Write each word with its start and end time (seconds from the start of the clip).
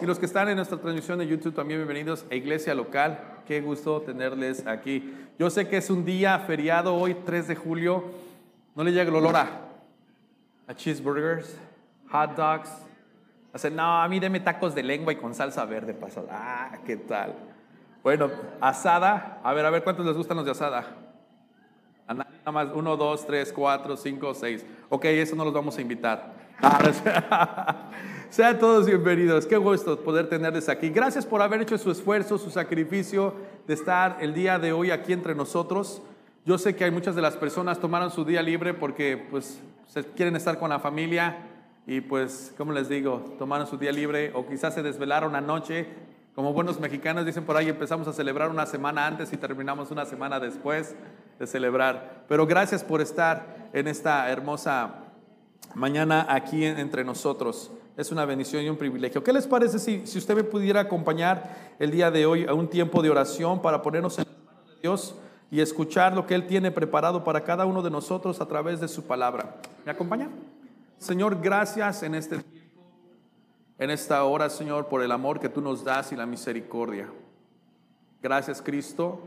Y 0.00 0.06
los 0.06 0.18
que 0.18 0.24
están 0.24 0.48
en 0.48 0.56
nuestra 0.56 0.78
transmisión 0.78 1.18
de 1.18 1.26
YouTube 1.26 1.54
también 1.54 1.78
bienvenidos 1.80 2.24
a 2.30 2.34
Iglesia 2.34 2.74
Local. 2.74 3.20
Qué 3.46 3.60
gusto 3.60 4.00
tenerles 4.00 4.66
aquí. 4.66 5.14
Yo 5.38 5.50
sé 5.50 5.68
que 5.68 5.76
es 5.76 5.90
un 5.90 6.06
día 6.06 6.38
feriado 6.38 6.94
hoy, 6.94 7.14
3 7.14 7.48
de 7.48 7.54
julio. 7.54 8.04
No 8.74 8.82
le 8.82 8.92
llega 8.92 9.10
el 9.10 9.14
olor 9.14 9.36
a, 9.36 10.74
cheeseburgers, 10.74 11.54
hot 12.10 12.34
dogs. 12.34 12.70
Hace, 13.52 13.70
no, 13.70 14.00
a 14.00 14.08
mí 14.08 14.18
deme 14.18 14.40
tacos 14.40 14.74
de 14.74 14.82
lengua 14.82 15.12
y 15.12 15.16
con 15.16 15.34
salsa 15.34 15.66
verde 15.66 15.92
pasado. 15.92 16.28
Ah, 16.30 16.78
¿qué 16.86 16.96
tal? 16.96 17.34
Bueno, 18.02 18.30
asada. 18.58 19.38
A 19.44 19.52
ver, 19.52 19.66
a 19.66 19.70
ver, 19.70 19.84
¿cuántos 19.84 20.06
les 20.06 20.16
gustan 20.16 20.38
los 20.38 20.46
de 20.46 20.52
asada? 20.52 20.86
Nada 22.08 22.26
más, 22.50 22.68
uno, 22.74 22.96
dos, 22.96 23.26
tres, 23.26 23.52
cuatro, 23.52 23.98
cinco, 23.98 24.32
seis. 24.32 24.64
Ok, 24.88 25.04
eso 25.04 25.36
no 25.36 25.44
los 25.44 25.52
vamos 25.52 25.76
a 25.76 25.82
invitar. 25.82 26.39
Sean 28.30 28.58
todos 28.58 28.86
bienvenidos. 28.86 29.46
Qué 29.46 29.56
gusto 29.56 29.98
poder 30.00 30.28
tenerles 30.28 30.68
aquí. 30.68 30.90
Gracias 30.90 31.24
por 31.24 31.40
haber 31.40 31.62
hecho 31.62 31.78
su 31.78 31.90
esfuerzo, 31.90 32.38
su 32.38 32.50
sacrificio 32.50 33.34
de 33.66 33.74
estar 33.74 34.18
el 34.20 34.34
día 34.34 34.58
de 34.58 34.72
hoy 34.72 34.90
aquí 34.90 35.12
entre 35.12 35.34
nosotros. 35.34 36.02
Yo 36.44 36.58
sé 36.58 36.76
que 36.76 36.84
hay 36.84 36.90
muchas 36.90 37.14
de 37.14 37.22
las 37.22 37.36
personas 37.36 37.78
tomaron 37.80 38.10
su 38.10 38.24
día 38.24 38.42
libre 38.42 38.74
porque 38.74 39.26
pues 39.30 39.60
quieren 40.16 40.36
estar 40.36 40.58
con 40.58 40.70
la 40.70 40.78
familia 40.78 41.38
y 41.86 42.02
pues, 42.02 42.54
como 42.56 42.72
les 42.72 42.88
digo, 42.88 43.34
tomaron 43.38 43.66
su 43.66 43.78
día 43.78 43.92
libre 43.92 44.32
o 44.34 44.46
quizás 44.46 44.74
se 44.74 44.82
desvelaron 44.82 45.34
anoche. 45.36 45.86
Como 46.34 46.52
buenos 46.52 46.78
mexicanos 46.78 47.26
dicen 47.26 47.44
por 47.44 47.56
ahí, 47.56 47.68
empezamos 47.68 48.06
a 48.06 48.12
celebrar 48.12 48.50
una 48.50 48.66
semana 48.66 49.06
antes 49.06 49.32
y 49.32 49.36
terminamos 49.36 49.90
una 49.90 50.04
semana 50.04 50.38
después 50.38 50.94
de 51.38 51.46
celebrar. 51.46 52.24
Pero 52.28 52.46
gracias 52.46 52.84
por 52.84 53.00
estar 53.00 53.70
en 53.72 53.88
esta 53.88 54.30
hermosa 54.30 55.09
mañana 55.74 56.26
aquí 56.28 56.64
entre 56.64 57.04
nosotros. 57.04 57.70
Es 57.96 58.10
una 58.10 58.24
bendición 58.24 58.64
y 58.64 58.68
un 58.68 58.76
privilegio. 58.76 59.22
¿Qué 59.22 59.32
les 59.32 59.46
parece 59.46 59.78
si, 59.78 60.06
si 60.06 60.18
usted 60.18 60.34
me 60.34 60.44
pudiera 60.44 60.80
acompañar 60.80 61.74
el 61.78 61.90
día 61.90 62.10
de 62.10 62.26
hoy 62.26 62.46
a 62.46 62.54
un 62.54 62.68
tiempo 62.68 63.02
de 63.02 63.10
oración 63.10 63.60
para 63.60 63.82
ponernos 63.82 64.18
en 64.18 64.24
las 64.26 64.44
manos 64.44 64.68
de 64.68 64.80
Dios 64.80 65.14
y 65.50 65.60
escuchar 65.60 66.14
lo 66.14 66.26
que 66.26 66.34
Él 66.34 66.46
tiene 66.46 66.70
preparado 66.70 67.24
para 67.24 67.42
cada 67.42 67.66
uno 67.66 67.82
de 67.82 67.90
nosotros 67.90 68.40
a 68.40 68.46
través 68.46 68.80
de 68.80 68.88
su 68.88 69.04
palabra? 69.04 69.56
¿Me 69.84 69.92
acompaña? 69.92 70.28
Señor, 70.98 71.40
gracias 71.40 72.02
en 72.02 72.14
este 72.14 72.38
tiempo, 72.38 72.82
en 73.78 73.90
esta 73.90 74.22
hora, 74.24 74.48
Señor, 74.50 74.86
por 74.86 75.02
el 75.02 75.12
amor 75.12 75.40
que 75.40 75.48
tú 75.48 75.60
nos 75.60 75.84
das 75.84 76.12
y 76.12 76.16
la 76.16 76.26
misericordia. 76.26 77.08
Gracias, 78.22 78.60
Cristo, 78.60 79.20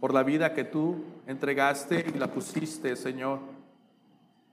por 0.00 0.12
la 0.12 0.22
vida 0.22 0.52
que 0.52 0.64
tú 0.64 1.02
entregaste 1.26 2.06
y 2.14 2.18
la 2.18 2.28
pusiste, 2.28 2.94
Señor 2.96 3.51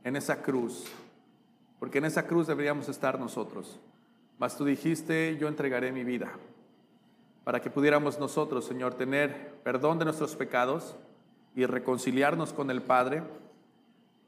en 0.04 0.16
esa 0.16 0.42
cruz, 0.42 0.86
porque 1.80 1.98
en 1.98 2.06
esa 2.06 2.26
cruz 2.26 2.48
deberíamos 2.48 2.90
estar 2.90 3.20
nosotros. 3.20 3.80
Mas 4.38 4.58
tú 4.58 4.66
dijiste, 4.66 5.38
yo 5.38 5.48
entregaré 5.48 5.92
mi 5.92 6.04
vida, 6.04 6.32
para 7.44 7.62
que 7.62 7.70
pudiéramos 7.70 8.20
nosotros, 8.20 8.66
Señor, 8.66 8.94
tener 8.94 9.56
perdón 9.64 10.00
de 10.00 10.06
nuestros 10.06 10.36
pecados 10.36 10.96
y 11.56 11.66
reconciliarnos 11.66 12.54
con 12.54 12.70
el 12.72 12.82
Padre. 12.82 13.24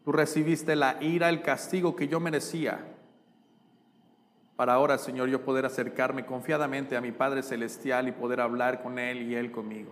Tú 0.04 0.12
recibiste 0.12 0.76
la 0.76 1.02
ira, 1.02 1.30
el 1.30 1.42
castigo 1.42 1.96
que 1.96 2.08
yo 2.08 2.20
merecía, 2.20 2.86
para 4.62 4.74
ahora, 4.74 5.00
Señor, 5.00 5.28
yo 5.28 5.44
poder 5.44 5.66
acercarme 5.66 6.24
confiadamente 6.24 6.96
a 6.96 7.02
mi 7.02 7.12
Padre 7.12 7.42
Celestial 7.42 8.08
y 8.08 8.12
poder 8.12 8.42
hablar 8.42 8.84
con 8.84 9.00
Él 9.00 9.24
y 9.24 9.34
Él 9.34 9.52
conmigo. 9.52 9.92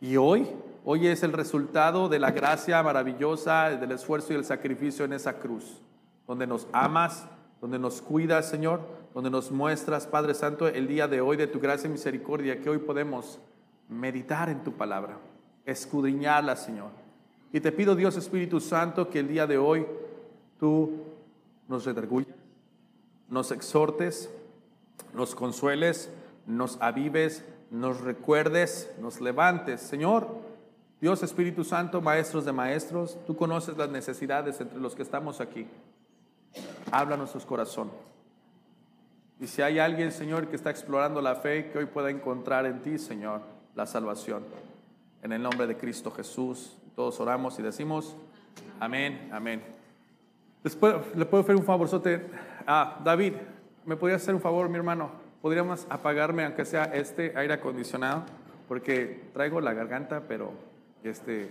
Y 0.00 0.16
hoy 0.16 0.46
Hoy 0.84 1.06
es 1.06 1.22
el 1.22 1.32
resultado 1.32 2.08
de 2.08 2.18
la 2.18 2.32
gracia 2.32 2.82
maravillosa, 2.82 3.70
del 3.70 3.92
esfuerzo 3.92 4.32
y 4.32 4.36
el 4.36 4.44
sacrificio 4.44 5.04
en 5.04 5.12
esa 5.12 5.38
cruz, 5.38 5.80
donde 6.26 6.44
nos 6.44 6.66
amas, 6.72 7.24
donde 7.60 7.78
nos 7.78 8.02
cuidas, 8.02 8.48
Señor, 8.48 8.80
donde 9.14 9.30
nos 9.30 9.52
muestras, 9.52 10.08
Padre 10.08 10.34
Santo, 10.34 10.66
el 10.66 10.88
día 10.88 11.06
de 11.06 11.20
hoy 11.20 11.36
de 11.36 11.46
tu 11.46 11.60
gracia 11.60 11.86
y 11.86 11.92
misericordia, 11.92 12.60
que 12.60 12.68
hoy 12.68 12.78
podemos 12.78 13.38
meditar 13.88 14.48
en 14.48 14.64
tu 14.64 14.72
palabra, 14.72 15.18
escudriñarla, 15.66 16.56
Señor. 16.56 16.90
Y 17.52 17.60
te 17.60 17.70
pido, 17.70 17.94
Dios 17.94 18.16
Espíritu 18.16 18.58
Santo, 18.58 19.08
que 19.08 19.20
el 19.20 19.28
día 19.28 19.46
de 19.46 19.58
hoy 19.58 19.86
tú 20.58 21.04
nos 21.68 21.84
redargullas, 21.84 22.34
nos 23.28 23.52
exhortes, 23.52 24.28
nos 25.14 25.36
consueles, 25.36 26.10
nos 26.44 26.76
avives, 26.80 27.44
nos 27.70 28.00
recuerdes, 28.00 28.92
nos 29.00 29.20
levantes, 29.20 29.80
Señor 29.80 30.50
Dios 31.02 31.20
Espíritu 31.24 31.64
Santo, 31.64 32.00
maestros 32.00 32.44
de 32.44 32.52
maestros, 32.52 33.18
tú 33.26 33.34
conoces 33.34 33.76
las 33.76 33.90
necesidades 33.90 34.60
entre 34.60 34.78
los 34.78 34.94
que 34.94 35.02
estamos 35.02 35.40
aquí. 35.40 35.66
Habla 36.92 37.16
nuestros 37.16 37.44
corazones. 37.44 37.92
Y 39.40 39.48
si 39.48 39.62
hay 39.62 39.80
alguien, 39.80 40.12
Señor, 40.12 40.46
que 40.46 40.54
está 40.54 40.70
explorando 40.70 41.20
la 41.20 41.34
fe, 41.34 41.70
que 41.72 41.78
hoy 41.78 41.86
pueda 41.86 42.08
encontrar 42.08 42.66
en 42.66 42.82
ti, 42.82 42.98
Señor, 42.98 43.40
la 43.74 43.84
salvación. 43.84 44.44
En 45.24 45.32
el 45.32 45.42
nombre 45.42 45.66
de 45.66 45.76
Cristo 45.76 46.12
Jesús, 46.12 46.78
todos 46.94 47.18
oramos 47.18 47.58
y 47.58 47.62
decimos, 47.62 48.14
amén, 48.78 49.28
amén. 49.32 49.60
Después, 50.62 50.94
¿le 51.16 51.26
puedo 51.26 51.42
hacer 51.42 51.56
un 51.56 51.64
favor? 51.64 51.88
Ah, 52.64 53.00
David, 53.02 53.32
¿me 53.84 53.96
podría 53.96 54.18
hacer 54.18 54.36
un 54.36 54.40
favor, 54.40 54.68
mi 54.68 54.76
hermano? 54.76 55.10
¿Podríamos 55.40 55.84
apagarme, 55.90 56.44
aunque 56.44 56.64
sea 56.64 56.84
este 56.84 57.32
aire 57.34 57.54
acondicionado? 57.54 58.22
Porque 58.68 59.30
traigo 59.32 59.60
la 59.60 59.72
garganta, 59.72 60.22
pero 60.28 60.70
este, 61.04 61.48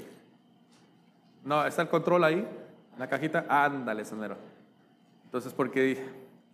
no, 1.44 1.66
está 1.66 1.82
el 1.82 1.90
control 1.90 2.24
ahí, 2.24 2.48
en 2.94 3.00
la 3.00 3.08
cajita. 3.08 3.46
Ándale, 3.50 4.06
sonero. 4.06 4.38
Entonces, 5.26 5.54
porque 5.54 6.04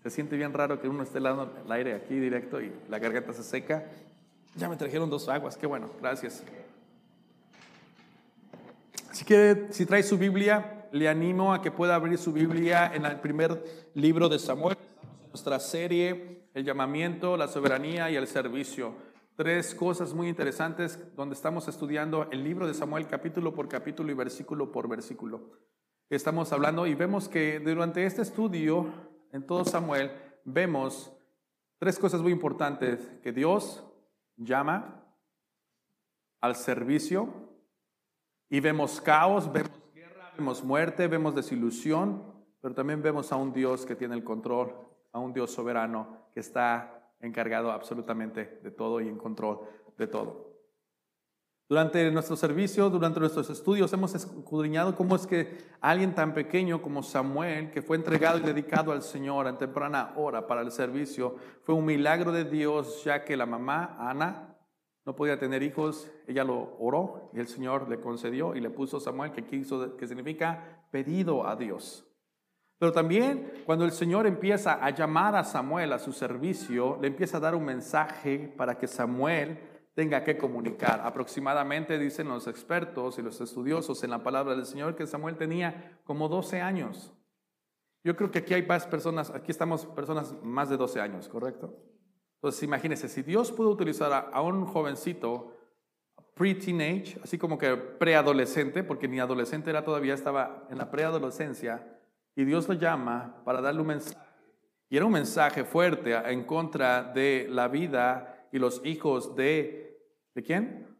se 0.03 0.09
siente 0.09 0.37
bien 0.37 0.53
raro 0.53 0.79
que 0.79 0.87
uno 0.87 1.03
esté 1.03 1.19
dando 1.19 1.51
el 1.65 1.71
aire 1.71 1.95
aquí 1.95 2.15
directo 2.15 2.61
y 2.61 2.71
la 2.89 2.99
garganta 2.99 3.33
se 3.33 3.43
seca. 3.43 3.85
Ya 4.55 4.69
me 4.69 4.75
trajeron 4.75 5.09
dos 5.09 5.27
aguas, 5.29 5.57
qué 5.57 5.67
bueno, 5.67 5.89
gracias. 6.01 6.43
Así 9.11 9.25
que 9.25 9.67
si 9.71 9.85
trae 9.85 10.03
su 10.03 10.17
Biblia, 10.17 10.85
le 10.91 11.09
animo 11.09 11.53
a 11.53 11.61
que 11.61 11.71
pueda 11.71 11.95
abrir 11.95 12.17
su 12.17 12.31
Biblia 12.31 12.91
en 12.93 13.05
el 13.05 13.19
primer 13.19 13.63
libro 13.93 14.29
de 14.29 14.39
Samuel, 14.39 14.77
nuestra 15.29 15.59
serie, 15.59 16.41
el 16.53 16.63
llamamiento, 16.63 17.35
la 17.35 17.47
soberanía 17.47 18.09
y 18.09 18.15
el 18.15 18.27
servicio 18.27 18.93
tres 19.37 19.75
cosas 19.75 20.15
muy 20.15 20.29
interesantes 20.29 20.99
donde 21.15 21.35
estamos 21.35 21.67
estudiando 21.67 22.27
el 22.31 22.43
libro 22.43 22.65
de 22.65 22.73
Samuel 22.73 23.05
capítulo 23.05 23.53
por 23.53 23.69
capítulo 23.69 24.11
y 24.11 24.15
versículo 24.15 24.71
por 24.71 24.89
versículo. 24.89 25.51
Estamos 26.09 26.51
hablando 26.51 26.87
y 26.87 26.95
vemos 26.95 27.29
que 27.29 27.59
durante 27.59 28.03
este 28.03 28.23
estudio 28.23 28.91
en 29.31 29.45
todo 29.45 29.63
Samuel 29.63 30.11
vemos 30.43 31.13
tres 31.77 31.99
cosas 31.99 32.23
muy 32.23 32.31
importantes, 32.31 32.99
que 33.21 33.31
Dios 33.31 33.87
llama 34.37 35.05
al 36.41 36.55
servicio 36.55 37.29
y 38.49 38.59
vemos 38.59 38.99
caos, 38.99 39.53
vemos 39.53 39.69
guerra, 39.93 40.31
vemos 40.35 40.63
muerte, 40.63 41.07
vemos 41.07 41.35
desilusión, 41.35 42.23
pero 42.59 42.73
también 42.73 43.03
vemos 43.03 43.31
a 43.31 43.35
un 43.35 43.53
Dios 43.53 43.85
que 43.85 43.95
tiene 43.95 44.15
el 44.15 44.23
control, 44.23 44.73
a 45.11 45.19
un 45.19 45.31
Dios 45.31 45.51
soberano 45.51 46.25
que 46.33 46.39
está 46.39 46.96
encargado 47.19 47.71
absolutamente 47.71 48.59
de 48.63 48.71
todo 48.71 49.01
y 49.01 49.07
en 49.07 49.17
control 49.17 49.59
de 49.97 50.07
todo. 50.07 50.47
Durante 51.69 52.09
nuestro 52.11 52.37
servicio, 52.37 52.89
durante 52.89 53.19
nuestros 53.19 53.49
estudios, 53.49 53.91
hemos 53.91 54.15
escudriñado 54.15 54.95
cómo 54.95 55.17
es 55.17 55.27
que 55.27 55.57
alguien 55.81 56.15
tan 56.15 56.33
pequeño 56.33 56.81
como 56.81 57.03
Samuel, 57.03 57.71
que 57.71 57.81
fue 57.81 57.97
entregado 57.97 58.37
y 58.37 58.41
dedicado 58.41 58.93
al 58.93 59.01
Señor 59.01 59.47
en 59.47 59.57
temprana 59.57 60.13
hora 60.15 60.47
para 60.47 60.61
el 60.61 60.71
servicio, 60.71 61.35
fue 61.63 61.75
un 61.75 61.83
milagro 61.83 62.31
de 62.31 62.45
Dios, 62.45 63.03
ya 63.03 63.25
que 63.25 63.35
la 63.35 63.45
mamá, 63.45 63.97
Ana, 63.99 64.55
no 65.05 65.13
podía 65.13 65.39
tener 65.39 65.61
hijos, 65.61 66.09
ella 66.25 66.45
lo 66.45 66.77
oró 66.79 67.31
y 67.33 67.39
el 67.39 67.49
Señor 67.49 67.89
le 67.89 67.99
concedió 67.99 68.55
y 68.55 68.61
le 68.61 68.69
puso 68.69 69.01
Samuel, 69.01 69.33
que, 69.33 69.43
quiso, 69.43 69.97
que 69.97 70.07
significa 70.07 70.85
pedido 70.89 71.45
a 71.45 71.57
Dios. 71.57 72.06
Pero 72.79 72.91
también 72.91 73.63
cuando 73.65 73.85
el 73.85 73.91
Señor 73.91 74.27
empieza 74.27 74.73
a 74.73 74.91
llamar 74.91 75.35
a 75.35 75.43
Samuel 75.43 75.93
a 75.93 75.99
su 75.99 76.13
servicio, 76.13 76.97
le 77.01 77.07
empieza 77.07 77.37
a 77.37 77.41
dar 77.41 77.55
un 77.55 77.65
mensaje 77.65 78.53
para 78.55 78.77
que 78.77 78.87
Samuel 78.87 79.57
tenga 79.95 80.23
que 80.23 80.37
comunicar. 80.37 81.01
Aproximadamente 81.03 81.97
dicen 81.97 82.27
los 82.27 82.45
expertos 82.45 83.17
y 83.17 83.23
los 83.23 83.41
estudiosos 83.41 84.03
en 84.03 84.11
la 84.11 84.21
palabra 84.21 84.55
del 84.55 84.67
Señor 84.67 84.95
que 84.95 85.07
Samuel 85.07 85.37
tenía 85.37 85.99
como 86.03 86.29
12 86.29 86.61
años. 86.61 87.13
Yo 88.03 88.15
creo 88.15 88.29
que 88.29 88.39
aquí 88.39 88.53
hay 88.53 88.65
más 88.65 88.85
personas, 88.85 89.31
aquí 89.31 89.49
estamos 89.49 89.87
personas 89.87 90.35
más 90.43 90.69
de 90.69 90.77
12 90.77 91.01
años, 91.01 91.27
¿correcto? 91.27 91.75
Entonces 92.35 92.61
imagínense, 92.61 93.09
si 93.09 93.23
Dios 93.23 93.51
pudo 93.51 93.71
utilizar 93.71 94.29
a, 94.31 94.41
un 94.41 94.67
jovencito 94.67 95.57
pre-teenage, 96.35 97.19
así 97.23 97.39
como 97.39 97.57
que 97.57 97.75
preadolescente, 97.75 98.83
porque 98.83 99.07
ni 99.07 99.19
adolescente 99.19 99.71
era 99.71 99.83
todavía, 99.83 100.13
estaba 100.13 100.67
en 100.69 100.77
la 100.77 100.91
preadolescencia, 100.91 101.96
y 102.37 102.45
Dios 102.45 102.67
lo 102.67 102.75
llama 102.75 103.41
para 103.43 103.61
darle 103.61 103.81
un 103.81 103.87
mensaje. 103.87 104.15
Y 104.89 104.95
era 104.95 105.07
un 105.07 105.11
mensaje 105.11 105.63
fuerte 105.65 106.13
en 106.13 106.43
contra 106.43 107.01
de 107.01 107.47
la 107.49 107.67
vida 107.67 108.47
y 108.51 108.59
los 108.59 108.79
hijos 108.85 109.35
de, 109.35 109.99
¿de 110.35 110.43
quién? 110.43 110.95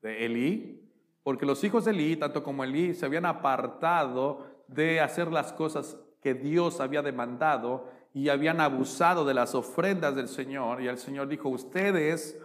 De 0.00 0.24
Elí. 0.24 0.90
Porque 1.22 1.44
los 1.44 1.62
hijos 1.64 1.84
de 1.84 1.90
Elí, 1.90 2.16
tanto 2.16 2.42
como 2.42 2.64
Elí, 2.64 2.94
se 2.94 3.04
habían 3.04 3.26
apartado 3.26 4.64
de 4.68 5.00
hacer 5.00 5.30
las 5.30 5.52
cosas 5.52 5.98
que 6.22 6.32
Dios 6.32 6.80
había 6.80 7.02
demandado 7.02 7.90
y 8.14 8.30
habían 8.30 8.62
abusado 8.62 9.26
de 9.26 9.34
las 9.34 9.54
ofrendas 9.54 10.16
del 10.16 10.28
Señor. 10.28 10.80
Y 10.80 10.88
el 10.88 10.96
Señor 10.96 11.28
dijo, 11.28 11.50
ustedes 11.50 12.40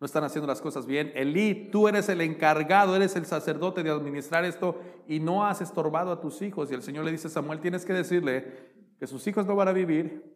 no 0.00 0.06
están 0.06 0.24
haciendo 0.24 0.46
las 0.46 0.60
cosas 0.60 0.86
bien. 0.86 1.12
Elí, 1.14 1.68
tú 1.70 1.88
eres 1.88 2.08
el 2.08 2.20
encargado, 2.20 2.96
eres 2.96 3.16
el 3.16 3.26
sacerdote 3.26 3.82
de 3.82 3.90
administrar 3.90 4.44
esto 4.44 4.80
y 5.06 5.20
no 5.20 5.46
has 5.46 5.60
estorbado 5.60 6.12
a 6.12 6.20
tus 6.20 6.42
hijos. 6.42 6.70
Y 6.70 6.74
el 6.74 6.82
Señor 6.82 7.04
le 7.04 7.12
dice 7.12 7.28
a 7.28 7.30
Samuel, 7.30 7.60
tienes 7.60 7.84
que 7.84 7.92
decirle 7.92 8.74
que 8.98 9.06
sus 9.06 9.26
hijos 9.26 9.46
no 9.46 9.56
van 9.56 9.68
a 9.68 9.72
vivir, 9.72 10.34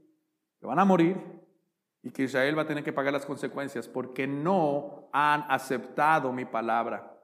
que 0.61 0.67
van 0.67 0.79
a 0.79 0.85
morir 0.85 1.17
y 2.03 2.11
que 2.11 2.25
Israel 2.25 2.57
va 2.57 2.63
a 2.63 2.67
tener 2.67 2.85
que 2.85 2.93
pagar 2.93 3.13
las 3.13 3.27
consecuencias 3.27 3.89
porque 3.89 4.27
no 4.27 5.09
han 5.13 5.45
aceptado 5.49 6.33
mi 6.33 6.45
palabra. 6.45 7.15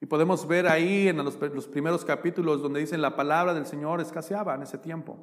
Y 0.00 0.06
podemos 0.06 0.46
ver 0.46 0.68
ahí 0.68 1.08
en 1.08 1.16
los, 1.24 1.36
primeros 1.68 2.04
capítulos 2.04 2.62
donde 2.62 2.80
dicen 2.80 3.02
la 3.02 3.16
palabra 3.16 3.54
del 3.54 3.66
Señor 3.66 4.00
escaseaba 4.00 4.54
en 4.54 4.62
ese 4.62 4.78
tiempo. 4.78 5.18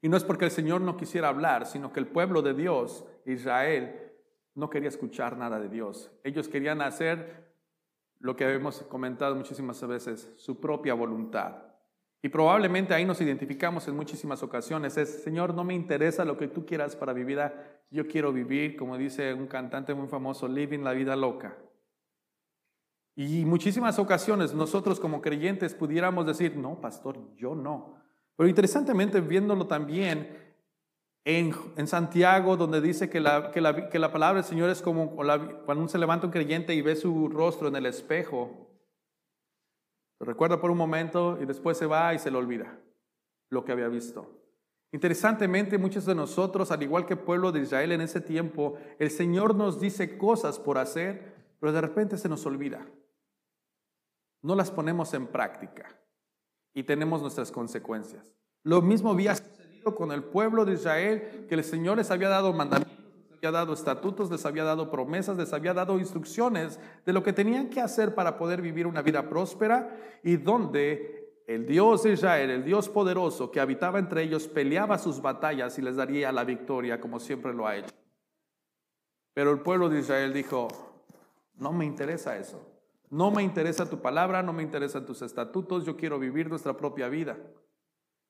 Y 0.00 0.08
no 0.08 0.16
es 0.16 0.24
porque 0.24 0.44
el 0.44 0.50
Señor 0.50 0.80
no 0.80 0.96
quisiera 0.96 1.28
hablar, 1.28 1.66
sino 1.66 1.92
que 1.92 1.98
el 1.98 2.06
pueblo 2.06 2.42
de 2.42 2.54
Dios, 2.54 3.04
Israel, 3.24 4.03
no 4.54 4.70
quería 4.70 4.88
escuchar 4.88 5.36
nada 5.36 5.58
de 5.58 5.68
Dios. 5.68 6.10
Ellos 6.22 6.48
querían 6.48 6.80
hacer 6.80 7.52
lo 8.20 8.36
que 8.36 8.50
hemos 8.52 8.82
comentado 8.82 9.34
muchísimas 9.34 9.86
veces, 9.86 10.32
su 10.36 10.60
propia 10.60 10.94
voluntad. 10.94 11.56
Y 12.22 12.30
probablemente 12.30 12.94
ahí 12.94 13.04
nos 13.04 13.20
identificamos 13.20 13.86
en 13.86 13.96
muchísimas 13.96 14.42
ocasiones. 14.42 14.96
Es, 14.96 15.22
Señor, 15.22 15.52
no 15.52 15.62
me 15.62 15.74
interesa 15.74 16.24
lo 16.24 16.38
que 16.38 16.48
tú 16.48 16.64
quieras 16.64 16.96
para 16.96 17.12
mi 17.12 17.22
vida. 17.22 17.82
Yo 17.90 18.08
quiero 18.08 18.32
vivir, 18.32 18.76
como 18.76 18.96
dice 18.96 19.34
un 19.34 19.46
cantante 19.46 19.92
muy 19.92 20.08
famoso, 20.08 20.48
living 20.48 20.78
la 20.78 20.92
vida 20.92 21.16
loca. 21.16 21.54
Y 23.14 23.44
muchísimas 23.44 23.98
ocasiones 23.98 24.54
nosotros 24.54 24.98
como 24.98 25.20
creyentes 25.20 25.74
pudiéramos 25.74 26.24
decir, 26.26 26.56
no, 26.56 26.80
pastor, 26.80 27.18
yo 27.36 27.54
no. 27.54 27.96
Pero 28.36 28.48
interesantemente, 28.48 29.20
viéndolo 29.20 29.66
también 29.66 30.43
en, 31.24 31.86
Santiago, 31.86 32.56
donde 32.56 32.80
dice 32.80 33.08
que 33.08 33.20
la, 33.20 33.50
que, 33.50 33.60
la, 33.60 33.88
que 33.88 33.98
la, 33.98 34.12
palabra 34.12 34.42
del 34.42 34.48
Señor 34.48 34.70
es 34.70 34.82
como 34.82 35.16
cuando 35.16 35.88
se 35.88 35.98
levanta 35.98 36.26
un 36.26 36.32
creyente 36.32 36.74
y 36.74 36.82
ve 36.82 36.96
su 36.96 37.28
rostro 37.28 37.68
en 37.68 37.76
el 37.76 37.86
espejo. 37.86 38.68
Lo 40.20 40.26
recuerda 40.26 40.60
por 40.60 40.70
un 40.70 40.78
momento 40.78 41.38
y 41.40 41.46
después 41.46 41.78
se 41.78 41.86
va 41.86 42.14
y 42.14 42.18
se 42.18 42.30
le 42.30 42.36
olvida 42.36 42.78
lo 43.50 43.64
que 43.64 43.72
había 43.72 43.88
visto. 43.88 44.40
Interesantemente, 44.92 45.78
muchos 45.78 46.04
de 46.06 46.14
nosotros, 46.14 46.70
al 46.70 46.82
igual 46.82 47.06
que 47.06 47.14
el 47.14 47.20
pueblo 47.20 47.50
de 47.52 47.60
Israel 47.60 47.92
en 47.92 48.00
ese 48.00 48.20
tiempo, 48.20 48.76
el 48.98 49.10
Señor 49.10 49.54
nos 49.54 49.80
dice 49.80 50.16
cosas 50.18 50.58
por 50.58 50.78
hacer, 50.78 51.34
pero 51.58 51.72
de 51.72 51.80
repente 51.80 52.16
se 52.16 52.28
nos 52.28 52.46
olvida 52.46 52.86
no 54.44 54.54
las 54.54 54.70
ponemos 54.70 55.14
en 55.14 55.26
práctica 55.26 55.98
y 56.74 56.82
tenemos 56.82 57.22
nuestras 57.22 57.50
consecuencias. 57.50 58.30
Lo 58.62 58.82
mismo 58.82 59.14
sucedido 59.14 59.32
con 59.84 60.12
el 60.12 60.22
pueblo 60.22 60.64
de 60.64 60.74
Israel, 60.74 61.46
que 61.48 61.54
el 61.54 61.64
Señor 61.64 61.98
les 61.98 62.10
había 62.10 62.28
dado 62.28 62.52
mandamientos, 62.52 62.96
les 63.28 63.38
había 63.38 63.50
dado 63.50 63.74
estatutos, 63.74 64.30
les 64.30 64.46
había 64.46 64.64
dado 64.64 64.90
promesas, 64.90 65.36
les 65.36 65.52
había 65.52 65.74
dado 65.74 65.98
instrucciones 65.98 66.80
de 67.04 67.12
lo 67.12 67.22
que 67.22 67.32
tenían 67.32 67.68
que 67.68 67.80
hacer 67.80 68.14
para 68.14 68.38
poder 68.38 68.62
vivir 68.62 68.86
una 68.86 69.02
vida 69.02 69.28
próspera 69.28 69.96
y 70.22 70.36
donde 70.36 71.42
el 71.46 71.66
Dios 71.66 72.04
de 72.04 72.12
Israel, 72.12 72.50
el 72.50 72.64
Dios 72.64 72.88
poderoso 72.88 73.50
que 73.50 73.60
habitaba 73.60 73.98
entre 73.98 74.22
ellos, 74.22 74.48
peleaba 74.48 74.96
sus 74.96 75.20
batallas 75.20 75.78
y 75.78 75.82
les 75.82 75.96
daría 75.96 76.32
la 76.32 76.44
victoria 76.44 77.00
como 77.00 77.20
siempre 77.20 77.52
lo 77.52 77.66
ha 77.66 77.76
hecho. 77.76 77.94
Pero 79.34 79.50
el 79.50 79.60
pueblo 79.60 79.88
de 79.88 80.00
Israel 80.00 80.32
dijo, 80.32 80.68
no 81.56 81.72
me 81.72 81.84
interesa 81.84 82.38
eso. 82.38 82.70
No 83.10 83.30
me 83.30 83.42
interesa 83.42 83.88
tu 83.88 84.00
palabra, 84.00 84.42
no 84.42 84.52
me 84.52 84.62
interesan 84.62 85.06
tus 85.06 85.22
estatutos, 85.22 85.84
yo 85.84 85.96
quiero 85.96 86.18
vivir 86.18 86.48
nuestra 86.48 86.76
propia 86.76 87.08
vida. 87.08 87.36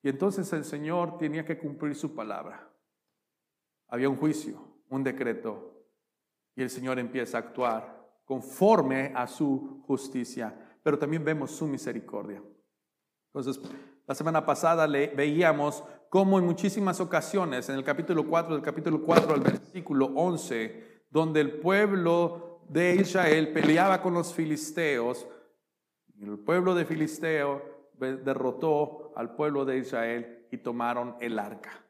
Y 0.05 0.11
entonces 0.11 0.53
el 0.53 0.67
Señor 0.67 1.17
tenía 1.17 1.47
que 1.47 1.57
cumplir 1.57 1.95
su 1.95 2.15
palabra. 2.15 2.71
Había 3.89 4.11
un 4.11 4.17
juicio, 4.17 4.63
un 4.91 5.03
decreto, 5.03 5.83
y 6.55 6.61
el 6.63 6.69
Señor 6.69 6.99
empieza 6.99 7.39
a 7.39 7.41
actuar 7.41 8.07
conforme 8.27 9.13
a 9.17 9.27
su 9.27 9.83
justicia, 9.87 10.79
pero 10.83 10.99
también 10.99 11.25
vemos 11.25 11.53
su 11.53 11.67
misericordia. 11.67 12.43
Entonces, 13.33 13.59
la 14.07 14.15
semana 14.15 14.45
pasada 14.45 14.87
le, 14.87 15.07
veíamos 15.09 15.83
cómo 16.11 16.39
en 16.39 16.45
muchísimas 16.45 17.01
ocasiones, 17.01 17.71
en 17.71 17.77
el 17.77 17.83
capítulo 17.83 18.27
4, 18.29 18.57
del 18.57 18.63
capítulo 18.63 19.03
4 19.03 19.33
al 19.33 19.41
versículo 19.41 20.13
11, 20.17 21.05
donde 21.09 21.41
el 21.41 21.61
pueblo 21.61 22.61
de 22.69 22.97
Israel 22.97 23.55
peleaba 23.55 24.03
con 24.03 24.13
los 24.13 24.35
filisteos. 24.35 25.27
El 26.21 26.39
pueblo 26.41 26.75
de 26.75 26.85
Filisteo 26.85 27.74
derrotó 27.99 29.13
al 29.17 29.35
pueblo 29.35 29.65
de 29.65 29.79
Israel 29.79 30.47
y 30.51 30.59
tomaron 30.59 31.17
el 31.21 31.39
arca. 31.39 31.85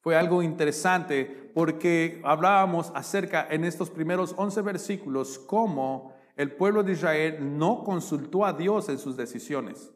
Fue 0.00 0.16
algo 0.16 0.42
interesante 0.42 1.24
porque 1.54 2.20
hablábamos 2.24 2.92
acerca 2.94 3.46
en 3.50 3.64
estos 3.64 3.90
primeros 3.90 4.34
11 4.36 4.62
versículos 4.62 5.38
cómo 5.38 6.14
el 6.36 6.52
pueblo 6.52 6.82
de 6.82 6.92
Israel 6.92 7.58
no 7.58 7.82
consultó 7.84 8.44
a 8.44 8.52
Dios 8.52 8.88
en 8.88 8.98
sus 8.98 9.16
decisiones, 9.16 9.92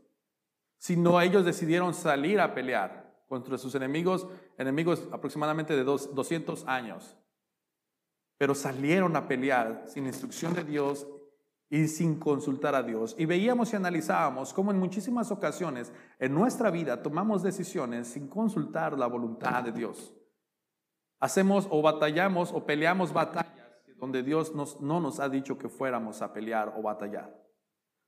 sino 0.78 1.20
ellos 1.20 1.44
decidieron 1.44 1.94
salir 1.94 2.40
a 2.40 2.52
pelear 2.52 3.22
contra 3.28 3.56
sus 3.56 3.74
enemigos, 3.74 4.26
enemigos 4.58 5.08
aproximadamente 5.12 5.74
de 5.76 5.84
200 5.84 6.66
años 6.66 7.16
pero 8.42 8.56
salieron 8.56 9.14
a 9.14 9.28
pelear 9.28 9.84
sin 9.86 10.04
instrucción 10.04 10.52
de 10.52 10.64
Dios 10.64 11.06
y 11.72 11.88
sin 11.88 12.20
consultar 12.20 12.74
a 12.74 12.82
Dios. 12.82 13.16
Y 13.18 13.24
veíamos 13.24 13.72
y 13.72 13.76
analizábamos 13.76 14.52
cómo 14.52 14.72
en 14.72 14.78
muchísimas 14.78 15.30
ocasiones 15.30 15.90
en 16.18 16.34
nuestra 16.34 16.70
vida 16.70 17.02
tomamos 17.02 17.42
decisiones 17.42 18.08
sin 18.08 18.28
consultar 18.28 18.98
la 18.98 19.06
voluntad 19.06 19.64
de 19.64 19.72
Dios. 19.72 20.12
Hacemos 21.18 21.66
o 21.70 21.80
batallamos 21.80 22.52
o 22.52 22.66
peleamos 22.66 23.10
batallas 23.14 23.56
donde 23.96 24.22
Dios 24.22 24.52
no 24.80 25.00
nos 25.00 25.18
ha 25.18 25.30
dicho 25.30 25.56
que 25.56 25.70
fuéramos 25.70 26.20
a 26.20 26.34
pelear 26.34 26.74
o 26.76 26.82
batallar. 26.82 27.34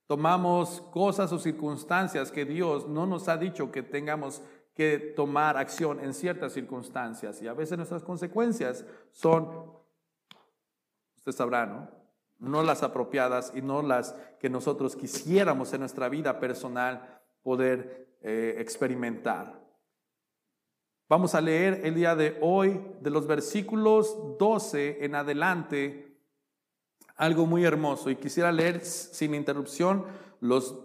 Tomamos 0.07 0.83
cosas 0.93 1.33
o 1.33 1.39
circunstancias 1.39 2.31
que 2.31 2.45
Dios 2.45 2.87
no 2.87 3.07
nos 3.07 3.29
ha 3.29 3.39
dicho 3.39 3.73
que 3.73 3.83
tengamos 3.83 4.43
que 4.75 4.99
tomar 5.17 5.57
acción 5.57 6.01
en 6.01 6.13
ciertas 6.13 6.53
circunstancias 6.53 7.41
y 7.41 7.49
a 7.49 7.55
veces 7.55 7.79
nuestras 7.79 8.03
consecuencias 8.03 8.85
son 9.11 9.73
Usted 11.17 11.33
sabrá, 11.33 11.65
¿no? 11.65 12.04
No 12.45 12.63
las 12.63 12.83
apropiadas 12.83 13.53
y 13.55 13.63
no 13.63 13.83
las 13.83 14.15
que 14.39 14.51
nosotros 14.51 14.97
quisiéramos 14.97 15.73
en 15.73 15.81
nuestra 15.81 16.09
vida 16.09 16.39
personal 16.39 17.21
poder 17.43 18.17
eh, 18.23 18.57
experimentar. 18.59 19.63
Vamos 21.09 21.35
a 21.35 21.41
leer 21.41 21.83
el 21.85 21.95
día 21.95 22.17
de 22.17 22.39
hoy 22.41 22.81
de 23.01 23.11
los 23.11 23.27
versículos 23.27 24.39
12 24.39 25.05
en 25.05 25.15
adelante 25.15 26.19
algo 27.17 27.47
muy 27.47 27.65
hermoso 27.65 28.11
y 28.11 28.17
quisiera 28.17 28.51
leer 28.51 28.85
sin 28.85 29.35
interrupción 29.35 30.07
los 30.41 30.77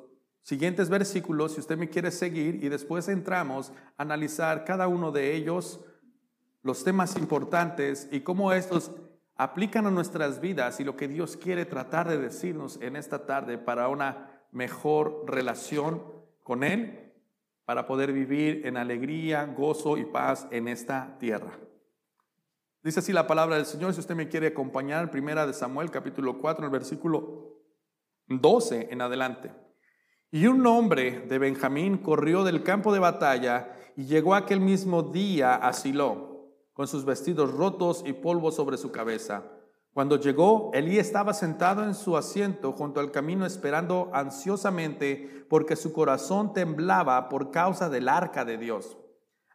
siguientes 0.42 0.90
versículos 0.90 1.54
si 1.54 1.60
usted 1.60 1.78
me 1.78 1.90
quiere 1.90 2.12
seguir 2.12 2.64
y 2.64 2.70
después 2.70 3.08
entramos 3.08 3.72
a 3.98 4.04
analizar 4.04 4.66
cada 4.66 4.88
uno 4.88 5.12
de 5.12 5.36
ellos, 5.36 5.80
los 6.62 6.84
temas 6.84 7.16
importantes 7.16 8.08
y 8.12 8.22
cómo 8.22 8.52
estos 8.52 8.92
aplican 9.40 9.88
a 9.88 9.92
nuestras 9.92 10.42
vidas 10.42 10.82
y 10.82 10.84
lo 10.84 10.98
que 10.98 11.08
Dios 11.08 11.38
quiere 11.38 11.64
tratar 11.64 12.10
de 12.10 12.18
decirnos 12.18 12.78
en 12.82 12.98
esta 12.98 13.26
tarde 13.26 13.58
para 13.58 13.88
una 13.88 14.44
mejor 14.52 15.24
relación 15.28 16.04
con 16.44 16.66
Él, 16.66 17.14
para 17.64 17.86
poder 17.86 18.12
vivir 18.12 18.68
en 18.68 18.76
alegría, 18.76 19.46
gozo 19.46 19.98
y 19.98 20.04
paz 20.04 20.46
en 20.52 20.68
esta 20.68 21.18
tierra. 21.20 21.58
Dice 22.84 23.00
así 23.00 23.14
la 23.14 23.28
palabra 23.28 23.56
del 23.56 23.66
Señor, 23.66 23.94
si 23.94 24.02
usted 24.02 24.14
me 24.14 24.28
quiere 24.28 24.48
acompañar, 24.48 25.10
primera 25.10 25.48
de 25.48 25.54
Samuel 25.54 25.90
capítulo 25.90 26.38
4, 26.40 26.66
el 26.66 26.72
versículo 26.72 27.62
12 28.28 28.90
en 28.92 29.02
adelante. 29.02 29.54
Y 30.32 30.48
un 30.48 30.68
hombre 30.68 31.22
de 31.30 31.40
Benjamín 31.40 32.00
corrió 32.00 32.44
del 32.44 32.62
campo 32.62 32.92
de 32.92 33.00
batalla 33.00 33.72
y 33.96 34.04
llegó 34.04 34.36
aquel 34.36 34.60
mismo 34.60 35.02
día 35.02 35.56
a 35.56 35.72
Silo 35.72 36.29
con 36.80 36.88
sus 36.88 37.04
vestidos 37.04 37.52
rotos 37.52 38.04
y 38.06 38.14
polvo 38.14 38.54
sobre 38.54 38.78
su 38.78 38.90
cabeza. 38.90 39.44
Cuando 39.94 40.16
llegó, 40.16 40.72
Elí 40.74 40.98
estaba 40.98 41.34
sentado 41.34 41.84
en 41.84 41.94
su 41.94 42.16
asiento 42.16 42.72
junto 42.72 43.02
al 43.02 43.12
camino 43.12 43.46
esperando 43.46 44.10
ansiosamente 44.14 45.46
porque 45.50 45.76
su 45.76 45.92
corazón 45.92 46.54
temblaba 46.54 47.28
por 47.28 47.52
causa 47.52 47.90
del 47.90 48.08
arca 48.08 48.46
de 48.46 48.58
Dios. 48.58 48.96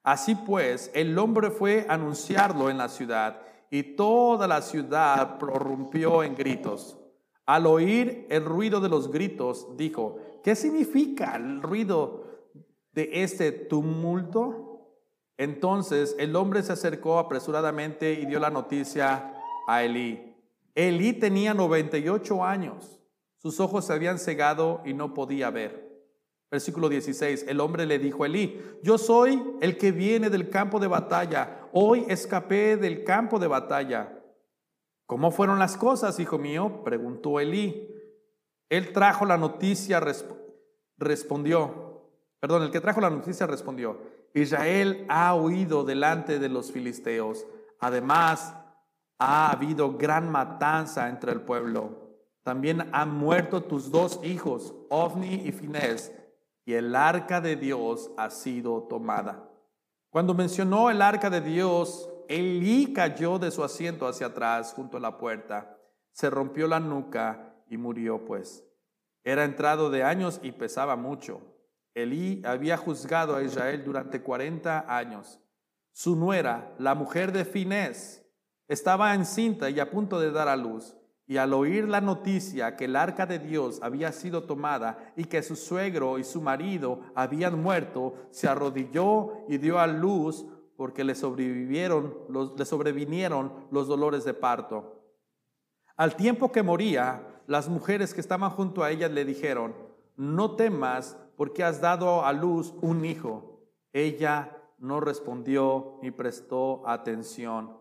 Así 0.03 0.35
pues, 0.35 0.91
el 0.93 1.19
hombre 1.19 1.51
fue 1.51 1.87
a 1.89 1.95
anunciarlo 1.95 2.69
en 2.69 2.77
la 2.77 2.91
ciudad 2.91 3.41
y 3.71 3.97
toda 3.97 4.47
la 4.47 4.61
ciudad 4.61 5.39
prorrumpió 5.39 6.23
en 6.25 6.35
gritos. 6.35 6.99
Al 7.47 7.67
oír 7.67 8.27
el 8.29 8.45
ruido 8.45 8.83
de 8.83 8.91
los 8.91 9.11
gritos, 9.11 9.79
dijo, 9.79 10.19
¿qué 10.43 10.55
significa 10.55 11.37
el 11.37 11.63
ruido 11.63 12.27
de 12.93 13.09
este 13.23 13.51
tumulto? 13.51 14.64
Entonces 15.37 16.15
el 16.19 16.37
hombre 16.37 16.63
se 16.63 16.73
acercó 16.73 17.19
apresuradamente 17.19 18.13
y 18.13 18.27
dio 18.27 18.39
la 18.39 18.51
noticia 18.51 19.35
a 19.67 19.83
Elí. 19.83 20.35
Elí 20.75 21.13
tenía 21.13 21.55
98 21.55 22.45
años, 22.45 23.01
sus 23.37 23.61
ojos 23.61 23.85
se 23.85 23.93
habían 23.93 24.19
cegado 24.19 24.81
y 24.85 24.95
no 24.95 25.15
podía 25.15 25.51
ver. 25.51 25.85
Versículo 26.51 26.89
16, 26.89 27.47
el 27.49 27.61
hombre 27.61 27.87
le 27.87 27.99
dijo 27.99 28.23
a 28.23 28.27
Elí, 28.27 28.61
yo 28.83 28.99
soy 28.99 29.43
el 29.61 29.77
que 29.77 29.93
viene 29.93 30.31
del 30.31 30.51
campo 30.51 30.79
de 30.79 30.87
batalla, 30.87 31.69
hoy 31.73 32.05
escapé 32.09 32.77
del 32.77 33.05
campo 33.05 33.39
de 33.39 33.49
batalla. 33.49 34.21
¿Cómo 35.07 35.31
fueron 35.31 35.59
las 35.59 35.77
cosas, 35.77 36.19
hijo 36.19 36.39
mío? 36.39 36.83
preguntó 36.85 37.41
Elí. 37.41 37.91
Él 38.69 38.93
trajo 38.93 39.27
la 39.27 39.37
noticia, 39.37 40.01
respondió, 40.97 42.09
perdón, 42.41 42.63
el 42.63 42.71
que 42.71 42.81
trajo 42.81 43.01
la 43.01 43.11
noticia 43.11 43.47
respondió, 43.47 43.99
Israel 44.35 45.07
ha 45.09 45.35
huido 45.35 45.85
delante 45.85 46.39
de 46.39 46.49
los 46.49 46.71
filisteos. 46.71 47.47
Además, 47.81 48.55
ha 49.19 49.51
habido 49.51 49.97
gran 49.97 50.31
matanza 50.31 51.09
entre 51.09 51.33
el 51.33 51.41
pueblo. 51.41 52.19
También 52.43 52.91
han 52.93 53.15
muerto 53.15 53.63
tus 53.63 53.91
dos 53.91 54.21
hijos, 54.23 54.75
Ofni 54.91 55.35
y 55.47 55.53
Finés 55.53 56.13
y 56.67 56.75
el 56.75 56.95
arca 56.95 57.41
de 57.41 57.57
Dios 57.57 58.11
ha 58.17 58.31
sido 58.31 58.83
tomada. 58.85 59.51
Cuando 60.11 60.35
mencionó 60.35 60.91
el 60.91 61.03
arca 61.03 61.29
de 61.29 61.41
Dios, 61.41 62.09
Elí 62.29 62.93
cayó 62.93 63.39
de 63.39 63.51
su 63.51 63.63
asiento 63.63 64.07
hacia 64.07 64.29
atrás 64.29 64.73
junto 64.75 64.97
a 64.97 65.01
la 65.01 65.19
puerta, 65.19 65.77
se 66.13 66.31
rompió 66.31 66.67
la 66.67 66.81
nuca 66.81 67.55
y 67.69 67.77
murió 67.77 68.25
pues. 68.25 68.65
Era 69.25 69.45
entrado 69.45 69.91
de 69.91 70.05
años 70.05 70.41
y 70.43 70.53
pesaba 70.53 70.97
mucho. 70.97 71.41
Elí 71.95 72.43
había 72.45 72.77
juzgado 72.77 73.37
a 73.37 73.43
Israel 73.43 73.85
durante 73.85 74.21
40 74.21 74.85
años. 74.95 75.41
Su 75.93 76.17
nuera, 76.17 76.75
la 76.79 76.95
mujer 76.97 77.31
de 77.31 77.45
Finés, 77.45 78.27
estaba 78.67 79.15
encinta 79.15 79.71
y 79.71 79.79
a 79.79 79.91
punto 79.91 80.19
de 80.19 80.33
dar 80.33 80.49
a 80.49 80.57
luz. 80.57 80.97
Y 81.27 81.39
al 81.39 81.55
oír 81.55 81.89
la 81.89 82.01
noticia 82.01 82.77
que 82.77 82.85
el 82.87 82.97
arca 82.97 83.27
de 83.27 83.39
Dios 83.39 83.79
había 83.81 84.13
sido 84.13 84.43
tomada 84.43 85.13
y 85.17 85.25
que 85.25 85.43
su 85.43 85.57
suegro 85.57 86.19
y 86.19 86.25
su 86.25 86.43
marido 86.43 87.01
habían 87.15 87.63
muerto, 87.63 88.15
se 88.31 88.49
arrodilló 88.49 89.33
y 89.49 89.59
dio 89.59 89.79
a 89.79 89.87
luz 89.87 90.45
porque 90.77 91.05
le 91.05 91.15
sobrevivieron, 91.15 92.15
le 92.59 92.65
sobrevinieron 92.65 93.69
los 93.71 93.87
dolores 93.87 94.25
de 94.25 94.35
parto. 94.35 95.03
Al 95.97 96.17
tiempo 96.17 96.51
que 96.51 96.63
moría, 96.65 97.43
las 97.47 97.69
mujeres 97.69 98.13
que 98.13 98.21
estaban 98.21 98.51
junto 98.51 98.83
a 98.83 98.91
ella 98.91 99.09
le 99.09 99.25
dijeron, 99.25 99.75
no 100.17 100.57
temas 100.57 101.17
porque 101.37 101.65
has 101.65 101.81
dado 101.81 102.25
a 102.25 102.33
luz 102.33 102.75
un 102.81 103.05
hijo. 103.05 103.61
Ella 103.93 104.57
no 104.79 105.01
respondió 105.01 105.99
ni 106.03 106.11
prestó 106.11 106.87
atención, 106.87 107.77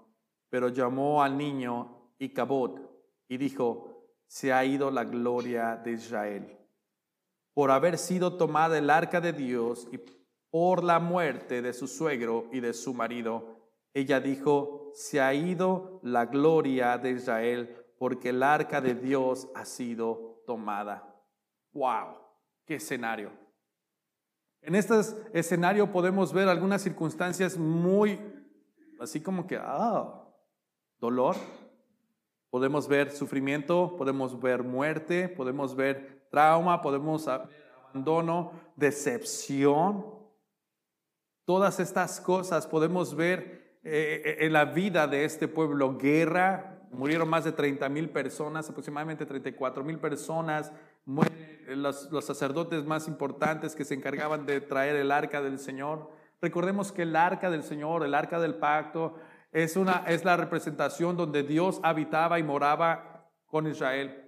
pero 0.49 0.69
llamó 0.69 1.23
al 1.23 1.37
niño 1.37 2.13
Icabod 2.19 2.79
y 3.27 3.37
dijo, 3.37 4.07
se 4.27 4.53
ha 4.53 4.63
ido 4.65 4.89
la 4.89 5.03
gloria 5.03 5.75
de 5.75 5.91
Israel. 5.91 6.57
Por 7.53 7.71
haber 7.71 7.97
sido 7.97 8.37
tomada 8.37 8.77
el 8.77 8.89
arca 8.89 9.21
de 9.21 9.33
Dios 9.33 9.87
y 9.91 9.99
por 10.49 10.83
la 10.83 10.99
muerte 10.99 11.61
de 11.61 11.73
su 11.73 11.87
suegro 11.87 12.47
y 12.51 12.59
de 12.59 12.73
su 12.73 12.93
marido, 12.93 13.57
ella 13.93 14.19
dijo, 14.19 14.91
se 14.93 15.21
ha 15.21 15.33
ido 15.33 15.99
la 16.03 16.25
gloria 16.25 16.97
de 16.97 17.11
Israel 17.11 17.75
porque 17.99 18.29
el 18.29 18.41
arca 18.41 18.81
de 18.81 18.95
Dios 18.95 19.47
ha 19.55 19.65
sido 19.65 20.41
tomada. 20.45 21.15
¡Wow! 21.73 22.17
¡Qué 22.65 22.75
escenario! 22.75 23.42
En 24.63 24.75
este 24.75 24.95
escenario 25.33 25.91
podemos 25.91 26.33
ver 26.33 26.47
algunas 26.47 26.81
circunstancias 26.81 27.57
muy, 27.57 28.19
así 28.99 29.21
como 29.21 29.45
que, 29.45 29.57
ah, 29.57 30.25
dolor, 30.99 31.35
Podemos 32.53 32.87
ver 32.87 33.09
sufrimiento, 33.09 33.95
podemos 33.97 34.39
ver 34.39 34.61
muerte, 34.61 35.27
podemos 35.27 35.75
ver 35.75 36.27
trauma, 36.29 36.83
podemos 36.83 37.25
ver 37.25 37.49
abandono, 37.89 38.51
decepción. 38.75 40.05
Todas 41.45 41.79
estas 41.79 42.21
cosas 42.21 42.67
podemos 42.67 43.15
ver 43.15 43.79
eh, 43.83 44.21
eh, 44.23 44.37
en 44.41 44.53
la 44.53 44.65
vida 44.65 45.07
de 45.07 45.25
este 45.25 45.47
pueblo. 45.47 45.97
Guerra, 45.97 46.82
murieron 46.93 47.29
más 47.29 47.43
de 47.43 47.51
30 47.51 47.89
mil 47.89 48.09
personas, 48.09 48.69
aproximadamente 48.69 49.25
34 49.25 49.83
mil 49.83 49.99
personas. 49.99 50.71
Los, 51.67 52.11
los 52.11 52.25
sacerdotes 52.25 52.85
más 52.85 53.07
importantes 53.07 53.75
que 53.75 53.85
se 53.85 53.93
encargaban 53.93 54.45
de 54.45 54.61
traer 54.61 54.95
el 54.95 55.11
arca 55.11 55.41
del 55.41 55.59
Señor. 55.59 56.11
Recordemos 56.41 56.91
que 56.91 57.03
el 57.03 57.15
arca 57.15 57.49
del 57.49 57.63
Señor, 57.63 58.03
el 58.03 58.13
arca 58.13 58.39
del 58.39 58.55
pacto, 58.55 59.15
es, 59.53 59.77
una, 59.77 60.03
es 60.07 60.25
la 60.25 60.35
representación 60.35 61.15
donde 61.15 61.43
Dios 61.43 61.79
habitaba 61.83 62.39
y 62.39 62.43
moraba 62.43 63.29
con 63.45 63.67
Israel. 63.67 64.19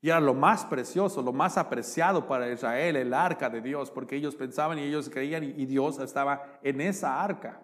Y 0.00 0.10
era 0.10 0.20
lo 0.20 0.34
más 0.34 0.64
precioso, 0.64 1.20
lo 1.20 1.32
más 1.32 1.58
apreciado 1.58 2.28
para 2.28 2.50
Israel, 2.50 2.96
el 2.96 3.12
arca 3.12 3.50
de 3.50 3.60
Dios, 3.60 3.90
porque 3.90 4.16
ellos 4.16 4.36
pensaban 4.36 4.78
y 4.78 4.82
ellos 4.82 5.10
creían 5.10 5.42
y, 5.44 5.66
Dios 5.66 5.98
estaba 5.98 6.58
en 6.62 6.80
esa 6.80 7.22
arca. 7.22 7.60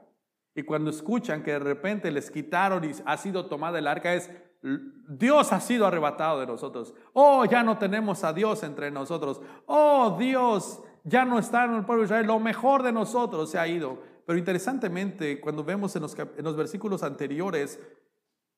Y 0.54 0.62
cuando 0.62 0.90
escuchan 0.90 1.42
que 1.42 1.52
de 1.52 1.58
repente 1.60 2.10
les 2.10 2.30
quitaron 2.30 2.84
y 2.84 2.92
ha 3.04 3.16
sido 3.16 3.46
tomada 3.46 3.78
el 3.78 3.86
arca, 3.86 4.14
es 4.14 4.30
Dios 4.62 5.52
ha 5.52 5.60
sido 5.60 5.86
arrebatado 5.86 6.40
de 6.40 6.46
nosotros. 6.46 6.92
Oh, 7.12 7.44
ya 7.44 7.62
no 7.62 7.78
tenemos 7.78 8.24
a 8.24 8.32
Dios 8.32 8.62
entre 8.62 8.90
nosotros. 8.90 9.40
Oh, 9.66 10.16
Dios 10.18 10.82
ya 11.04 11.24
no 11.24 11.38
está 11.38 11.64
en 11.64 11.74
el 11.74 11.84
pueblo 11.84 12.02
de 12.02 12.06
Israel. 12.06 12.26
Lo 12.26 12.38
mejor 12.38 12.82
de 12.82 12.92
nosotros 12.92 13.50
se 13.50 13.58
ha 13.58 13.66
ido. 13.66 13.98
Pero 14.26 14.38
interesantemente, 14.38 15.40
cuando 15.40 15.64
vemos 15.64 15.96
en 15.96 16.02
los, 16.02 16.56
versículos 16.56 17.02
anteriores, 17.02 17.80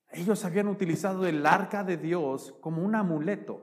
ellos 0.09 0.43
habían 0.43 0.67
utilizado 0.67 1.25
el 1.25 1.45
arca 1.45 1.83
de 1.83 1.97
Dios 1.97 2.53
como 2.59 2.83
un 2.83 2.95
amuleto. 2.95 3.61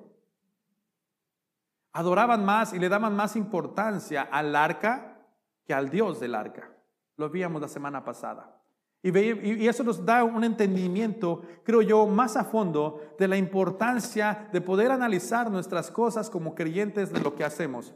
Adoraban 1.93 2.45
más 2.45 2.73
y 2.73 2.79
le 2.79 2.89
daban 2.89 3.15
más 3.15 3.37
importancia 3.37 4.23
al 4.23 4.57
arca 4.57 5.27
que 5.67 5.75
al 5.75 5.91
Dios 5.91 6.21
del 6.21 6.35
arca. 6.35 6.73
Lo 7.21 7.29
vimos 7.29 7.61
la 7.61 7.69
semana 7.69 8.03
pasada. 8.03 8.59
Y, 9.03 9.11
y, 9.11 9.69
eso 9.69 9.85
nos 9.85 10.05
da 10.07 10.25
un 10.25 10.43
entendimiento, 10.43 11.43
creo 11.65 11.83
yo, 11.83 12.07
más 12.07 12.35
a 12.35 12.45
fondo 12.45 13.15
de 13.19 13.29
la 13.29 13.37
importancia 13.37 14.49
de 14.53 14.61
poder 14.63 14.91
analizar 14.91 15.51
nuestras 15.51 15.91
cosas 15.91 16.31
como 16.31 16.55
creyentes 16.55 17.13
de 17.13 17.21
lo 17.21 17.35
que 17.35 17.45
hacemos. 17.45 17.95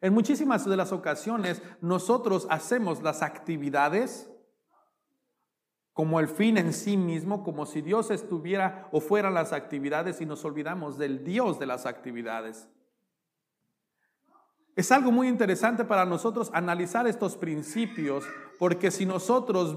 En 0.00 0.14
muchísimas 0.14 0.64
de 0.64 0.74
las 0.74 0.90
ocasiones 0.90 1.62
nosotros 1.82 2.46
hacemos 2.48 3.02
las 3.02 3.20
actividades 3.20 4.30
como 5.92 6.18
el 6.18 6.28
fin 6.28 6.56
en 6.56 6.72
sí 6.72 6.96
mismo, 6.96 7.44
como 7.44 7.66
si 7.66 7.82
Dios 7.82 8.10
estuviera 8.10 8.88
o 8.90 9.00
fueran 9.00 9.34
las 9.34 9.52
actividades 9.52 10.22
y 10.22 10.26
nos 10.26 10.46
olvidamos 10.46 10.96
del 10.96 11.24
Dios 11.24 11.58
de 11.58 11.66
las 11.66 11.84
actividades. 11.84 12.68
Es 14.74 14.90
algo 14.90 15.12
muy 15.12 15.28
interesante 15.28 15.84
para 15.84 16.04
nosotros 16.04 16.50
analizar 16.54 17.06
estos 17.06 17.36
principios, 17.36 18.24
porque 18.58 18.90
si 18.90 19.04
nosotros 19.06 19.76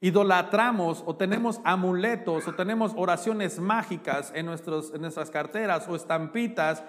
idolatramos 0.00 1.02
o 1.06 1.16
tenemos 1.16 1.60
amuletos 1.64 2.46
o 2.46 2.54
tenemos 2.54 2.92
oraciones 2.96 3.58
mágicas 3.58 4.32
en, 4.34 4.46
nuestros, 4.46 4.92
en 4.94 5.00
nuestras 5.00 5.30
carteras 5.30 5.88
o 5.88 5.96
estampitas 5.96 6.84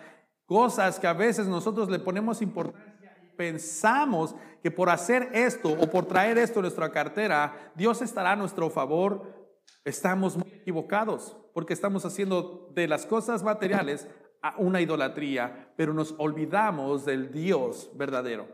Cosas 0.45 0.99
que 0.99 1.07
a 1.07 1.13
veces 1.13 1.47
nosotros 1.47 1.89
le 1.89 1.97
ponemos 1.97 2.41
importancia 2.41 3.17
y 3.23 3.35
pensamos 3.35 4.35
que 4.61 4.69
por 4.69 4.91
hacer 4.91 5.29
esto 5.33 5.71
o 5.71 5.89
por 5.89 6.05
traer 6.05 6.37
esto 6.37 6.59
a 6.59 6.61
nuestra 6.61 6.91
cartera, 6.91 7.71
Dios 7.75 8.03
estará 8.03 8.33
a 8.33 8.35
nuestro 8.35 8.69
favor. 8.69 9.55
Estamos 9.83 10.37
muy 10.37 10.49
equivocados 10.49 11.35
porque 11.53 11.73
estamos 11.73 12.05
haciendo 12.05 12.69
de 12.75 12.87
las 12.87 13.07
cosas 13.07 13.41
materiales 13.41 14.07
una 14.57 14.81
idolatría, 14.81 15.73
pero 15.75 15.93
nos 15.93 16.13
olvidamos 16.17 17.05
del 17.05 17.31
Dios 17.31 17.89
verdadero. 17.95 18.47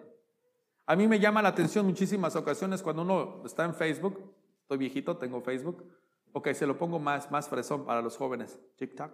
A 0.86 0.96
mí 0.96 1.08
me 1.08 1.20
llama 1.20 1.42
la 1.42 1.50
atención 1.50 1.86
muchísimas 1.86 2.36
ocasiones 2.36 2.82
cuando 2.82 3.02
uno 3.02 3.42
está 3.46 3.66
en 3.66 3.76
Facebook, 3.76 4.34
estoy 4.62 4.78
viejito, 4.78 5.18
tengo 5.18 5.42
Facebook, 5.42 5.86
ok, 6.34 6.52
se 6.54 6.68
lo 6.68 6.78
pongo 6.78 7.00
más, 7.00 7.30
más 7.32 7.48
fresón 7.50 7.86
para 7.86 8.02
los 8.02 8.18
jóvenes, 8.18 8.60
TikTok. 8.78 9.12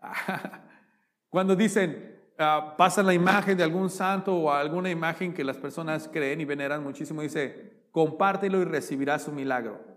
Cuando 1.28 1.54
dicen, 1.54 2.18
uh, 2.38 2.76
pasan 2.76 3.06
la 3.06 3.14
imagen 3.14 3.56
de 3.56 3.62
algún 3.62 3.88
santo 3.88 4.34
o 4.34 4.50
alguna 4.50 4.90
imagen 4.90 5.32
que 5.32 5.44
las 5.44 5.58
personas 5.58 6.08
creen 6.12 6.40
y 6.40 6.44
veneran 6.44 6.82
muchísimo, 6.82 7.22
dice, 7.22 7.86
compártelo 7.92 8.60
y 8.60 8.64
recibirás 8.64 9.28
un 9.28 9.36
milagro. 9.36 9.89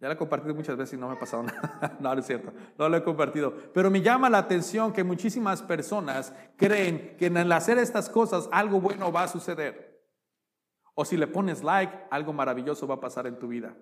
Ya 0.00 0.08
lo 0.08 0.14
he 0.14 0.16
compartido 0.16 0.54
muchas 0.54 0.76
veces 0.78 0.94
y 0.94 0.96
no 0.96 1.08
me 1.08 1.14
ha 1.14 1.18
pasado 1.18 1.42
nada. 1.44 1.96
no, 2.00 2.14
no 2.14 2.20
es 2.20 2.26
cierto. 2.26 2.52
No 2.78 2.88
lo 2.88 2.96
he 2.96 3.04
compartido. 3.04 3.52
Pero 3.74 3.90
me 3.90 4.00
llama 4.00 4.30
la 4.30 4.38
atención 4.38 4.92
que 4.92 5.04
muchísimas 5.04 5.62
personas 5.62 6.32
creen 6.56 7.16
que 7.18 7.26
en 7.26 7.36
el 7.36 7.52
hacer 7.52 7.78
estas 7.78 8.08
cosas 8.08 8.48
algo 8.50 8.80
bueno 8.80 9.12
va 9.12 9.24
a 9.24 9.28
suceder. 9.28 10.00
O 10.94 11.04
si 11.04 11.16
le 11.16 11.26
pones 11.26 11.62
like, 11.62 11.94
algo 12.10 12.32
maravilloso 12.32 12.86
va 12.86 12.96
a 12.96 13.00
pasar 13.00 13.26
en 13.26 13.38
tu 13.38 13.48
vida. 13.48 13.76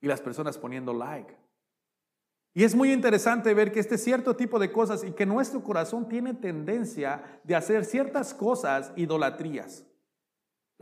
Y 0.00 0.06
las 0.06 0.20
personas 0.20 0.56
poniendo 0.56 0.94
like. 0.94 1.36
Y 2.54 2.64
es 2.64 2.74
muy 2.74 2.92
interesante 2.92 3.54
ver 3.54 3.72
que 3.72 3.80
este 3.80 3.96
cierto 3.96 4.36
tipo 4.36 4.58
de 4.58 4.72
cosas 4.72 5.04
y 5.04 5.12
que 5.12 5.24
nuestro 5.24 5.62
corazón 5.62 6.08
tiene 6.08 6.34
tendencia 6.34 7.40
de 7.44 7.56
hacer 7.56 7.84
ciertas 7.84 8.34
cosas 8.34 8.92
idolatrías. 8.96 9.86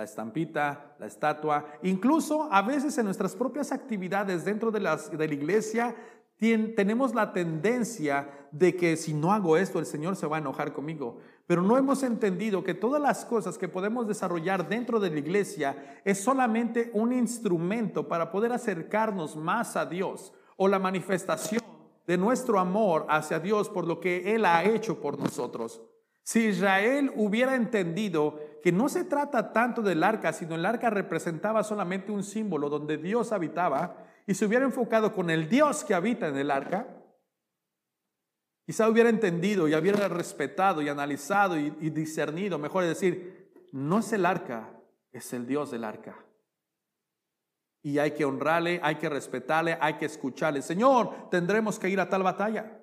La 0.01 0.05
estampita, 0.05 0.95
la 0.99 1.05
estatua, 1.05 1.67
incluso 1.83 2.49
a 2.51 2.63
veces 2.63 2.97
en 2.97 3.05
nuestras 3.05 3.37
propias 3.37 3.71
actividades 3.71 4.47
dentro 4.47 4.71
de, 4.71 4.81
las, 4.81 5.11
de 5.11 5.29
la 5.29 5.35
iglesia, 5.35 5.95
tenemos 6.39 7.15
la 7.15 7.35
tendencia 7.35 8.49
de 8.51 8.75
que 8.75 8.97
si 8.97 9.13
no 9.13 9.31
hago 9.31 9.59
esto, 9.59 9.79
el 9.79 9.85
Señor 9.85 10.17
se 10.17 10.27
va 10.27 10.39
a 10.39 10.41
enojar 10.41 10.73
conmigo. 10.73 11.19
Pero 11.47 11.61
no 11.61 11.77
hemos 11.77 12.03
entendido 12.03 12.65
que 12.65 12.73
todas 12.73 13.03
las 13.03 13.27
cosas 13.27 13.59
que 13.59 13.69
podemos 13.69 14.09
desarrollar 14.09 14.71
dentro 14.71 15.01
de 15.01 15.11
la 15.11 15.19
iglesia 15.19 16.01
es 16.03 16.25
solamente 16.25 16.91
un 16.95 17.13
instrumento 17.13 18.09
para 18.09 18.31
poder 18.31 18.53
acercarnos 18.53 19.37
más 19.37 19.77
a 19.77 19.85
Dios 19.85 20.33
o 20.57 20.67
la 20.67 20.79
manifestación 20.79 21.63
de 22.07 22.17
nuestro 22.17 22.59
amor 22.59 23.05
hacia 23.11 23.39
Dios 23.39 23.69
por 23.69 23.87
lo 23.87 24.01
que 24.01 24.35
Él 24.35 24.47
ha 24.47 24.65
hecho 24.65 24.99
por 24.99 25.19
nosotros. 25.19 25.83
Si 26.23 26.47
Israel 26.47 27.13
hubiera 27.17 27.55
entendido 27.55 28.39
que 28.63 28.73
no 28.73 28.89
se 28.89 29.05
trata 29.05 29.53
tanto 29.53 29.83
del 29.83 30.03
arca, 30.03 30.33
sino 30.33 30.55
el 30.55 30.67
arca 30.67 30.91
representaba 30.91 31.63
solamente 31.63 32.13
un 32.13 32.23
símbolo 32.23 32.69
donde 32.69 32.99
Dios 32.99 33.33
habitaba, 33.33 34.07
y 34.27 34.35
se 34.35 34.47
hubiera 34.47 34.65
enfocado 34.65 35.13
con 35.13 35.31
el 35.31 35.49
Dios 35.49 35.85
que 35.85 35.95
habita 35.95 36.29
en 36.29 36.37
el 36.37 36.51
arca, 36.51 36.87
quizá 38.65 38.89
hubiera 38.89 39.09
entendido 39.09 39.67
y 39.67 39.75
hubiera 39.75 40.07
respetado 40.09 40.83
y 40.83 40.89
analizado 40.89 41.59
y, 41.59 41.71
discernido, 41.91 42.59
mejor 42.59 42.85
decir, 42.85 43.51
no 43.73 43.99
es 43.99 44.13
el 44.13 44.25
arca, 44.25 44.71
es 45.11 45.33
el 45.33 45.47
Dios 45.47 45.71
del 45.71 45.85
arca. 45.85 46.17
Y 47.83 47.99
hay 47.99 48.13
que 48.13 48.25
honrarle, 48.25 48.79
hay 48.83 48.97
que 48.97 49.09
respetarle, 49.09 49.79
hay 49.81 49.95
que 49.95 50.05
escucharle. 50.05 50.63
Señor, 50.63 51.31
tendremos 51.31 51.79
que 51.79 51.89
ir 51.89 51.99
a 51.99 52.09
tal 52.09 52.23
batalla. 52.23 52.79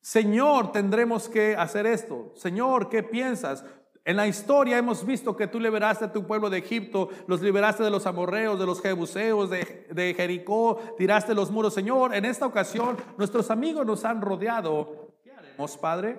Señor, 0.00 0.70
tendremos 0.70 1.28
que 1.28 1.56
hacer 1.56 1.84
esto. 1.84 2.32
Señor, 2.36 2.88
¿qué 2.88 3.02
piensas? 3.02 3.64
En 4.06 4.16
la 4.16 4.26
historia 4.26 4.76
hemos 4.76 5.06
visto 5.06 5.34
que 5.34 5.46
tú 5.46 5.58
liberaste 5.58 6.04
a 6.04 6.12
tu 6.12 6.26
pueblo 6.26 6.50
de 6.50 6.58
Egipto, 6.58 7.08
los 7.26 7.40
liberaste 7.40 7.82
de 7.82 7.90
los 7.90 8.06
amorreos, 8.06 8.58
de 8.58 8.66
los 8.66 8.82
jebuseos, 8.82 9.48
de, 9.48 10.14
Jericó, 10.14 10.78
tiraste 10.98 11.34
los 11.34 11.50
muros. 11.50 11.72
Señor, 11.72 12.14
en 12.14 12.26
esta 12.26 12.44
ocasión 12.44 12.98
nuestros 13.16 13.50
amigos 13.50 13.86
nos 13.86 14.04
han 14.04 14.20
rodeado. 14.20 15.14
¿Qué 15.22 15.32
haremos, 15.32 15.78
Padre? 15.78 16.18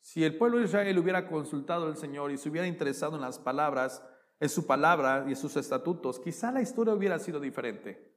Si 0.00 0.24
el 0.24 0.36
pueblo 0.36 0.58
de 0.58 0.64
Israel 0.64 0.98
hubiera 0.98 1.28
consultado 1.28 1.86
al 1.86 1.96
Señor 1.96 2.32
y 2.32 2.38
se 2.38 2.48
hubiera 2.48 2.66
interesado 2.66 3.14
en 3.14 3.22
las 3.22 3.38
palabras, 3.38 4.02
en 4.40 4.48
su 4.48 4.66
palabra 4.66 5.24
y 5.26 5.30
en 5.30 5.36
sus 5.36 5.56
estatutos, 5.56 6.18
quizá 6.18 6.50
la 6.50 6.62
historia 6.62 6.94
hubiera 6.94 7.20
sido 7.20 7.38
diferente. 7.38 8.12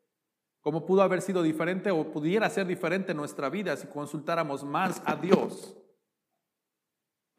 ¿Cómo 0.62 0.88
pudo 0.88 1.04
haber 1.04 1.22
sido 1.22 1.44
diferente 1.44 1.92
o 1.92 2.12
pudiera 2.12 2.50
ser 2.50 2.66
diferente 2.66 3.14
nuestra 3.14 3.50
vida 3.50 3.78
si 3.78 3.86
consultáramos 3.88 4.64
más 4.64 5.04
a 5.06 5.16
Dios 5.16 5.76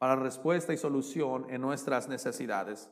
para 0.01 0.15
respuesta 0.15 0.73
y 0.73 0.77
solución 0.77 1.45
en 1.51 1.61
nuestras 1.61 2.09
necesidades? 2.09 2.89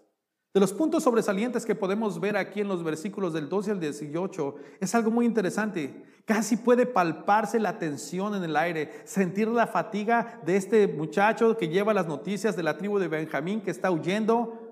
De 0.54 0.60
los 0.60 0.72
puntos 0.72 1.02
sobresalientes 1.02 1.66
que 1.66 1.74
podemos 1.74 2.20
ver 2.20 2.38
aquí 2.38 2.62
en 2.62 2.68
los 2.68 2.84
versículos 2.84 3.34
del 3.34 3.50
12 3.50 3.72
al 3.72 3.80
18, 3.80 4.56
es 4.80 4.94
algo 4.94 5.10
muy 5.10 5.26
interesante. 5.26 6.04
Casi 6.26 6.56
puede 6.56 6.86
palparse 6.86 7.60
la 7.60 7.80
tensión 7.80 8.36
en 8.36 8.44
el 8.44 8.56
aire, 8.56 9.02
sentir 9.06 9.48
la 9.48 9.66
fatiga 9.66 10.40
de 10.46 10.56
este 10.56 10.88
muchacho 10.88 11.58
que 11.58 11.70
lleva 11.70 11.96
las 11.96 12.06
noticias 12.06 12.56
de 12.56 12.62
la 12.62 12.78
tribu 12.78 13.00
de 13.00 13.08
Benjamín 13.08 13.62
que 13.62 13.72
está 13.72 13.90
huyendo 13.90 14.69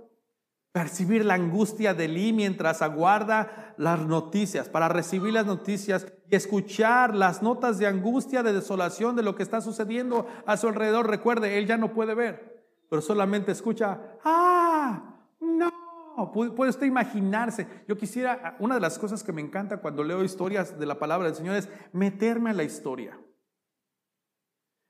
percibir 0.78 1.26
la 1.26 1.34
angustia 1.34 1.96
de 1.96 2.08
Lee 2.08 2.32
mientras 2.34 2.84
aguarda 2.84 3.74
las 3.78 4.06
noticias, 4.06 4.70
para 4.70 4.88
recibir 4.88 5.34
las 5.34 5.48
noticias 5.48 6.06
y 6.30 6.36
escuchar 6.36 7.16
las 7.16 7.42
notas 7.42 7.80
de 7.80 7.88
angustia, 7.88 8.44
de 8.44 8.54
desolación 8.54 9.16
de 9.16 9.24
lo 9.24 9.36
que 9.36 9.42
está 9.42 9.60
sucediendo 9.60 10.28
a 10.46 10.56
su 10.56 10.68
alrededor. 10.68 11.10
Recuerde, 11.10 11.58
él 11.58 11.66
ya 11.66 11.78
no 11.78 11.96
puede 11.96 12.14
ver, 12.14 12.64
pero 12.92 13.02
solamente 13.02 13.52
escucha, 13.52 14.00
ah, 14.24 15.16
no, 15.40 16.32
puede 16.32 16.70
usted 16.70 16.86
imaginarse. 16.86 17.66
Yo 17.88 17.98
quisiera, 17.98 18.56
una 18.60 18.76
de 18.76 18.82
las 18.82 19.00
cosas 19.00 19.24
que 19.24 19.34
me 19.34 19.42
encanta 19.42 19.78
cuando 19.78 20.04
leo 20.04 20.24
historias 20.24 20.78
de 20.78 20.86
la 20.86 21.00
palabra 21.00 21.26
del 21.26 21.36
Señor 21.36 21.56
es 21.56 21.70
meterme 21.92 22.52
en 22.52 22.58
la 22.58 22.64
historia. 22.64 23.18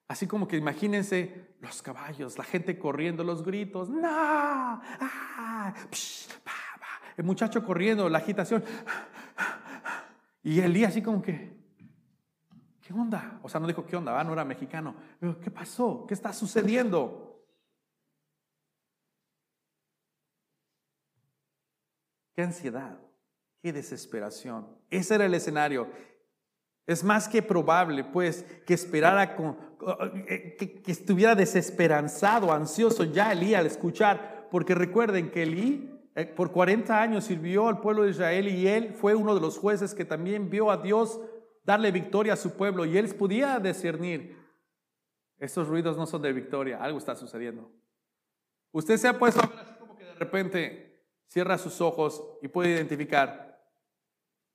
Así 0.10 0.28
como 0.28 0.50
que 0.50 0.58
imagínense 0.58 1.56
los 1.62 1.82
caballos, 1.82 2.38
la 2.38 2.44
gente 2.44 2.78
corriendo, 2.78 3.24
los 3.24 3.42
gritos, 3.46 3.88
¡no! 3.88 4.02
¡Ah! 4.04 4.82
El 7.18 7.24
muchacho 7.24 7.64
corriendo, 7.66 8.08
la 8.08 8.20
agitación. 8.20 8.64
Y 10.44 10.62
Elí 10.62 10.86
así 10.86 11.02
como 11.02 11.22
que, 11.22 11.52
¿qué 12.80 12.94
onda? 12.94 13.40
O 13.44 13.50
sea, 13.50 13.60
no 13.60 13.68
dijo 13.68 13.86
qué 13.86 13.98
onda, 13.98 14.24
no 14.24 14.34
era 14.34 14.46
mexicano. 14.46 14.96
¿qué 15.42 15.52
pasó? 15.52 16.06
¿Qué 16.08 16.14
está 16.14 16.32
sucediendo? 16.32 17.44
Qué 22.34 22.44
ansiedad, 22.44 23.00
qué 23.64 23.74
desesperación. 23.74 24.68
Ese 24.92 25.16
era 25.16 25.26
el 25.26 25.34
escenario. 25.34 25.90
Es 26.86 27.04
más 27.04 27.28
que 27.28 27.42
probable, 27.42 28.04
pues, 28.04 28.44
que 28.66 28.76
esperara 28.76 29.36
con, 29.36 29.58
que, 30.56 30.82
estuviera 30.86 31.34
desesperanzado, 31.34 32.54
ansioso 32.54 33.04
ya 33.04 33.34
Elí 33.34 33.56
al 33.56 33.66
escuchar, 33.66 34.48
porque 34.52 34.76
recuerden 34.76 35.32
que 35.32 35.44
Elí 35.44 35.97
por 36.26 36.52
40 36.52 37.00
años 37.00 37.26
sirvió 37.26 37.68
al 37.68 37.80
pueblo 37.80 38.04
de 38.04 38.10
Israel 38.10 38.48
y 38.48 38.68
él 38.68 38.94
fue 38.94 39.14
uno 39.14 39.36
de 39.36 39.42
los 39.42 39.58
jueces 39.58 39.94
que 39.94 40.06
también 40.06 40.50
vio 40.50 40.72
a 40.72 40.78
Dios 40.78 41.20
darle 41.64 41.92
victoria 41.92 42.34
a 42.34 42.38
su 42.38 42.56
pueblo 42.56 42.86
y 42.86 42.98
él 42.98 43.14
podía 43.14 43.60
discernir, 43.60 44.36
estos 45.38 45.68
ruidos 45.68 45.96
no 45.98 46.08
son 46.08 46.22
de 46.24 46.34
victoria, 46.34 46.82
algo 46.82 46.98
está 46.98 47.16
sucediendo. 47.16 47.72
Usted 48.72 48.98
se 48.98 49.08
ha 49.08 49.20
puesto 49.20 49.42
a 49.42 49.48
ver 49.48 49.60
así 49.60 49.76
como 49.76 49.96
que 49.96 50.06
de 50.06 50.16
repente 50.16 51.06
cierra 51.28 51.58
sus 51.58 51.82
ojos 51.82 52.24
y 52.42 52.48
puede 52.48 52.70
identificar, 52.70 53.62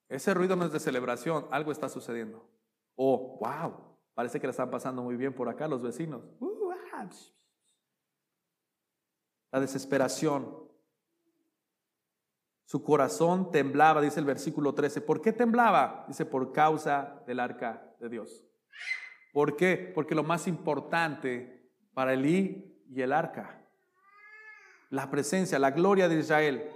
ese 0.09 0.35
ruido 0.35 0.57
no 0.57 0.65
es 0.65 0.73
de 0.73 0.81
celebración, 0.81 1.47
algo 1.51 1.71
está 1.71 1.89
sucediendo. 1.89 2.49
Oh, 2.97 3.39
wow, 3.41 3.97
parece 4.15 4.41
que 4.41 4.47
la 4.47 4.51
están 4.51 4.71
pasando 4.71 5.03
muy 5.03 5.17
bien 5.17 5.33
por 5.33 5.49
acá 5.49 5.69
los 5.69 5.83
vecinos. 5.83 6.23
Uh, 6.41 6.71
ah, 6.93 7.09
la 9.53 9.61
desesperación. 9.61 10.72
Su 12.73 12.83
corazón 12.83 13.51
temblaba, 13.51 14.01
dice 14.01 14.19
el 14.19 14.25
versículo 14.25 14.73
13. 14.73 15.03
¿Por 15.03 15.21
qué 15.21 15.35
temblaba? 15.35 16.07
Dice, 16.09 16.25
por 16.25 16.55
causa 16.55 17.23
del 17.27 17.39
arca 17.39 17.83
de 18.01 18.09
Dios. 18.09 18.47
¿Por 19.35 19.57
qué? 19.57 19.93
Porque 19.95 20.15
lo 20.15 20.23
más 20.23 20.49
importante 20.49 21.71
para 21.93 22.15
Elí 22.15 22.83
y 22.89 23.03
el 23.03 23.13
arca, 23.13 23.63
la 24.89 25.11
presencia, 25.11 25.59
la 25.59 25.73
gloria 25.73 26.09
de 26.09 26.19
Israel, 26.19 26.71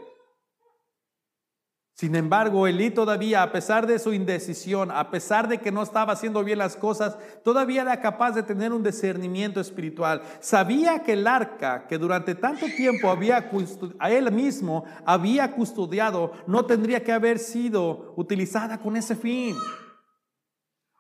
sin 1.97 2.15
embargo, 2.15 2.67
Elí 2.67 2.91
todavía, 2.91 3.43
a 3.43 3.53
pesar 3.53 3.87
de 3.87 3.99
su 3.99 4.13
indecisión, 4.13 4.91
a 4.91 5.11
pesar 5.11 5.49
de 5.49 5.57
que 5.57 5.73
no 5.73 5.83
estaba 5.83 6.13
haciendo 6.13 6.45
bien 6.45 6.59
las 6.59 6.77
cosas, 6.77 7.17
todavía 7.43 7.81
era 7.81 8.03
capaz 8.03 8.33
de 8.33 8.43
tener 8.43 8.75
un 8.75 8.83
discernimiento 8.83 9.61
espiritual. 9.61 10.21
Sabía 10.41 11.03
que 11.03 11.15
el 11.15 11.27
arca, 11.27 11.87
que 11.87 11.97
durante 11.97 12.35
tanto 12.35 12.67
tiempo 12.67 13.09
había 13.09 13.51
a 13.99 14.11
él 14.11 14.31
mismo 14.31 14.85
había 15.07 15.53
custodiado, 15.53 16.33
no 16.47 16.67
tendría 16.67 17.03
que 17.03 17.13
haber 17.13 17.39
sido 17.39 18.13
utilizada 18.17 18.77
con 18.77 18.95
ese 18.99 19.17
fin. 19.17 19.57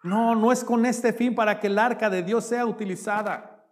No, 0.02 0.34
no 0.34 0.50
es 0.50 0.64
con 0.64 0.86
este 0.86 1.12
fin 1.12 1.34
para 1.34 1.60
que 1.60 1.66
el 1.66 1.78
arca 1.78 2.08
de 2.08 2.22
Dios 2.22 2.46
sea 2.46 2.64
utilizada. 2.64 3.68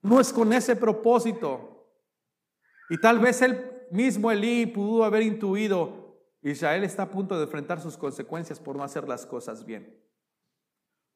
No 0.00 0.18
es 0.18 0.32
con 0.32 0.54
ese 0.54 0.76
propósito. 0.76 1.92
Y 2.88 2.98
tal 2.98 3.18
vez 3.18 3.42
él 3.42 3.70
mismo 3.90 4.30
Elí 4.30 4.64
pudo 4.64 5.04
haber 5.04 5.22
intuido, 5.22 6.05
Israel 6.50 6.84
está 6.84 7.02
a 7.02 7.10
punto 7.10 7.36
de 7.36 7.44
enfrentar 7.44 7.80
sus 7.80 7.96
consecuencias 7.96 8.60
por 8.60 8.76
no 8.76 8.84
hacer 8.84 9.08
las 9.08 9.26
cosas 9.26 9.64
bien. 9.64 10.00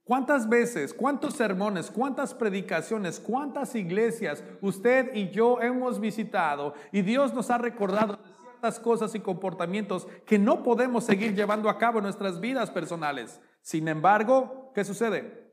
¿Cuántas 0.02 0.48
veces, 0.48 0.92
cuántos 0.92 1.34
sermones, 1.34 1.88
cuántas 1.88 2.34
predicaciones, 2.34 3.20
cuántas 3.20 3.76
iglesias 3.76 4.42
usted 4.60 5.14
y 5.14 5.30
yo 5.30 5.60
hemos 5.60 6.00
visitado 6.00 6.74
y 6.90 7.02
Dios 7.02 7.32
nos 7.32 7.48
ha 7.50 7.58
recordado 7.58 8.18
ciertas 8.40 8.80
cosas 8.80 9.14
y 9.14 9.20
comportamientos 9.20 10.08
que 10.26 10.36
no 10.36 10.64
podemos 10.64 11.04
seguir 11.04 11.36
llevando 11.36 11.70
a 11.70 11.78
cabo 11.78 11.98
en 11.98 12.04
nuestras 12.04 12.40
vidas 12.40 12.68
personales? 12.72 13.40
Sin 13.62 13.86
embargo, 13.86 14.72
¿qué 14.74 14.84
sucede? 14.84 15.48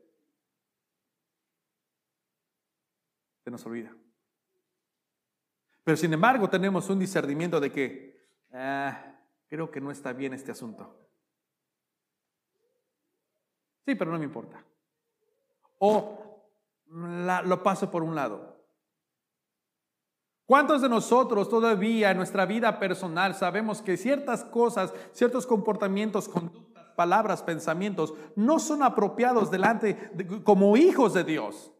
Se 3.43 3.51
nos 3.51 3.63
olvida. 3.63 3.95
Pero 5.83 5.97
sin 5.97 6.11
embargo 6.13 6.49
tenemos 6.49 6.89
un 6.89 6.97
discernimiento 6.97 7.59
de 7.59 7.71
que 7.71 8.27
ah, 8.51 9.16
creo 9.47 9.71
que 9.71 9.81
no 9.81 9.91
está 9.91 10.13
bien 10.13 10.33
este 10.33 10.51
asunto. 10.51 10.95
Sí, 13.85 13.95
pero 13.95 14.11
no 14.11 14.19
me 14.19 14.25
importa. 14.25 14.63
O 15.79 16.45
lo 16.89 17.63
paso 17.63 17.89
por 17.89 18.03
un 18.03 18.15
lado. 18.15 18.57
¿Cuántos 20.45 20.81
de 20.81 20.89
nosotros 20.89 21.49
todavía 21.49 22.11
en 22.11 22.17
nuestra 22.17 22.45
vida 22.45 22.79
personal 22.79 23.35
sabemos 23.35 23.81
que 23.81 23.97
ciertas 23.97 24.45
cosas, 24.45 24.93
ciertos 25.11 25.45
comportamientos, 25.45 26.29
conductas, 26.29 26.85
palabras, 26.95 27.43
pensamientos 27.43 28.13
no 28.35 28.59
son 28.59 28.81
apropiados 28.81 29.51
delante 29.51 30.09
como 30.43 30.77
hijos 30.77 31.13
de 31.13 31.25
Dios? 31.25 31.73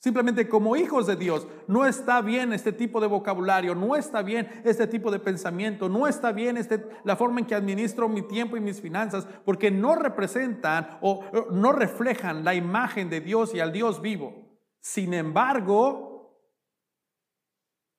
Simplemente 0.00 0.48
como 0.48 0.76
hijos 0.76 1.06
de 1.06 1.14
Dios, 1.14 1.46
no 1.66 1.84
está 1.84 2.22
bien 2.22 2.54
este 2.54 2.72
tipo 2.72 3.02
de 3.02 3.06
vocabulario, 3.06 3.74
no 3.74 3.94
está 3.96 4.22
bien 4.22 4.48
este 4.64 4.86
tipo 4.86 5.10
de 5.10 5.18
pensamiento, 5.18 5.90
no 5.90 6.06
está 6.06 6.32
bien 6.32 6.56
este, 6.56 6.88
la 7.04 7.16
forma 7.16 7.40
en 7.40 7.46
que 7.46 7.54
administro 7.54 8.08
mi 8.08 8.22
tiempo 8.22 8.56
y 8.56 8.60
mis 8.60 8.80
finanzas, 8.80 9.28
porque 9.44 9.70
no 9.70 9.94
representan 9.94 10.98
o 11.02 11.26
no 11.52 11.72
reflejan 11.72 12.44
la 12.44 12.54
imagen 12.54 13.10
de 13.10 13.20
Dios 13.20 13.54
y 13.54 13.60
al 13.60 13.72
Dios 13.72 14.00
vivo. 14.00 14.58
Sin 14.80 15.12
embargo, 15.12 16.34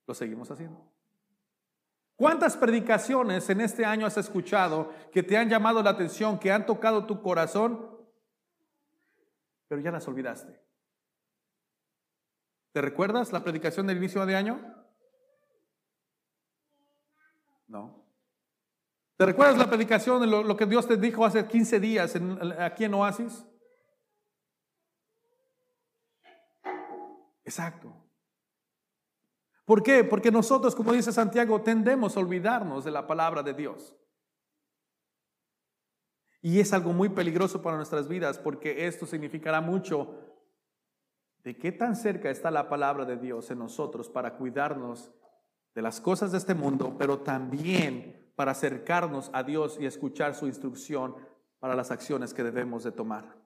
lo 0.04 0.12
seguimos 0.12 0.50
haciendo. 0.50 0.84
¿Cuántas 2.16 2.56
predicaciones 2.56 3.48
en 3.48 3.60
este 3.60 3.84
año 3.84 4.06
has 4.06 4.16
escuchado 4.16 4.92
que 5.12 5.22
te 5.22 5.38
han 5.38 5.48
llamado 5.48 5.80
la 5.84 5.90
atención, 5.90 6.40
que 6.40 6.50
han 6.50 6.66
tocado 6.66 7.06
tu 7.06 7.22
corazón, 7.22 7.96
pero 9.68 9.80
ya 9.80 9.92
las 9.92 10.08
olvidaste? 10.08 10.71
¿Te 12.72 12.80
recuerdas 12.80 13.32
la 13.32 13.44
predicación 13.44 13.86
del 13.86 13.98
inicio 13.98 14.24
de 14.24 14.34
año? 14.34 14.60
No. 17.68 18.02
¿Te 19.16 19.26
recuerdas 19.26 19.58
la 19.58 19.68
predicación 19.68 20.22
de 20.22 20.26
lo, 20.26 20.56
que 20.56 20.66
Dios 20.66 20.88
te 20.88 20.96
dijo 20.96 21.24
hace 21.24 21.46
15 21.46 21.80
días 21.80 22.14
aquí 22.58 22.84
en 22.84 22.94
Oasis? 22.94 23.44
Exacto. 27.44 27.94
¿Por 29.64 29.82
qué? 29.82 30.02
Porque 30.02 30.30
nosotros, 30.30 30.74
como 30.74 30.92
dice 30.92 31.12
Santiago, 31.12 31.60
tendemos 31.60 32.16
a 32.16 32.20
olvidarnos 32.20 32.84
de 32.84 32.90
la 32.90 33.06
palabra 33.06 33.42
de 33.42 33.54
Dios. 33.54 33.94
Y 36.40 36.58
es 36.58 36.72
algo 36.72 36.92
muy 36.92 37.10
peligroso 37.10 37.62
para 37.62 37.76
nuestras 37.76 38.08
vidas 38.08 38.38
porque 38.38 38.86
esto 38.86 39.06
significará 39.06 39.60
mucho 39.60 40.31
de 41.44 41.56
qué 41.56 41.72
tan 41.72 41.96
cerca 41.96 42.30
está 42.30 42.50
la 42.50 42.68
palabra 42.68 43.04
de 43.04 43.16
Dios 43.16 43.50
en 43.50 43.58
nosotros 43.58 44.08
para 44.08 44.36
cuidarnos 44.36 45.10
de 45.74 45.82
las 45.82 46.00
cosas 46.00 46.32
de 46.32 46.38
este 46.38 46.54
mundo, 46.54 46.96
pero 46.98 47.18
también 47.18 48.30
para 48.36 48.52
acercarnos 48.52 49.30
a 49.32 49.42
Dios 49.42 49.76
y 49.80 49.86
escuchar 49.86 50.34
su 50.34 50.46
instrucción 50.46 51.16
para 51.58 51.74
las 51.74 51.90
acciones 51.90 52.34
que 52.34 52.44
debemos 52.44 52.84
de 52.84 52.92
tomar. 52.92 53.36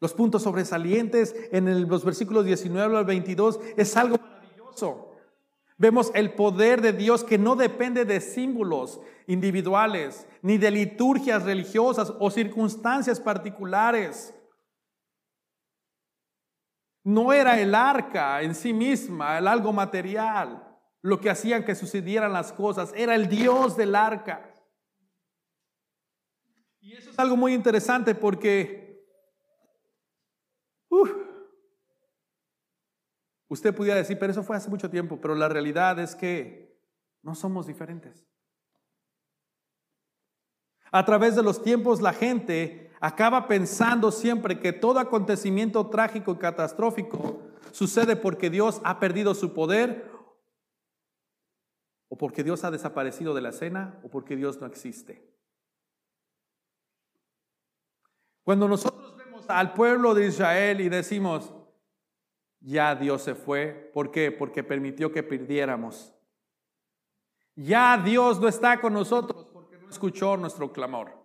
Los 0.00 0.14
puntos 0.14 0.42
sobresalientes 0.42 1.34
en 1.52 1.88
los 1.88 2.04
versículos 2.04 2.44
19 2.46 2.96
al 2.96 3.04
22 3.04 3.60
es 3.76 3.96
algo 3.96 4.16
maravilloso. 4.18 5.10
Vemos 5.76 6.10
el 6.14 6.32
poder 6.34 6.80
de 6.80 6.92
Dios 6.92 7.24
que 7.24 7.38
no 7.38 7.56
depende 7.56 8.04
de 8.04 8.20
símbolos 8.20 9.00
individuales, 9.26 10.26
ni 10.42 10.58
de 10.58 10.70
liturgias 10.70 11.44
religiosas 11.44 12.12
o 12.18 12.30
circunstancias 12.30 13.20
particulares. 13.20 14.34
No 17.02 17.32
era 17.32 17.60
el 17.60 17.74
arca 17.74 18.42
en 18.42 18.54
sí 18.54 18.72
misma, 18.72 19.38
el 19.38 19.48
algo 19.48 19.72
material, 19.72 20.78
lo 21.02 21.20
que 21.20 21.30
hacía 21.30 21.64
que 21.64 21.74
sucedieran 21.74 22.32
las 22.32 22.52
cosas, 22.52 22.92
era 22.94 23.14
el 23.14 23.28
Dios 23.28 23.76
del 23.76 23.94
arca. 23.94 24.52
Y 26.80 26.94
eso 26.94 27.10
es 27.10 27.18
algo 27.18 27.36
muy 27.36 27.54
interesante 27.54 28.14
porque 28.14 29.04
usted 33.48 33.74
pudiera 33.74 33.98
decir, 33.98 34.18
pero 34.18 34.32
eso 34.32 34.42
fue 34.42 34.56
hace 34.56 34.70
mucho 34.70 34.90
tiempo, 34.90 35.20
pero 35.20 35.34
la 35.34 35.48
realidad 35.48 35.98
es 35.98 36.14
que 36.14 36.78
no 37.22 37.34
somos 37.34 37.66
diferentes. 37.66 38.26
A 40.92 41.04
través 41.04 41.36
de 41.36 41.42
los 41.42 41.62
tiempos 41.62 42.00
la 42.00 42.12
gente 42.12 42.89
acaba 43.00 43.48
pensando 43.48 44.12
siempre 44.12 44.60
que 44.60 44.72
todo 44.72 44.98
acontecimiento 44.98 45.88
trágico 45.88 46.32
y 46.32 46.36
catastrófico 46.36 47.40
sucede 47.72 48.14
porque 48.14 48.50
Dios 48.50 48.80
ha 48.84 49.00
perdido 49.00 49.34
su 49.34 49.54
poder 49.54 50.10
o 52.08 52.18
porque 52.18 52.44
Dios 52.44 52.62
ha 52.64 52.70
desaparecido 52.70 53.34
de 53.34 53.40
la 53.40 53.48
escena 53.48 53.98
o 54.02 54.10
porque 54.10 54.36
Dios 54.36 54.60
no 54.60 54.66
existe. 54.66 55.26
Cuando 58.42 58.68
nosotros 58.68 59.16
vemos 59.16 59.48
al 59.48 59.72
pueblo 59.72 60.14
de 60.14 60.26
Israel 60.26 60.80
y 60.80 60.88
decimos, 60.88 61.52
ya 62.60 62.94
Dios 62.94 63.22
se 63.22 63.34
fue, 63.34 63.90
¿por 63.94 64.10
qué? 64.10 64.32
Porque 64.32 64.62
permitió 64.62 65.12
que 65.12 65.22
perdiéramos. 65.22 66.12
Ya 67.54 67.96
Dios 67.96 68.40
no 68.40 68.48
está 68.48 68.80
con 68.80 68.92
nosotros 68.92 69.46
porque 69.52 69.78
no 69.78 69.88
escuchó 69.88 70.36
nuestro 70.36 70.72
clamor. 70.72 71.19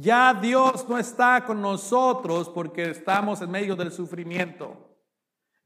Ya 0.00 0.32
Dios 0.32 0.88
no 0.88 0.96
está 0.96 1.44
con 1.44 1.60
nosotros 1.60 2.48
porque 2.48 2.88
estamos 2.88 3.42
en 3.42 3.50
medio 3.50 3.76
del 3.76 3.92
sufrimiento. 3.92 4.96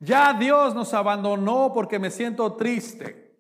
Ya 0.01 0.33
Dios 0.33 0.75
nos 0.75 0.93
abandonó 0.93 1.73
porque 1.73 2.01
me 2.01 2.11
siento 2.11 2.55
triste. 2.55 3.39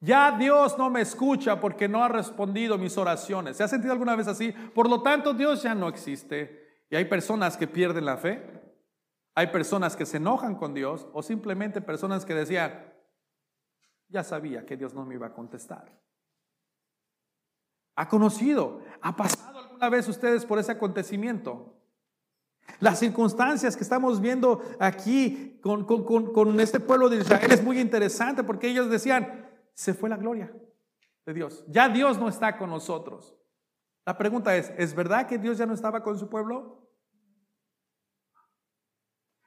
Ya 0.00 0.32
Dios 0.32 0.78
no 0.78 0.88
me 0.88 1.02
escucha 1.02 1.60
porque 1.60 1.86
no 1.86 2.02
ha 2.02 2.08
respondido 2.08 2.78
mis 2.78 2.96
oraciones. 2.96 3.58
¿Se 3.58 3.62
ha 3.62 3.68
sentido 3.68 3.92
alguna 3.92 4.16
vez 4.16 4.26
así? 4.26 4.52
Por 4.52 4.88
lo 4.88 5.02
tanto, 5.02 5.34
Dios 5.34 5.62
ya 5.62 5.74
no 5.74 5.88
existe. 5.88 6.86
Y 6.88 6.96
hay 6.96 7.04
personas 7.04 7.58
que 7.58 7.68
pierden 7.68 8.06
la 8.06 8.16
fe. 8.16 8.58
Hay 9.34 9.48
personas 9.48 9.96
que 9.96 10.06
se 10.06 10.16
enojan 10.16 10.54
con 10.54 10.72
Dios 10.72 11.08
o 11.12 11.22
simplemente 11.22 11.82
personas 11.82 12.24
que 12.24 12.34
decían, 12.34 12.90
ya 14.08 14.24
sabía 14.24 14.64
que 14.64 14.78
Dios 14.78 14.94
no 14.94 15.04
me 15.04 15.16
iba 15.16 15.26
a 15.26 15.34
contestar. 15.34 15.92
Ha 17.96 18.08
conocido, 18.08 18.80
ha 19.02 19.14
pasado 19.14 19.59
vez 19.88 20.08
ustedes 20.08 20.44
por 20.44 20.58
ese 20.58 20.72
acontecimiento? 20.72 21.76
Las 22.78 22.98
circunstancias 22.98 23.76
que 23.76 23.82
estamos 23.82 24.20
viendo 24.20 24.62
aquí 24.78 25.58
con, 25.60 25.84
con, 25.84 26.60
este 26.60 26.80
pueblo 26.80 27.08
de 27.08 27.18
Israel 27.18 27.50
es 27.50 27.62
muy 27.62 27.80
interesante 27.80 28.44
porque 28.44 28.68
ellos 28.68 28.90
decían, 28.90 29.48
se 29.74 29.94
fue 29.94 30.08
la 30.08 30.16
gloria 30.16 30.52
de 31.26 31.34
Dios. 31.34 31.64
Ya 31.68 31.88
Dios 31.88 32.18
no 32.18 32.28
está 32.28 32.56
con 32.56 32.70
nosotros. 32.70 33.36
La 34.06 34.16
pregunta 34.16 34.56
es, 34.56 34.72
¿es 34.78 34.94
verdad 34.94 35.26
que 35.26 35.38
Dios 35.38 35.58
ya 35.58 35.66
no 35.66 35.74
estaba 35.74 36.02
con 36.02 36.18
su 36.18 36.28
pueblo? 36.28 36.88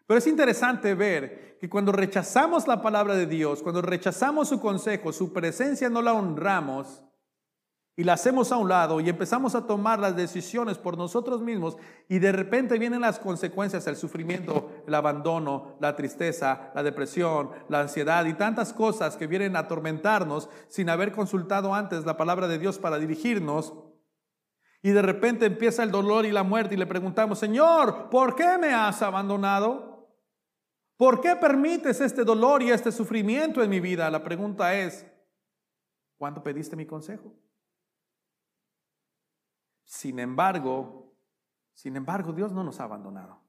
Pero 0.05 0.17
es 0.17 0.27
interesante 0.27 0.93
ver 0.93 1.57
que 1.59 1.69
cuando 1.69 1.91
rechazamos 1.91 2.67
la 2.67 2.81
palabra 2.81 3.15
de 3.15 3.25
Dios, 3.25 3.63
cuando 3.63 3.81
rechazamos 3.81 4.49
su 4.49 4.59
consejo, 4.59 5.13
su 5.13 5.31
presencia 5.31 5.89
no 5.89 6.01
la 6.01 6.13
honramos, 6.13 7.03
y 7.95 8.03
la 8.03 8.13
hacemos 8.13 8.51
a 8.51 8.57
un 8.57 8.69
lado 8.69 8.99
y 8.99 9.09
empezamos 9.09 9.53
a 9.53 9.67
tomar 9.67 9.99
las 9.99 10.15
decisiones 10.15 10.79
por 10.79 10.97
nosotros 10.97 11.41
mismos 11.41 11.77
y 12.09 12.17
de 12.17 12.31
repente 12.31 12.79
vienen 12.79 13.01
las 13.01 13.19
consecuencias, 13.19 13.85
el 13.85 13.95
sufrimiento, 13.95 14.71
el 14.87 14.95
abandono, 14.95 15.77
la 15.79 15.95
tristeza, 15.95 16.71
la 16.73 16.81
depresión, 16.81 17.51
la 17.69 17.81
ansiedad 17.81 18.25
y 18.25 18.33
tantas 18.33 18.73
cosas 18.73 19.15
que 19.15 19.27
vienen 19.27 19.55
a 19.55 19.59
atormentarnos 19.59 20.49
sin 20.69 20.89
haber 20.89 21.11
consultado 21.11 21.75
antes 21.75 22.05
la 22.05 22.17
palabra 22.17 22.47
de 22.47 22.57
Dios 22.57 22.79
para 22.79 22.97
dirigirnos. 22.97 23.73
Y 24.81 24.89
de 24.89 25.01
repente 25.01 25.45
empieza 25.45 25.83
el 25.83 25.91
dolor 25.91 26.25
y 26.25 26.31
la 26.31 26.43
muerte 26.43 26.73
y 26.73 26.77
le 26.77 26.87
preguntamos, 26.87 27.39
Señor, 27.39 28.09
¿por 28.09 28.35
qué 28.35 28.57
me 28.57 28.73
has 28.73 29.01
abandonado? 29.01 30.09
¿Por 30.97 31.21
qué 31.21 31.35
permites 31.35 32.01
este 32.01 32.23
dolor 32.23 32.63
y 32.63 32.71
este 32.71 32.91
sufrimiento 32.91 33.63
en 33.63 33.69
mi 33.69 33.79
vida? 33.79 34.09
La 34.09 34.23
pregunta 34.23 34.73
es, 34.73 35.05
¿cuándo 36.17 36.43
pediste 36.43 36.75
mi 36.75 36.85
consejo? 36.85 37.33
Sin 39.83 40.19
embargo, 40.19 41.13
sin 41.73 41.95
embargo, 41.95 42.31
Dios 42.31 42.51
no 42.51 42.63
nos 42.63 42.79
ha 42.79 42.83
abandonado. 42.83 43.41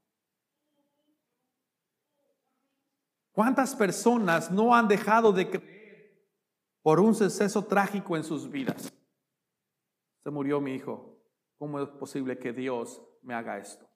¿Cuántas 3.33 3.75
personas 3.75 4.51
no 4.51 4.75
han 4.75 4.87
dejado 4.87 5.33
de 5.33 5.51
creer 5.51 6.25
por 6.83 7.01
un 7.01 7.14
suceso 7.14 7.64
trágico 7.64 8.16
en 8.16 8.25
sus 8.25 8.49
vidas? 8.51 8.92
Se 10.23 10.31
murió 10.31 10.61
mi 10.61 10.75
hijo. 10.75 11.18
¿Cómo 11.59 11.81
es 11.81 11.88
posible 11.88 12.38
que 12.38 12.53
Dios 12.53 13.03
me 13.23 13.35
haga 13.35 13.59
esto? 13.59 13.88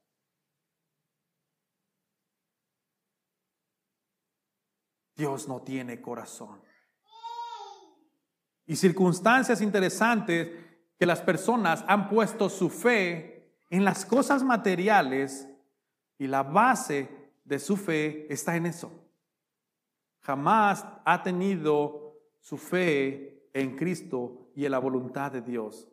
Dios 5.15 5.49
no 5.49 5.63
tiene 5.63 6.01
corazón. 6.01 6.63
Y 8.67 8.77
circunstancias 8.77 9.61
interesantes 9.61 10.68
que 10.99 11.07
las 11.07 11.21
personas 11.21 11.85
han 11.87 12.09
puesto 12.09 12.49
su 12.49 12.69
fe 12.69 13.55
en 13.71 13.85
las 13.85 14.05
cosas 14.05 14.43
materiales 14.43 15.49
y 16.19 16.27
la 16.27 16.43
base 16.43 17.09
de 17.45 17.59
su 17.59 17.77
fe 17.77 18.27
está 18.33 18.57
en 18.57 18.67
eso. 18.67 18.91
Jamás 20.21 20.85
ha 21.05 21.23
tenido 21.23 22.21
su 22.41 22.59
fe 22.59 23.49
en 23.53 23.77
Cristo 23.77 24.51
y 24.55 24.65
en 24.65 24.73
la 24.73 24.79
voluntad 24.79 25.31
de 25.31 25.41
Dios. 25.41 25.89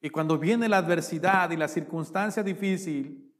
Y 0.00 0.10
cuando 0.10 0.38
viene 0.38 0.68
la 0.68 0.78
adversidad 0.78 1.50
y 1.50 1.56
la 1.56 1.68
circunstancia 1.68 2.42
difícil, 2.42 3.34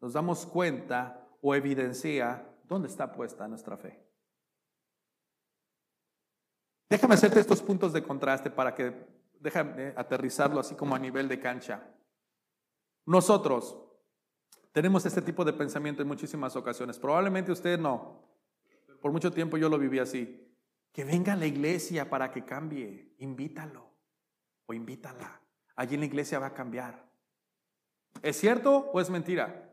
nos 0.00 0.12
damos 0.12 0.44
cuenta 0.46 1.28
o 1.40 1.54
evidencia 1.54 2.48
dónde 2.64 2.88
está 2.88 3.12
puesta 3.12 3.46
nuestra 3.46 3.76
fe. 3.76 4.02
Déjame 6.88 7.14
hacerte 7.14 7.40
estos 7.40 7.62
puntos 7.62 7.92
de 7.92 8.02
contraste 8.02 8.50
para 8.50 8.74
que 8.74 9.15
déjame 9.40 9.92
aterrizarlo 9.96 10.60
así 10.60 10.74
como 10.74 10.94
a 10.94 10.98
nivel 10.98 11.28
de 11.28 11.40
cancha. 11.40 11.82
Nosotros 13.06 13.86
Tenemos 14.76 15.06
este 15.06 15.22
tipo 15.22 15.42
de 15.42 15.54
pensamiento 15.54 16.02
en 16.02 16.08
muchísimas 16.08 16.54
ocasiones. 16.54 16.98
Probablemente 16.98 17.50
usted 17.50 17.78
no. 17.78 18.28
Por 19.00 19.10
mucho 19.10 19.32
tiempo 19.32 19.56
yo 19.56 19.70
lo 19.70 19.78
viví 19.78 19.98
así. 19.98 20.54
Que 20.92 21.02
venga 21.02 21.32
a 21.32 21.36
la 21.36 21.46
iglesia 21.46 22.10
para 22.10 22.30
que 22.30 22.44
cambie. 22.44 23.14
Invítalo 23.20 23.90
o 24.66 24.74
invítala. 24.74 25.40
Allí 25.76 25.94
en 25.94 26.00
la 26.00 26.06
iglesia 26.06 26.38
va 26.38 26.48
a 26.48 26.52
cambiar. 26.52 27.10
¿Es 28.20 28.36
cierto 28.36 28.90
o 28.92 29.00
es 29.00 29.08
mentira? 29.08 29.72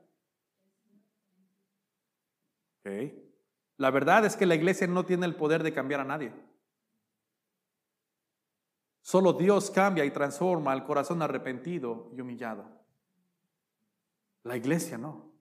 La 3.76 3.92
verdad 3.92 4.24
es 4.24 4.38
que 4.38 4.46
la 4.46 4.56
iglesia 4.56 4.88
no 4.88 5.04
tiene 5.06 5.26
el 5.26 5.36
poder 5.36 5.64
de 5.64 5.74
cambiar 5.74 6.00
a 6.00 6.06
nadie. 6.06 6.32
Solo 9.04 9.34
Dios 9.34 9.70
cambia 9.70 10.06
y 10.06 10.12
transforma 10.12 10.72
al 10.72 10.86
corazón 10.86 11.22
arrepentido 11.22 12.10
y 12.16 12.22
humillado. 12.22 12.66
La 14.44 14.56
iglesia 14.56 14.98
no. 14.98 15.34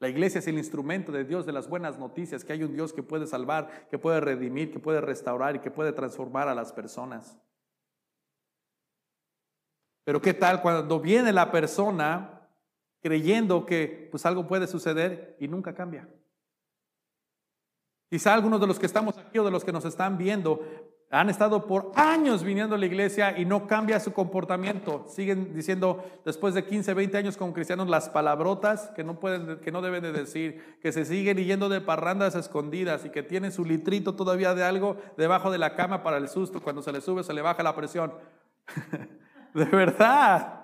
La 0.00 0.08
iglesia 0.08 0.38
es 0.38 0.46
el 0.46 0.56
instrumento 0.56 1.12
de 1.12 1.24
Dios 1.24 1.44
de 1.44 1.52
las 1.52 1.68
buenas 1.68 1.98
noticias, 1.98 2.42
que 2.42 2.54
hay 2.54 2.62
un 2.62 2.72
Dios 2.72 2.94
que 2.94 3.02
puede 3.02 3.26
salvar, 3.26 3.88
que 3.90 3.98
puede 3.98 4.20
redimir, 4.20 4.72
que 4.72 4.78
puede 4.78 5.02
restaurar 5.02 5.56
y 5.56 5.58
que 5.58 5.70
puede 5.70 5.92
transformar 5.92 6.48
a 6.48 6.54
las 6.54 6.72
personas. 6.72 7.36
Pero 10.04 10.22
¿qué 10.22 10.32
tal 10.32 10.62
cuando 10.62 11.00
viene 11.00 11.34
la 11.34 11.52
persona 11.52 12.48
creyendo 13.02 13.66
que 13.66 14.08
pues 14.10 14.24
algo 14.24 14.46
puede 14.46 14.66
suceder 14.66 15.36
y 15.38 15.48
nunca 15.48 15.74
cambia? 15.74 16.08
Quizá 18.08 18.32
algunos 18.32 18.58
de 18.58 18.66
los 18.66 18.78
que 18.78 18.86
estamos 18.86 19.18
aquí 19.18 19.38
o 19.38 19.44
de 19.44 19.50
los 19.50 19.64
que 19.64 19.72
nos 19.72 19.84
están 19.84 20.16
viendo 20.16 20.64
han 21.10 21.30
estado 21.30 21.66
por 21.66 21.90
años 21.94 22.42
viniendo 22.42 22.74
a 22.74 22.78
la 22.78 22.84
iglesia 22.84 23.38
y 23.38 23.46
no 23.46 23.66
cambia 23.66 23.98
su 23.98 24.12
comportamiento. 24.12 25.06
Siguen 25.08 25.54
diciendo 25.54 26.04
después 26.24 26.52
de 26.52 26.66
15, 26.66 26.92
20 26.92 27.16
años 27.16 27.36
como 27.38 27.54
cristianos 27.54 27.88
las 27.88 28.10
palabrotas 28.10 28.90
que 28.94 29.04
no 29.04 29.18
pueden 29.18 29.58
que 29.60 29.72
no 29.72 29.80
deben 29.80 30.02
de 30.02 30.12
decir, 30.12 30.78
que 30.82 30.92
se 30.92 31.06
siguen 31.06 31.38
yendo 31.38 31.70
de 31.70 31.80
parrandas 31.80 32.34
escondidas 32.34 33.06
y 33.06 33.10
que 33.10 33.22
tienen 33.22 33.52
su 33.52 33.64
litrito 33.64 34.16
todavía 34.16 34.54
de 34.54 34.64
algo 34.64 34.98
debajo 35.16 35.50
de 35.50 35.56
la 35.56 35.74
cama 35.74 36.02
para 36.02 36.18
el 36.18 36.28
susto, 36.28 36.60
cuando 36.60 36.82
se 36.82 36.92
le 36.92 37.00
sube 37.00 37.24
se 37.24 37.32
le 37.32 37.40
baja 37.40 37.62
la 37.62 37.74
presión. 37.74 38.12
de 39.54 39.64
verdad. 39.64 40.54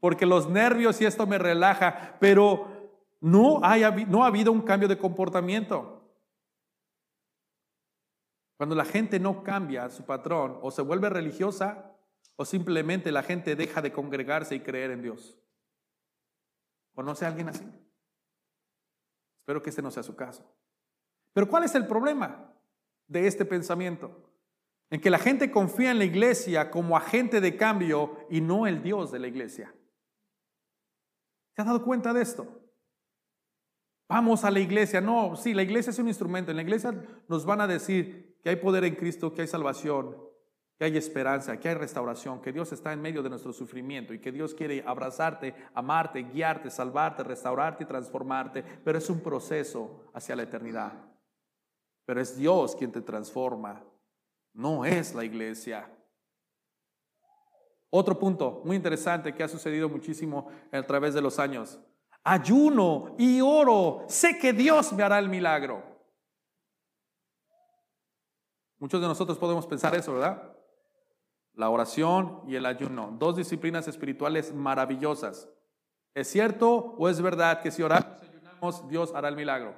Porque 0.00 0.26
los 0.26 0.48
nervios 0.48 1.00
y 1.00 1.06
esto 1.06 1.26
me 1.26 1.38
relaja, 1.38 2.16
pero 2.20 2.68
no, 3.20 3.60
hay, 3.62 4.04
no 4.06 4.24
ha 4.24 4.28
habido 4.28 4.52
un 4.52 4.60
cambio 4.60 4.88
de 4.88 4.98
comportamiento. 4.98 6.03
Cuando 8.64 8.76
la 8.76 8.86
gente 8.86 9.20
no 9.20 9.42
cambia 9.42 9.90
su 9.90 10.06
patrón 10.06 10.58
o 10.62 10.70
se 10.70 10.80
vuelve 10.80 11.10
religiosa 11.10 11.94
o 12.34 12.46
simplemente 12.46 13.12
la 13.12 13.22
gente 13.22 13.56
deja 13.56 13.82
de 13.82 13.92
congregarse 13.92 14.54
y 14.54 14.60
creer 14.60 14.90
en 14.90 15.02
Dios. 15.02 15.38
¿Conoce 16.94 17.26
a 17.26 17.28
alguien 17.28 17.50
así? 17.50 17.62
Espero 19.40 19.62
que 19.62 19.68
este 19.68 19.82
no 19.82 19.90
sea 19.90 20.02
su 20.02 20.16
caso. 20.16 20.50
Pero 21.34 21.46
¿cuál 21.46 21.64
es 21.64 21.74
el 21.74 21.86
problema 21.86 22.54
de 23.06 23.26
este 23.26 23.44
pensamiento? 23.44 24.32
En 24.88 24.98
que 24.98 25.10
la 25.10 25.18
gente 25.18 25.50
confía 25.50 25.90
en 25.90 25.98
la 25.98 26.06
iglesia 26.06 26.70
como 26.70 26.96
agente 26.96 27.42
de 27.42 27.58
cambio 27.58 28.16
y 28.30 28.40
no 28.40 28.66
el 28.66 28.82
Dios 28.82 29.12
de 29.12 29.18
la 29.18 29.26
iglesia. 29.26 29.74
¿Se 31.54 31.60
ha 31.60 31.66
dado 31.66 31.84
cuenta 31.84 32.14
de 32.14 32.22
esto? 32.22 32.62
Vamos 34.08 34.42
a 34.42 34.50
la 34.50 34.60
iglesia. 34.60 35.02
No, 35.02 35.36
sí, 35.36 35.52
la 35.52 35.62
iglesia 35.62 35.90
es 35.90 35.98
un 35.98 36.08
instrumento. 36.08 36.50
En 36.50 36.56
la 36.56 36.62
iglesia 36.62 36.94
nos 37.28 37.44
van 37.44 37.60
a 37.60 37.66
decir 37.66 38.32
que 38.44 38.50
hay 38.50 38.56
poder 38.56 38.84
en 38.84 38.94
Cristo, 38.94 39.32
que 39.32 39.40
hay 39.40 39.48
salvación, 39.48 40.14
que 40.78 40.84
hay 40.84 40.98
esperanza, 40.98 41.58
que 41.58 41.70
hay 41.70 41.74
restauración, 41.74 42.42
que 42.42 42.52
Dios 42.52 42.70
está 42.72 42.92
en 42.92 43.00
medio 43.00 43.22
de 43.22 43.30
nuestro 43.30 43.54
sufrimiento 43.54 44.12
y 44.12 44.18
que 44.18 44.30
Dios 44.30 44.52
quiere 44.54 44.84
abrazarte, 44.86 45.54
amarte, 45.72 46.22
guiarte, 46.22 46.70
salvarte, 46.70 47.24
restaurarte 47.24 47.84
y 47.84 47.86
transformarte. 47.86 48.62
Pero 48.84 48.98
es 48.98 49.08
un 49.08 49.20
proceso 49.20 50.10
hacia 50.12 50.36
la 50.36 50.42
eternidad. 50.42 50.92
Pero 52.04 52.20
es 52.20 52.36
Dios 52.36 52.76
quien 52.76 52.92
te 52.92 53.00
transforma, 53.00 53.82
no 54.52 54.84
es 54.84 55.14
la 55.14 55.24
iglesia. 55.24 55.90
Otro 57.88 58.18
punto 58.18 58.60
muy 58.64 58.76
interesante 58.76 59.34
que 59.34 59.42
ha 59.42 59.48
sucedido 59.48 59.88
muchísimo 59.88 60.48
a 60.70 60.82
través 60.82 61.14
de 61.14 61.22
los 61.22 61.38
años 61.38 61.80
ayuno 62.24 63.14
y 63.18 63.40
oro, 63.42 64.04
sé 64.08 64.38
que 64.38 64.52
Dios 64.52 64.92
me 64.92 65.02
hará 65.02 65.18
el 65.18 65.28
milagro. 65.28 65.93
Muchos 68.84 69.00
de 69.00 69.08
nosotros 69.08 69.38
podemos 69.38 69.66
pensar 69.66 69.94
eso, 69.94 70.12
¿verdad? 70.12 70.42
La 71.54 71.70
oración 71.70 72.42
y 72.46 72.54
el 72.54 72.66
ayuno, 72.66 73.16
dos 73.18 73.34
disciplinas 73.34 73.88
espirituales 73.88 74.52
maravillosas. 74.52 75.48
¿Es 76.12 76.28
cierto 76.28 76.94
o 76.98 77.08
es 77.08 77.18
verdad 77.22 77.62
que 77.62 77.70
si 77.70 77.82
oramos 77.82 78.22
y 78.22 78.26
ayunamos, 78.26 78.86
Dios 78.86 79.14
hará 79.14 79.28
el 79.30 79.36
milagro? 79.36 79.74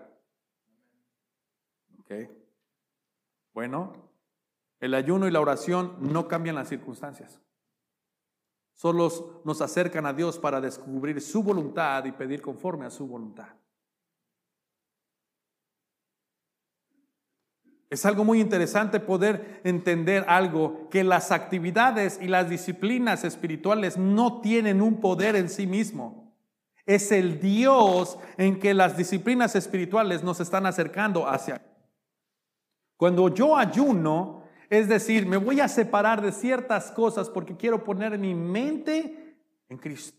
Ok. 2.01 2.15
Bueno, 3.55 3.93
el 4.81 4.93
ayuno 4.93 5.29
y 5.29 5.31
la 5.31 5.41
oración 5.41 5.95
no 6.01 6.27
cambian 6.27 6.57
las 6.57 6.69
circunstancias. 6.69 7.41
Solo 8.73 9.41
nos 9.45 9.61
acercan 9.61 10.05
a 10.07 10.15
Dios 10.15 10.37
para 10.37 10.61
descubrir 10.61 11.21
su 11.21 11.45
voluntad 11.45 12.05
y 12.07 12.11
pedir 12.11 12.43
conforme 12.43 12.87
a 12.87 12.91
su 12.91 13.07
voluntad. 13.07 13.55
Es 17.89 18.05
algo 18.05 18.25
muy 18.25 18.41
interesante 18.41 18.99
poder 18.99 19.61
entender 19.63 20.25
algo, 20.29 20.89
que 20.91 21.05
las 21.05 21.31
actividades 21.31 22.19
y 22.21 22.27
las 22.27 22.51
disciplinas 22.51 23.23
espirituales 23.23 23.97
no 23.97 24.41
tienen 24.41 24.83
un 24.83 25.01
poder 25.01 25.37
en 25.37 25.49
sí 25.49 25.67
mismo. 25.67 26.35
Es 26.85 27.13
el 27.13 27.41
Dios 27.41 28.19
en 28.39 28.59
que 28.59 28.75
las 28.75 28.97
disciplinas 28.97 29.55
espirituales 29.55 30.25
nos 30.25 30.41
están 30.41 30.67
acercando 30.67 31.29
hacia. 31.29 31.63
Cuando 32.97 33.29
yo 33.33 33.57
ayuno, 33.57 34.43
es 34.69 34.89
decir, 34.89 35.27
me 35.27 35.37
voy 35.37 35.61
a 35.61 35.69
separar 35.69 36.21
de 36.23 36.33
ciertas 36.33 36.91
cosas 36.91 37.31
porque 37.31 37.57
quiero 37.57 37.85
poner 37.85 38.19
mi 38.19 38.35
mente 38.35 39.37
en 39.69 39.79
Cristo 39.79 40.19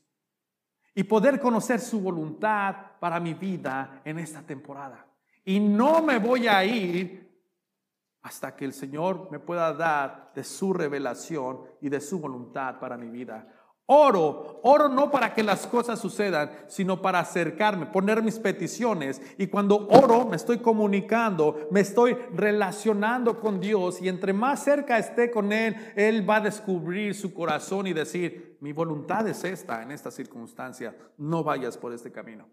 y 0.96 1.04
poder 1.04 1.40
conocer 1.40 1.80
su 1.80 2.00
voluntad 2.00 2.76
para 3.00 3.20
mi 3.20 3.34
vida 3.34 4.02
en 4.06 4.20
esta 4.20 4.42
temporada. 4.42 5.06
Y 5.44 5.60
no 5.60 6.02
me 6.02 6.18
voy 6.18 6.48
a 6.48 6.64
ir 6.64 7.27
hasta 8.28 8.58
que 8.58 8.66
el 8.66 8.74
Señor 8.74 9.30
me 9.32 9.40
pueda 9.40 9.74
dar 9.74 10.34
de 10.36 10.44
su 10.44 10.74
revelación 10.74 11.62
y 11.80 11.88
de 11.88 12.02
su 12.02 12.20
voluntad 12.20 12.78
para 12.78 12.98
mi 12.98 13.10
vida. 13.10 13.48
Oro, 13.86 14.60
oro 14.64 14.90
no 14.90 15.10
para 15.10 15.34
que 15.34 15.44
las 15.44 15.66
cosas 15.66 15.98
sucedan, 15.98 16.52
sino 16.68 17.02
para 17.02 17.20
acercarme, 17.20 17.86
poner 17.86 18.22
mis 18.22 18.38
peticiones. 18.38 19.22
Y 19.38 19.48
cuando 19.48 19.88
oro, 19.88 20.26
me 20.26 20.36
estoy 20.36 20.58
comunicando, 20.58 21.70
me 21.72 21.80
estoy 21.80 22.18
relacionando 22.34 23.40
con 23.40 23.62
Dios. 23.62 24.02
Y 24.02 24.10
entre 24.10 24.34
más 24.34 24.62
cerca 24.62 24.98
esté 24.98 25.32
con 25.32 25.54
Él, 25.54 25.94
Él 25.96 26.30
va 26.30 26.36
a 26.36 26.42
descubrir 26.42 27.16
su 27.16 27.34
corazón 27.34 27.88
y 27.88 27.94
decir, 27.94 28.58
mi 28.60 28.74
voluntad 28.74 29.26
es 29.30 29.46
esta 29.46 29.82
en 29.82 29.92
esta 29.92 30.12
circunstancia, 30.12 30.94
no 31.16 31.46
vayas 31.46 31.78
por 31.78 31.94
este 31.94 32.12
camino. 32.12 32.50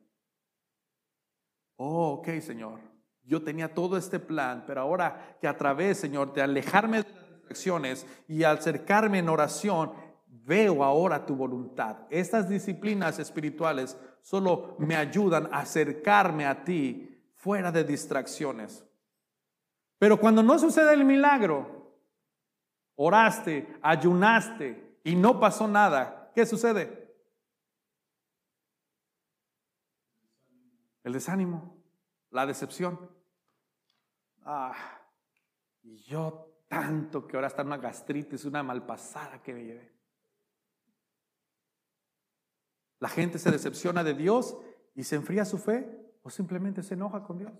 Oh, 1.78 2.12
ok, 2.20 2.28
Señor. 2.38 2.93
Yo 3.24 3.42
tenía 3.42 3.72
todo 3.72 3.96
este 3.96 4.20
plan, 4.20 4.64
pero 4.66 4.82
ahora 4.82 5.36
que 5.40 5.48
a 5.48 5.56
través, 5.56 5.98
Señor, 5.98 6.34
de 6.34 6.42
alejarme 6.42 7.02
de 7.02 7.08
las 7.10 7.30
distracciones 7.30 8.06
y 8.28 8.44
acercarme 8.44 9.18
en 9.18 9.28
oración, 9.28 9.92
veo 10.26 10.84
ahora 10.84 11.24
tu 11.24 11.34
voluntad. 11.34 11.96
Estas 12.10 12.48
disciplinas 12.48 13.18
espirituales 13.18 13.96
solo 14.20 14.76
me 14.78 14.96
ayudan 14.96 15.48
a 15.52 15.60
acercarme 15.60 16.46
a 16.46 16.64
ti 16.64 17.10
fuera 17.34 17.72
de 17.72 17.84
distracciones. 17.84 18.84
Pero 19.98 20.20
cuando 20.20 20.42
no 20.42 20.58
sucede 20.58 20.92
el 20.92 21.04
milagro, 21.04 21.98
oraste, 22.96 23.78
ayunaste 23.80 24.98
y 25.02 25.14
no 25.14 25.40
pasó 25.40 25.66
nada, 25.66 26.30
¿qué 26.34 26.44
sucede? 26.44 27.04
El 31.02 31.12
desánimo, 31.12 31.73
la 32.34 32.46
decepción. 32.46 32.98
Ah, 34.42 34.74
yo 35.82 36.64
tanto 36.68 37.26
que 37.26 37.36
ahora 37.36 37.46
está 37.46 37.62
una 37.62 37.78
gastritis, 37.78 38.44
una 38.44 38.62
malpasada 38.62 39.40
que 39.40 39.54
me 39.54 39.64
llevé. 39.64 39.94
La 42.98 43.08
gente 43.08 43.38
se 43.38 43.52
decepciona 43.52 44.02
de 44.02 44.14
Dios 44.14 44.58
y 44.94 45.04
se 45.04 45.14
enfría 45.14 45.44
su 45.44 45.58
fe 45.58 45.88
o 46.22 46.30
simplemente 46.30 46.82
se 46.82 46.94
enoja 46.94 47.22
con 47.22 47.38
Dios. 47.38 47.52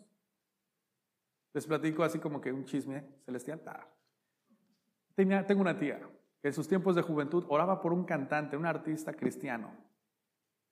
Les 1.53 1.67
platico 1.67 2.03
así 2.03 2.19
como 2.19 2.41
que 2.41 2.53
un 2.53 2.65
chisme 2.65 3.07
celestial. 3.25 3.63
Ah. 3.67 3.87
tengo 5.15 5.61
una 5.61 5.79
tía 5.79 6.01
que 6.43 6.49
en 6.49 6.55
sus 6.55 6.67
tiempos 6.67 6.97
de 6.97 7.03
juventud 7.03 7.45
oraba 7.49 7.81
por 7.81 7.93
un 7.93 8.05
cantante, 8.05 8.57
un 8.57 8.67
artista 8.67 9.13
cristiano. 9.15 9.73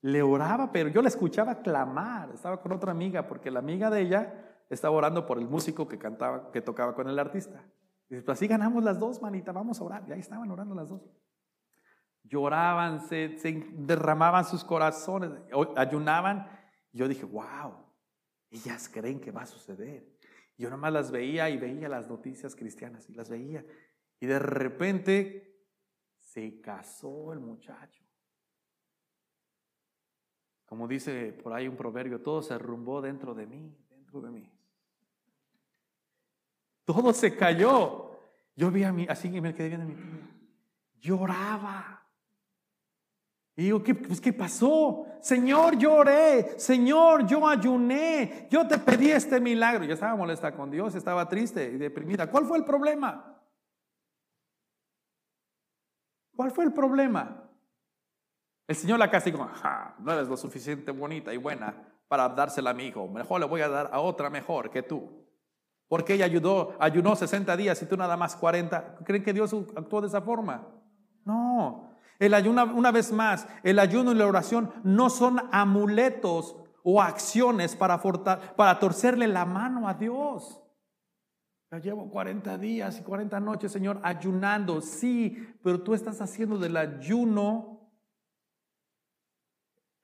Le 0.02 0.22
oraba, 0.22 0.72
pero 0.72 0.88
yo 0.88 1.00
la 1.00 1.08
escuchaba 1.08 1.62
clamar. 1.62 2.30
Estaba 2.34 2.60
con 2.60 2.72
otra 2.72 2.90
amiga 2.90 3.26
porque 3.26 3.50
la 3.50 3.60
amiga 3.60 3.88
de 3.88 4.02
ella 4.02 4.58
estaba 4.68 4.96
orando 4.96 5.26
por 5.26 5.38
el 5.38 5.48
músico 5.48 5.86
que 5.86 5.98
cantaba, 5.98 6.50
que 6.50 6.60
tocaba 6.60 6.94
con 6.94 7.08
el 7.08 7.18
artista. 7.18 7.64
Y 8.08 8.14
dice, 8.14 8.24
pues 8.24 8.38
así 8.38 8.46
ganamos 8.46 8.82
las 8.82 8.98
dos, 8.98 9.22
manita, 9.22 9.52
vamos 9.52 9.80
a 9.80 9.84
orar. 9.84 10.04
Y 10.08 10.12
ahí 10.12 10.20
estaban 10.20 10.50
orando 10.50 10.74
las 10.74 10.88
dos. 10.88 11.02
lloraban, 12.24 13.00
se, 13.08 13.36
derramaban 13.74 14.44
sus 14.44 14.64
corazones, 14.64 15.30
ayunaban. 15.76 16.48
Yo 16.92 17.06
dije, 17.06 17.24
wow, 17.24 17.74
ellas 18.50 18.88
creen 18.88 19.20
que 19.20 19.30
va 19.30 19.42
a 19.42 19.46
suceder. 19.46 20.12
Yo 20.58 20.68
nomás 20.68 20.92
las 20.92 21.10
veía 21.10 21.48
y 21.48 21.58
veía 21.58 21.88
las 21.88 22.08
noticias 22.08 22.54
cristianas 22.54 23.08
y 23.08 23.14
las 23.14 23.28
veía. 23.28 23.64
Y 24.20 24.26
de 24.26 24.38
repente 24.38 25.66
se 26.18 26.60
casó 26.60 27.32
el 27.32 27.40
muchacho. 27.40 28.01
Como 30.72 30.88
dice 30.88 31.34
por 31.42 31.52
ahí 31.52 31.68
un 31.68 31.76
proverbio, 31.76 32.22
todo 32.22 32.40
se 32.40 32.54
arrumbó 32.54 33.02
dentro 33.02 33.34
de 33.34 33.46
mí, 33.46 33.76
dentro 33.90 34.22
de 34.22 34.30
mí. 34.30 34.50
Todo 36.86 37.12
se 37.12 37.36
cayó. 37.36 38.12
Yo 38.56 38.70
vi 38.70 38.82
a 38.82 38.90
mí, 38.90 39.04
así 39.06 39.30
que 39.30 39.42
me 39.42 39.54
quedé 39.54 39.68
viendo 39.68 39.84
a 39.84 39.88
mi 39.90 39.96
tía. 39.96 40.30
Lloraba. 40.98 42.02
Y 43.54 43.64
digo, 43.64 43.82
¿qué, 43.82 43.94
pues, 43.94 44.18
¿qué 44.18 44.32
pasó? 44.32 45.04
Señor, 45.20 45.76
lloré. 45.76 46.58
Señor, 46.58 47.26
yo 47.26 47.46
ayuné. 47.46 48.48
Yo 48.50 48.66
te 48.66 48.78
pedí 48.78 49.10
este 49.10 49.40
milagro. 49.40 49.84
Yo 49.84 49.92
estaba 49.92 50.16
molesta 50.16 50.56
con 50.56 50.70
Dios, 50.70 50.94
estaba 50.94 51.28
triste 51.28 51.70
y 51.70 51.76
deprimida. 51.76 52.30
¿Cuál 52.30 52.46
fue 52.46 52.56
el 52.56 52.64
problema? 52.64 53.38
¿Cuál 56.34 56.50
fue 56.50 56.64
el 56.64 56.72
problema? 56.72 57.41
El 58.72 58.76
Señor 58.76 58.98
la 58.98 59.10
castigó. 59.10 59.50
no 59.98 60.12
eres 60.14 60.28
lo 60.28 60.36
suficiente 60.38 60.92
bonita 60.92 61.30
y 61.34 61.36
buena 61.36 61.74
para 62.08 62.26
dársela 62.30 62.70
a 62.70 62.72
mi 62.72 62.86
hijo. 62.86 63.06
Mejor 63.06 63.38
le 63.38 63.46
voy 63.46 63.60
a 63.60 63.68
dar 63.68 63.90
a 63.92 64.00
otra 64.00 64.30
mejor 64.30 64.70
que 64.70 64.82
tú. 64.82 65.26
Porque 65.88 66.14
ella 66.14 66.24
ayudó, 66.24 66.74
ayunó 66.80 67.14
60 67.14 67.54
días 67.58 67.82
y 67.82 67.86
tú 67.86 67.98
nada 67.98 68.16
más 68.16 68.34
40. 68.34 69.00
¿Creen 69.04 69.22
que 69.22 69.34
Dios 69.34 69.54
actuó 69.76 70.00
de 70.00 70.06
esa 70.06 70.22
forma? 70.22 70.66
No. 71.26 71.90
El 72.18 72.32
ayuno, 72.32 72.64
una 72.64 72.90
vez 72.92 73.12
más, 73.12 73.46
el 73.62 73.78
ayuno 73.78 74.12
y 74.12 74.14
la 74.14 74.26
oración 74.26 74.72
no 74.84 75.10
son 75.10 75.42
amuletos 75.52 76.56
o 76.82 77.02
acciones 77.02 77.76
para, 77.76 78.00
para 78.00 78.78
torcerle 78.78 79.28
la 79.28 79.44
mano 79.44 79.86
a 79.86 79.92
Dios. 79.92 80.62
Ya 81.70 81.78
llevo 81.78 82.08
40 82.08 82.56
días 82.56 82.98
y 82.98 83.02
40 83.02 83.38
noches, 83.38 83.70
Señor, 83.70 84.00
ayunando. 84.02 84.80
Sí, 84.80 85.46
pero 85.62 85.82
tú 85.82 85.92
estás 85.92 86.22
haciendo 86.22 86.56
del 86.56 86.78
ayuno 86.78 87.71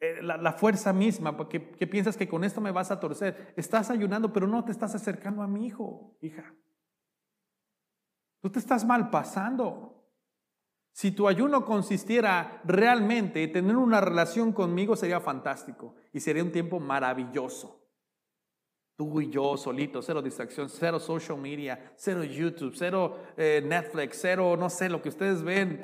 eh, 0.01 0.23
la, 0.23 0.53
fuerza 0.53 0.93
misma, 0.93 1.37
porque 1.37 1.71
que 1.71 1.87
piensas 1.87 2.17
que 2.17 2.29
con 2.29 2.45
esto 2.45 2.61
me 2.61 2.71
vas 2.71 2.91
a 2.91 3.01
torcer. 3.01 3.53
Estás 3.57 3.91
ayunando, 3.91 4.33
pero 4.33 4.47
no 4.47 4.65
te 4.65 4.71
estás 4.71 4.95
acercando 4.95 5.43
a 5.43 5.49
mi 5.49 5.67
hijo, 5.67 6.17
hija. 6.21 6.55
Tú 8.41 8.51
te 8.51 8.61
estás 8.61 8.85
mal 8.85 9.11
pasando. 9.11 9.99
Si 10.93 11.11
tu 11.13 11.29
ayuno 11.29 11.65
consistiera 11.65 12.61
realmente 12.65 13.43
en 13.43 13.53
tener 13.53 13.77
una 13.77 14.01
relación 14.01 14.53
conmigo, 14.53 14.97
sería 14.97 15.21
fantástico 15.21 15.97
y 16.13 16.21
sería 16.21 16.45
un 16.45 16.53
tiempo 16.53 16.79
maravilloso. 16.79 17.85
Tú 18.97 19.21
y 19.21 19.31
yo 19.31 19.57
solitos, 19.57 20.07
cero 20.07 20.23
distracción, 20.23 20.69
cero 20.69 20.99
social 20.99 21.39
media, 21.39 21.93
cero 21.97 22.25
YouTube, 22.25 22.75
cero 22.77 23.17
eh, 23.37 23.63
Netflix, 23.65 24.19
cero, 24.21 24.57
no 24.57 24.69
sé, 24.71 24.89
lo 24.89 25.01
que 25.01 25.09
ustedes 25.09 25.43
ven, 25.43 25.81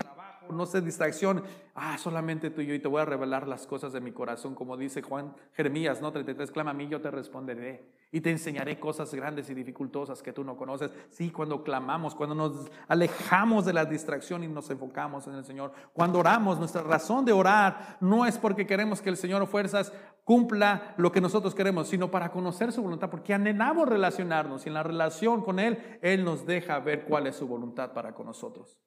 no 0.51 0.67
sé, 0.67 0.81
distracción 0.81 1.43
ah, 1.75 1.99
solamente 1.99 2.51
tú 2.51 2.61
y 2.61 2.67
yo, 2.67 2.75
y 2.75 2.79
te 2.79 2.89
voy 2.89 3.03
a 3.03 3.05
revelar 3.05 3.49
las 3.49 3.67
cosas 3.67 3.93
de 3.93 4.01
mi 4.01 4.13
corazón, 4.13 4.55
como 4.55 4.77
dice 4.77 5.03
Juan 5.03 5.35
Jeremías, 5.53 6.01
¿no? 6.01 6.13
33, 6.13 6.51
clama 6.51 6.71
a 6.71 6.75
mí, 6.75 6.89
yo 6.89 7.01
te 7.01 7.11
responderé. 7.11 8.05
Y 8.13 8.21
te 8.21 8.31
enseñaré 8.31 8.79
cosas 8.79 9.13
grandes 9.13 9.51
y 9.51 9.55
dificultosas 9.55 10.23
que 10.23 10.33
tú 10.33 10.45
no 10.45 10.57
conoces. 10.57 10.93
Sí, 11.11 11.33
cuando 11.33 11.65
clamamos, 11.65 12.15
cuando 12.15 12.37
nos 12.37 12.71
alejamos 12.87 13.65
de 13.65 13.73
la 13.73 13.85
distracción 13.85 14.45
y 14.45 14.49
nos 14.49 14.71
enfocamos 14.71 15.27
en 15.27 15.35
el 15.35 15.45
Señor. 15.45 15.73
Cuando 15.93 16.21
oramos, 16.21 16.61
nuestra 16.61 16.83
razón 16.83 17.25
de 17.25 17.33
orar 17.33 17.97
no 18.01 18.25
es 18.25 18.39
porque 18.39 18.69
queremos 18.69 19.03
que 19.03 19.11
el 19.11 19.17
Señor 19.17 19.45
fuerzas 19.49 19.93
cumpla 20.23 20.95
lo 20.97 21.11
que 21.11 21.21
nosotros 21.21 21.57
queremos, 21.57 21.89
sino 21.89 22.09
para 22.11 22.31
conocer 22.31 22.71
su 22.71 22.83
voluntad, 22.83 23.11
porque 23.11 23.35
anhelamos 23.35 23.89
relacionarnos 23.89 24.65
y 24.65 24.69
en 24.69 24.75
la 24.75 24.85
relación 24.85 25.43
con 25.43 25.59
Él, 25.59 25.99
Él 26.01 26.25
nos 26.25 26.47
deja 26.47 26.79
ver 26.79 27.05
cuál 27.05 27.27
es 27.27 27.35
su 27.35 27.49
voluntad 27.49 27.93
para 27.93 28.15
con 28.15 28.27
nosotros. 28.27 28.79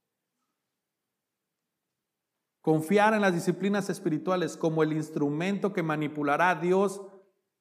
Confiar 2.68 3.14
en 3.14 3.22
las 3.22 3.34
disciplinas 3.34 3.90
espirituales 3.90 4.58
como 4.58 4.84
el 4.84 4.92
instrumento 4.92 5.72
que 5.72 5.82
manipulará 5.82 6.50
a 6.50 6.56
Dios 6.56 7.02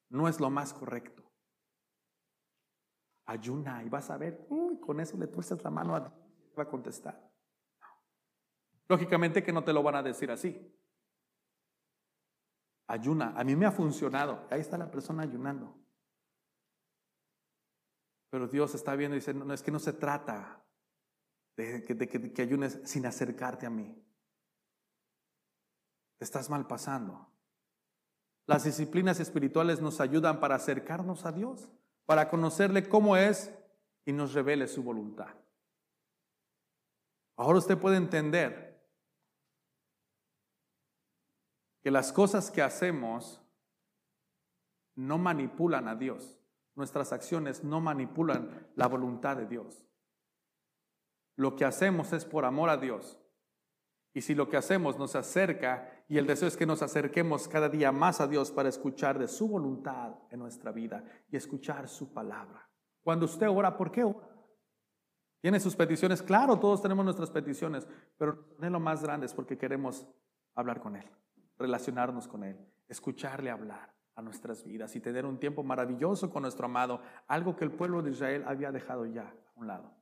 no 0.09 0.27
es 0.27 0.41
lo 0.41 0.49
más 0.49 0.73
correcto. 0.73 1.23
Ayuna 3.25 3.85
y 3.85 3.87
vas 3.87 4.09
a 4.09 4.17
ver, 4.17 4.45
con 4.81 4.99
eso 4.99 5.15
le 5.17 5.27
tuerces 5.27 5.63
la 5.63 5.69
mano 5.69 5.95
a 5.95 6.01
Dios, 6.01 6.11
va 6.59 6.63
a 6.63 6.67
contestar. 6.67 7.25
Lógicamente 8.89 9.41
que 9.45 9.53
no 9.53 9.63
te 9.63 9.71
lo 9.71 9.81
van 9.81 9.95
a 9.95 10.03
decir 10.03 10.29
así. 10.29 10.77
Ayuna, 12.87 13.33
a 13.37 13.45
mí 13.45 13.55
me 13.55 13.65
ha 13.65 13.71
funcionado. 13.71 14.45
Ahí 14.51 14.59
está 14.59 14.77
la 14.77 14.91
persona 14.91 15.23
ayunando. 15.23 15.73
Pero 18.29 18.49
Dios 18.49 18.75
está 18.75 18.93
viendo 18.97 19.15
y 19.15 19.19
dice, 19.19 19.33
no, 19.33 19.53
es 19.53 19.63
que 19.63 19.71
no 19.71 19.79
se 19.79 19.93
trata 19.93 20.65
de, 21.55 21.79
de 21.79 22.33
que 22.33 22.41
ayunes 22.41 22.81
sin 22.83 23.05
acercarte 23.05 23.65
a 23.65 23.69
mí 23.69 24.03
estás 26.19 26.49
mal 26.49 26.67
pasando. 26.67 27.27
Las 28.45 28.63
disciplinas 28.63 29.19
espirituales 29.19 29.81
nos 29.81 29.99
ayudan 29.99 30.39
para 30.39 30.55
acercarnos 30.55 31.25
a 31.25 31.31
Dios, 31.31 31.69
para 32.05 32.29
conocerle 32.29 32.87
cómo 32.87 33.17
es 33.17 33.53
y 34.05 34.13
nos 34.13 34.33
revele 34.33 34.67
su 34.67 34.83
voluntad. 34.83 35.35
Ahora 37.35 37.59
usted 37.59 37.77
puede 37.77 37.97
entender 37.97 38.81
que 41.83 41.91
las 41.91 42.11
cosas 42.11 42.49
que 42.49 42.61
hacemos 42.61 43.41
no 44.95 45.17
manipulan 45.17 45.87
a 45.87 45.95
Dios. 45.95 46.39
Nuestras 46.75 47.13
acciones 47.13 47.63
no 47.63 47.79
manipulan 47.81 48.67
la 48.75 48.87
voluntad 48.87 49.37
de 49.37 49.45
Dios. 49.45 49.85
Lo 51.35 51.55
que 51.55 51.65
hacemos 51.65 52.13
es 52.13 52.25
por 52.25 52.45
amor 52.45 52.69
a 52.69 52.77
Dios. 52.77 53.19
Y 54.13 54.21
si 54.21 54.33
lo 54.33 54.49
que 54.49 54.57
hacemos 54.57 54.97
nos 54.97 55.15
acerca 55.15 55.96
y 56.07 56.17
el 56.17 56.25
deseo 56.25 56.47
es 56.47 56.55
que 56.55 56.65
nos 56.65 56.81
acerquemos 56.81 57.47
cada 57.47 57.67
día 57.67 57.91
más 57.91 58.21
a 58.21 58.27
Dios 58.27 58.51
para 58.51 58.69
escuchar 58.69 59.19
de 59.19 59.27
su 59.27 59.47
voluntad 59.47 60.15
en 60.29 60.39
nuestra 60.39 60.71
vida 60.71 61.03
y 61.29 61.35
escuchar 61.35 61.87
su 61.89 62.13
palabra. 62.13 62.69
Cuando 63.03 63.25
usted 63.25 63.49
ora, 63.49 63.75
¿por 63.75 63.91
qué 63.91 64.03
ora? 64.03 64.27
¿Tiene 65.41 65.59
sus 65.59 65.75
peticiones? 65.75 66.21
Claro, 66.21 66.59
todos 66.59 66.81
tenemos 66.81 67.03
nuestras 67.03 67.29
peticiones, 67.29 67.87
pero 68.17 68.55
de 68.57 68.69
lo 68.69 68.79
más 68.79 69.03
grande 69.03 69.25
es 69.25 69.33
porque 69.33 69.57
queremos 69.57 70.07
hablar 70.55 70.79
con 70.79 70.95
Él, 70.95 71.05
relacionarnos 71.57 72.27
con 72.27 72.43
Él, 72.43 72.57
escucharle 72.87 73.51
hablar 73.51 73.93
a 74.15 74.21
nuestras 74.21 74.63
vidas 74.63 74.95
y 74.95 74.99
tener 74.99 75.25
un 75.25 75.39
tiempo 75.39 75.61
maravilloso 75.61 76.29
con 76.29 76.41
nuestro 76.41 76.65
amado, 76.65 77.01
algo 77.27 77.55
que 77.55 77.65
el 77.65 77.71
pueblo 77.71 78.01
de 78.01 78.11
Israel 78.11 78.43
había 78.47 78.71
dejado 78.71 79.05
ya 79.05 79.23
a 79.23 79.59
un 79.59 79.67
lado. 79.67 79.96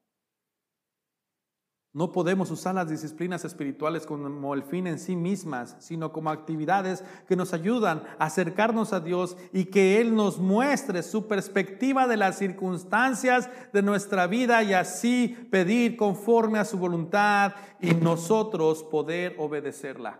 No 1.96 2.12
podemos 2.12 2.52
usar 2.52 2.76
las 2.76 2.90
disciplinas 2.90 3.46
espirituales 3.46 4.06
como 4.06 4.54
el 4.54 4.64
fin 4.64 4.86
en 4.86 5.00
sí 5.00 5.16
mismas, 5.16 5.78
sino 5.80 6.12
como 6.12 6.30
actividades 6.30 7.06
que 7.26 7.38
nos 7.38 7.54
ayudan 7.54 8.04
a 8.20 8.26
acercarnos 8.26 8.92
a 8.92 9.00
Dios 9.00 9.38
y 9.54 9.68
que 9.68 10.02
Él 10.02 10.14
nos 10.14 10.38
muestre 10.38 11.04
su 11.04 11.26
perspectiva 11.26 12.06
de 12.06 12.18
las 12.18 12.38
circunstancias 12.38 13.50
de 13.72 13.82
nuestra 13.82 14.28
vida 14.28 14.62
y 14.62 14.74
así 14.74 15.30
pedir 15.50 15.96
conforme 15.96 16.60
a 16.60 16.66
su 16.66 16.78
voluntad 16.78 17.54
y 17.80 17.94
nosotros 17.94 18.84
poder 18.84 19.34
obedecerla. 19.40 20.20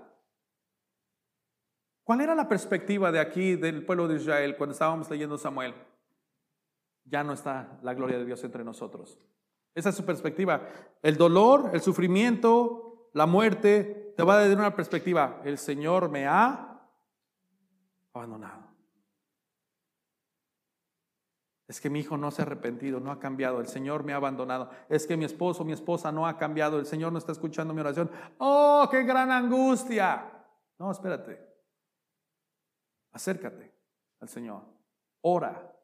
¿Cuál 2.06 2.22
era 2.22 2.36
la 2.36 2.48
perspectiva 2.48 3.12
de 3.12 3.20
aquí 3.20 3.58
del 3.58 3.86
pueblo 3.86 4.08
de 4.08 4.16
Israel 4.16 4.56
cuando 4.56 4.72
estábamos 4.72 5.10
leyendo 5.10 5.38
Samuel? 5.38 5.74
Ya 7.04 7.22
no 7.26 7.34
está 7.34 7.78
la 7.84 7.94
gloria 7.94 8.18
de 8.18 8.24
Dios 8.24 8.42
entre 8.46 8.64
nosotros. 8.64 9.20
Esa 9.76 9.90
es 9.90 9.96
su 9.96 10.06
perspectiva. 10.06 10.68
El 11.02 11.18
dolor, 11.18 11.72
el 11.74 11.82
sufrimiento, 11.82 13.10
la 13.14 13.26
muerte, 13.26 14.14
te 14.16 14.24
va 14.24 14.36
a 14.36 14.48
dar 14.48 14.58
una 14.58 14.76
perspectiva. 14.76 15.42
El 15.44 15.58
Señor 15.58 16.10
me 16.10 16.26
ha 16.26 16.82
abandonado. 18.14 18.64
Es 21.68 21.82
que 21.82 21.90
mi 21.90 22.00
hijo 22.00 22.16
no 22.16 22.32
se 22.32 22.42
ha 22.42 22.46
arrepentido, 22.46 23.00
no 23.00 23.12
ha 23.12 23.20
cambiado. 23.20 23.60
El 23.60 23.68
Señor 23.68 24.04
me 24.04 24.14
ha 24.14 24.18
abandonado. 24.18 24.70
Es 24.88 25.06
que 25.06 25.18
mi 25.18 25.26
esposo, 25.26 25.66
mi 25.66 25.74
esposa 25.74 26.12
no 26.12 26.26
ha 26.26 26.38
cambiado. 26.38 26.80
El 26.80 26.86
Señor 26.86 27.12
no 27.12 27.18
está 27.18 27.34
escuchando 27.34 27.74
mi 27.74 27.82
oración. 27.82 28.10
¡Oh, 28.38 28.88
qué 28.90 29.04
gran 29.04 29.32
angustia! 29.32 30.32
No, 30.78 30.92
espérate. 30.92 31.54
Acércate 33.12 33.74
al 34.22 34.30
Señor. 34.30 34.64
Ora 35.22 35.76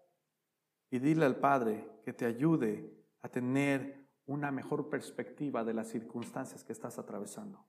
y 0.91 0.99
dile 0.99 1.25
al 1.25 1.37
Padre 1.37 2.01
que 2.05 2.13
te 2.13 2.25
ayude 2.25 3.00
a 3.22 3.30
tener 3.30 4.07
una 4.26 4.51
mejor 4.51 4.89
perspectiva 4.89 5.63
de 5.63 5.74
las 5.74 5.89
circunstancias 5.89 6.63
que 6.63 6.74
estás 6.74 6.97
atravesando. 6.97 7.65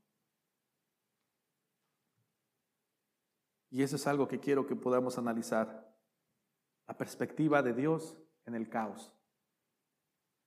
Y 3.70 3.82
eso 3.82 3.96
es 3.96 4.07
algo 4.07 4.28
que 4.28 4.38
quiero 4.38 4.66
que 4.66 4.76
podamos 4.76 5.18
analizar. 5.18 5.90
La 6.86 6.96
perspectiva 6.96 7.62
de 7.62 7.72
Dios 7.72 8.16
en 8.44 8.55
el 8.55 8.68
caos. 8.68 9.12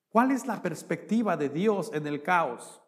¿Cuál 0.10 0.32
es 0.32 0.46
la 0.46 0.62
perspectiva 0.62 1.36
de 1.36 1.50
Dios 1.50 1.92
en 1.94 2.08
el 2.08 2.22
caos? 2.22 2.82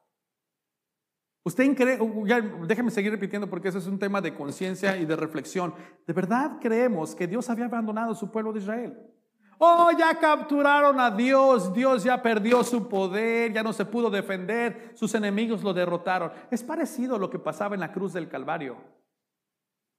Usted 1.44 1.76
cree, 1.76 1.98
ya, 2.26 2.42
déjeme 2.42 2.92
seguir 2.92 3.12
repitiendo 3.12 3.50
porque 3.50 3.70
ese 3.70 3.78
es 3.78 3.88
un 3.88 3.98
tema 3.98 4.22
de 4.22 4.36
conciencia 4.36 4.98
y 4.98 5.06
de 5.06 5.16
reflexión. 5.16 5.74
¿De 6.06 6.14
verdad 6.14 6.60
creemos 6.62 7.16
que 7.16 7.26
Dios 7.26 7.50
había 7.50 7.66
abandonado 7.66 8.12
a 8.12 8.16
su 8.16 8.30
pueblo 8.30 8.54
de 8.54 8.60
Israel? 8.60 9.17
Oh, 9.58 9.92
ya 9.98 10.20
capturaron 10.20 11.00
a 11.00 11.10
Dios, 11.10 11.74
Dios 11.74 12.04
ya 12.04 12.22
perdió 12.22 12.64
su 12.64 12.88
poder, 12.88 13.54
ya 13.54 13.64
no 13.64 13.74
se 13.74 13.86
pudo 13.86 14.10
defender, 14.10 14.92
sus 14.96 15.16
enemigos 15.16 15.64
lo 15.64 15.74
derrotaron. 15.74 16.32
Es 16.52 16.64
parecido 16.64 17.16
a 17.16 17.20
lo 17.20 17.30
que 17.30 17.40
pasaba 17.40 17.74
en 17.74 17.82
la 17.82 17.92
cruz 17.92 18.14
del 18.14 18.30
Calvario, 18.30 18.78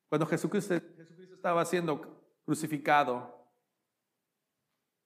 cuando 0.09 0.27
Jesucristo, 0.27 0.75
estaba 0.75 1.65
siendo 1.65 2.01
crucificado, 2.45 3.37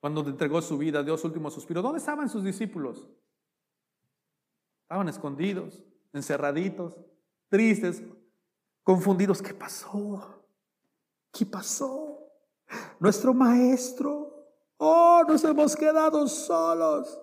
cuando 0.00 0.20
entregó 0.22 0.60
su 0.60 0.76
vida, 0.76 1.02
dio 1.02 1.16
su 1.16 1.28
último 1.28 1.50
suspiro. 1.50 1.80
¿Dónde 1.80 1.98
estaban 1.98 2.28
sus 2.28 2.44
discípulos? 2.44 3.08
Estaban 4.82 5.08
escondidos 5.08 5.82
encerraditos, 6.12 6.98
tristes, 7.48 8.02
confundidos. 8.82 9.40
¿Qué 9.40 9.54
pasó? 9.54 10.44
¿Qué 11.32 11.46
pasó? 11.46 12.18
Nuestro 12.98 13.34
maestro. 13.34 14.31
Oh, 14.84 15.22
nos 15.28 15.44
hemos 15.44 15.76
quedado 15.76 16.26
solos. 16.26 17.16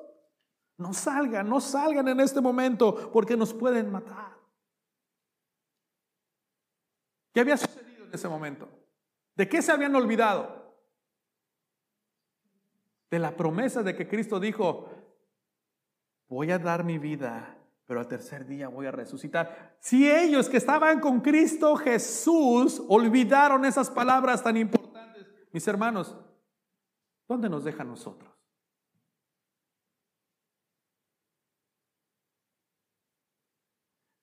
No 0.78 0.94
salgan, 0.94 1.50
no 1.50 1.60
salgan 1.60 2.08
en 2.08 2.22
este 2.22 2.40
momento 2.40 3.12
porque 3.12 3.36
nos 3.36 3.54
pueden 3.54 3.92
matar. 3.92 4.38
¿Qué 7.34 7.42
había 7.42 7.58
sucedido 7.58 8.06
en 8.06 8.14
ese 8.14 8.30
momento? 8.30 8.70
¿De 9.36 9.50
qué 9.50 9.62
se 9.62 9.74
habían 9.74 9.94
olvidado? 9.94 10.74
De 13.12 13.20
la 13.20 13.36
promesa 13.36 13.84
de 13.84 13.94
que 13.94 14.08
Cristo 14.08 14.40
dijo, 14.40 14.90
voy 16.30 16.52
a 16.52 16.60
dar 16.60 16.86
mi 16.86 16.98
vida 16.98 17.58
pero 17.86 18.00
al 18.00 18.08
tercer 18.08 18.46
día 18.46 18.68
voy 18.68 18.86
a 18.86 18.92
resucitar. 18.92 19.76
Si 19.80 20.10
ellos 20.10 20.48
que 20.48 20.58
estaban 20.58 21.00
con 21.00 21.22
Cristo 21.22 21.76
Jesús 21.76 22.84
olvidaron 22.88 23.66
esas 23.66 23.90
palabras 23.90 24.44
tan 24.44 24.58
importantes, 24.58 25.26
mis 25.52 25.68
hermanos, 25.68 26.16
¿dónde 27.30 27.48
nos 27.48 27.64
deja 27.64 27.86
nosotros? 27.86 28.30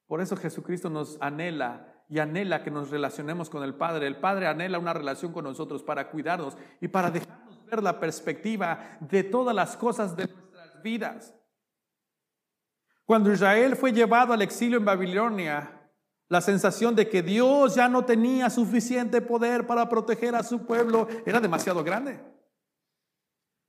Por 0.06 0.20
eso 0.20 0.36
Jesucristo 0.36 0.90
nos 0.90 1.16
anhela 1.20 2.04
y 2.08 2.18
anhela 2.18 2.62
que 2.62 2.70
nos 2.70 2.90
relacionemos 2.90 3.48
con 3.48 3.62
el 3.62 3.74
Padre. 3.74 4.06
El 4.06 4.18
Padre 4.18 4.46
anhela 4.46 4.78
una 4.78 4.92
relación 4.92 5.32
con 5.32 5.44
nosotros 5.44 5.82
para 5.82 6.10
cuidarnos 6.10 6.56
y 6.80 6.88
para 6.88 7.10
dejarnos 7.10 7.64
ver 7.64 7.82
la 7.82 7.98
perspectiva 7.98 8.98
de 9.00 9.24
todas 9.24 9.54
las 9.54 9.76
cosas 9.76 10.16
de 10.16 10.28
nuestras 10.28 10.82
vidas. 10.82 11.34
Cuando 13.04 13.32
Israel 13.32 13.76
fue 13.76 13.92
llevado 13.92 14.32
al 14.32 14.42
exilio 14.42 14.78
en 14.78 14.84
Babilonia, 14.84 15.90
la 16.28 16.40
sensación 16.40 16.94
de 16.94 17.08
que 17.08 17.22
Dios 17.22 17.74
ya 17.76 17.88
no 17.88 18.04
tenía 18.04 18.50
suficiente 18.50 19.20
poder 19.20 19.66
para 19.66 19.88
proteger 19.88 20.34
a 20.34 20.42
su 20.42 20.66
pueblo 20.66 21.06
era 21.24 21.40
demasiado 21.40 21.84
grande. 21.84 22.35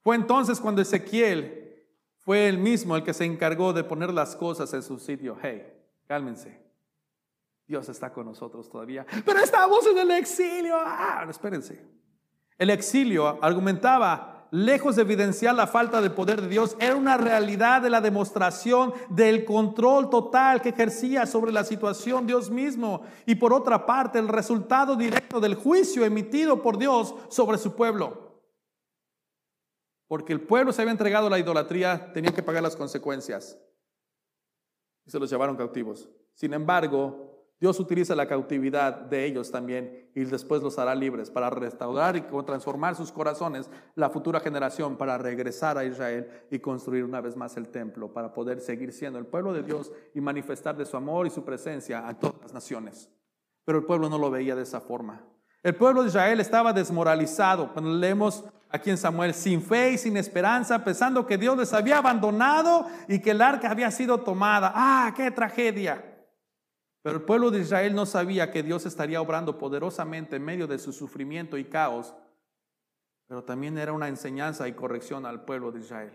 Fue 0.08 0.16
entonces 0.16 0.62
cuando 0.62 0.82
Ezequiel 0.82 1.84
fue 2.20 2.48
el 2.48 2.58
mismo 2.58 2.96
el 2.96 3.04
que 3.04 3.14
se 3.14 3.26
encargó 3.26 3.74
de 3.74 3.84
poner 3.84 4.14
las 4.14 4.38
cosas 4.38 4.74
en 4.74 4.82
su 4.82 5.00
sitio. 5.00 5.36
Hey, 5.42 5.68
cálmense. 6.08 6.64
Dios 7.68 7.90
está 7.90 8.14
con 8.14 8.26
nosotros 8.26 8.70
todavía. 8.70 9.06
Pero 9.26 9.40
estamos 9.40 9.86
en 9.86 9.98
el 9.98 10.12
exilio. 10.12 10.78
Ah, 10.80 11.28
espérense. 11.30 11.86
El 12.58 12.70
exilio 12.70 13.38
argumentaba 13.44 14.48
lejos 14.52 14.96
de 14.96 15.02
evidenciar 15.02 15.54
la 15.56 15.68
falta 15.68 16.00
de 16.00 16.10
poder 16.10 16.42
de 16.42 16.48
Dios, 16.48 16.78
era 16.80 16.96
una 16.96 17.18
realidad 17.18 17.82
de 17.82 17.90
la 17.90 18.00
demostración 18.00 18.94
del 19.10 19.44
control 19.44 20.10
total 20.10 20.62
que 20.62 20.70
ejercía 20.70 21.26
sobre 21.26 21.52
la 21.52 21.66
situación 21.66 22.26
Dios 22.26 22.50
mismo. 22.50 23.02
Y 23.26 23.36
por 23.36 23.52
otra 23.52 23.86
parte, 23.86 24.20
el 24.20 24.30
resultado 24.30 24.96
directo 24.96 25.42
del 25.42 25.56
juicio 25.56 26.06
emitido 26.06 26.62
por 26.62 26.78
Dios 26.78 27.14
sobre 27.28 27.58
su 27.58 27.76
pueblo. 27.76 28.27
Porque 30.08 30.34
el 30.34 30.42
pueblo 30.42 30.72
se 30.72 30.82
había 30.82 30.92
entregado 30.92 31.28
a 31.28 31.30
la 31.30 31.40
idolatría, 31.40 32.12
tenía 32.14 32.32
que 32.32 32.44
pagar 32.44 32.64
las 32.64 32.76
consecuencias. 32.76 33.60
Y 35.06 35.12
se 35.12 35.20
los 35.20 35.30
llevaron 35.30 35.58
cautivos. 35.58 36.10
Sin 36.34 36.54
embargo, 36.54 37.28
Dios 37.60 37.80
utiliza 37.80 38.16
la 38.16 38.28
cautividad 38.28 38.94
de 38.94 39.26
ellos 39.26 39.52
también 39.52 40.12
y 40.14 40.24
después 40.26 40.62
los 40.62 40.78
hará 40.78 40.94
libres 40.94 41.32
para 41.32 41.50
restaurar 41.50 42.16
y 42.16 42.22
transformar 42.46 42.96
sus 42.96 43.12
corazones, 43.12 43.68
la 43.96 44.12
futura 44.12 44.40
generación, 44.40 44.96
para 44.96 45.18
regresar 45.18 45.76
a 45.78 45.84
Israel 45.84 46.30
y 46.52 46.60
construir 46.60 47.04
una 47.04 47.20
vez 47.20 47.36
más 47.36 47.58
el 47.58 47.70
templo, 47.70 48.14
para 48.14 48.32
poder 48.32 48.62
seguir 48.62 48.94
siendo 48.94 49.18
el 49.18 49.26
pueblo 49.26 49.54
de 49.54 49.64
Dios 49.64 49.92
y 50.14 50.22
manifestar 50.22 50.78
de 50.78 50.86
su 50.86 50.98
amor 50.98 51.26
y 51.26 51.32
su 51.32 51.44
presencia 51.44 52.08
a 52.08 52.20
todas 52.20 52.40
las 52.44 52.54
naciones. 52.54 53.10
Pero 53.66 53.80
el 53.80 53.86
pueblo 53.86 54.08
no 54.08 54.20
lo 54.20 54.30
veía 54.30 54.56
de 54.56 54.64
esa 54.64 54.80
forma. 54.80 55.26
El 55.64 55.76
pueblo 55.76 56.04
de 56.04 56.10
Israel 56.10 56.40
estaba 56.40 56.74
desmoralizado. 56.74 57.74
Cuando 57.74 57.92
leemos 57.92 58.46
aquí 58.70 58.90
en 58.90 58.98
Samuel, 58.98 59.34
sin 59.34 59.62
fe 59.62 59.92
y 59.92 59.98
sin 59.98 60.18
esperanza, 60.18 60.84
pensando 60.84 61.26
que 61.26 61.38
Dios 61.38 61.58
les 61.58 61.74
había 61.74 61.98
abandonado 61.98 62.88
y 63.08 63.20
que 63.20 63.32
el 63.32 63.42
arca 63.42 63.72
había 63.72 63.92
sido 63.92 64.20
tomada. 64.20 64.72
¡Ah, 64.76 65.14
qué 65.16 65.32
tragedia! 65.32 66.04
Pero 67.02 67.18
el 67.18 67.24
pueblo 67.24 67.52
de 67.52 67.62
Israel 67.62 67.96
no 67.96 68.06
sabía 68.06 68.52
que 68.52 68.64
Dios 68.64 68.86
estaría 68.86 69.22
obrando 69.22 69.58
poderosamente 69.58 70.36
en 70.36 70.44
medio 70.44 70.68
de 70.68 70.78
su 70.78 70.92
sufrimiento 70.92 71.58
y 71.58 71.66
caos, 71.66 72.14
pero 73.28 73.44
también 73.44 73.78
era 73.78 73.94
una 73.94 74.08
enseñanza 74.08 74.68
y 74.68 74.74
corrección 74.74 75.26
al 75.26 75.46
pueblo 75.46 75.72
de 75.72 75.80
Israel. 75.80 76.14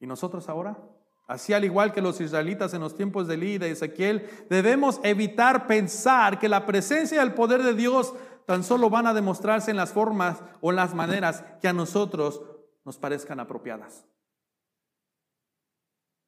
¿Y 0.00 0.06
nosotros 0.06 0.48
ahora? 0.48 0.78
Así 1.26 1.52
al 1.52 1.64
igual 1.64 1.92
que 1.92 2.00
los 2.00 2.20
israelitas 2.20 2.74
en 2.74 2.80
los 2.80 2.94
tiempos 2.94 3.28
de 3.28 3.34
Elí 3.34 3.52
y 3.52 3.58
de 3.58 3.70
Ezequiel, 3.70 4.28
debemos 4.50 5.00
evitar 5.02 5.66
pensar 5.66 6.38
que 6.38 6.48
la 6.48 6.66
presencia 6.66 7.18
y 7.18 7.26
el 7.26 7.34
poder 7.34 7.62
de 7.62 7.74
Dios 7.74 8.12
tan 8.46 8.64
solo 8.64 8.90
van 8.90 9.06
a 9.06 9.14
demostrarse 9.14 9.70
en 9.70 9.76
las 9.76 9.92
formas 9.92 10.42
o 10.60 10.70
en 10.70 10.76
las 10.76 10.94
maneras 10.94 11.44
que 11.60 11.68
a 11.68 11.72
nosotros 11.72 12.42
nos 12.84 12.98
parezcan 12.98 13.40
apropiadas. 13.40 14.06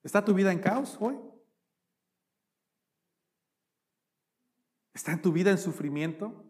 ¿Está 0.03 0.25
tu 0.25 0.35
vida 0.35 0.53
en 0.53 0.61
caos 0.61 0.97
hoy? 1.01 1.19
¿Está 4.93 5.13
en 5.13 5.23
tu 5.23 5.33
vida 5.33 5.51
en 5.51 5.59
sufrimiento? 5.59 6.45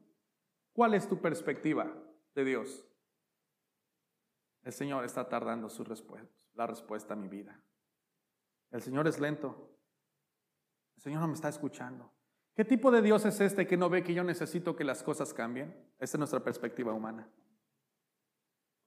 ¿Cuál 0.73 0.95
es 0.95 1.09
tu 1.09 1.21
perspectiva 1.21 1.93
de 2.35 2.45
Dios? 2.45 2.85
El 4.63 4.73
Señor 4.73 5.05
está 5.05 5.29
tardando 5.29 5.69
su 5.69 5.85
respuesta, 5.85 6.43
la 6.55 6.67
respuesta 6.67 7.15
a 7.15 7.17
mi 7.17 7.29
vida. 7.29 7.63
El 8.71 8.83
Señor 8.83 9.07
es 9.07 9.21
lento. 9.21 9.79
El 10.97 11.03
Señor 11.03 11.21
no 11.21 11.29
me 11.29 11.35
está 11.35 11.49
escuchando. 11.49 12.14
¿Qué 12.55 12.65
tipo 12.65 12.91
de 12.91 13.03
Dios 13.03 13.25
es 13.25 13.41
este 13.41 13.67
que 13.67 13.77
no 13.77 13.89
ve 13.89 14.03
que 14.03 14.15
yo 14.15 14.25
necesito 14.25 14.77
que 14.77 14.85
las 14.85 15.03
cosas 15.03 15.35
cambien? 15.35 15.75
Esa 15.99 16.17
es 16.17 16.19
nuestra 16.19 16.41
perspectiva 16.41 16.93
humana. 16.93 17.29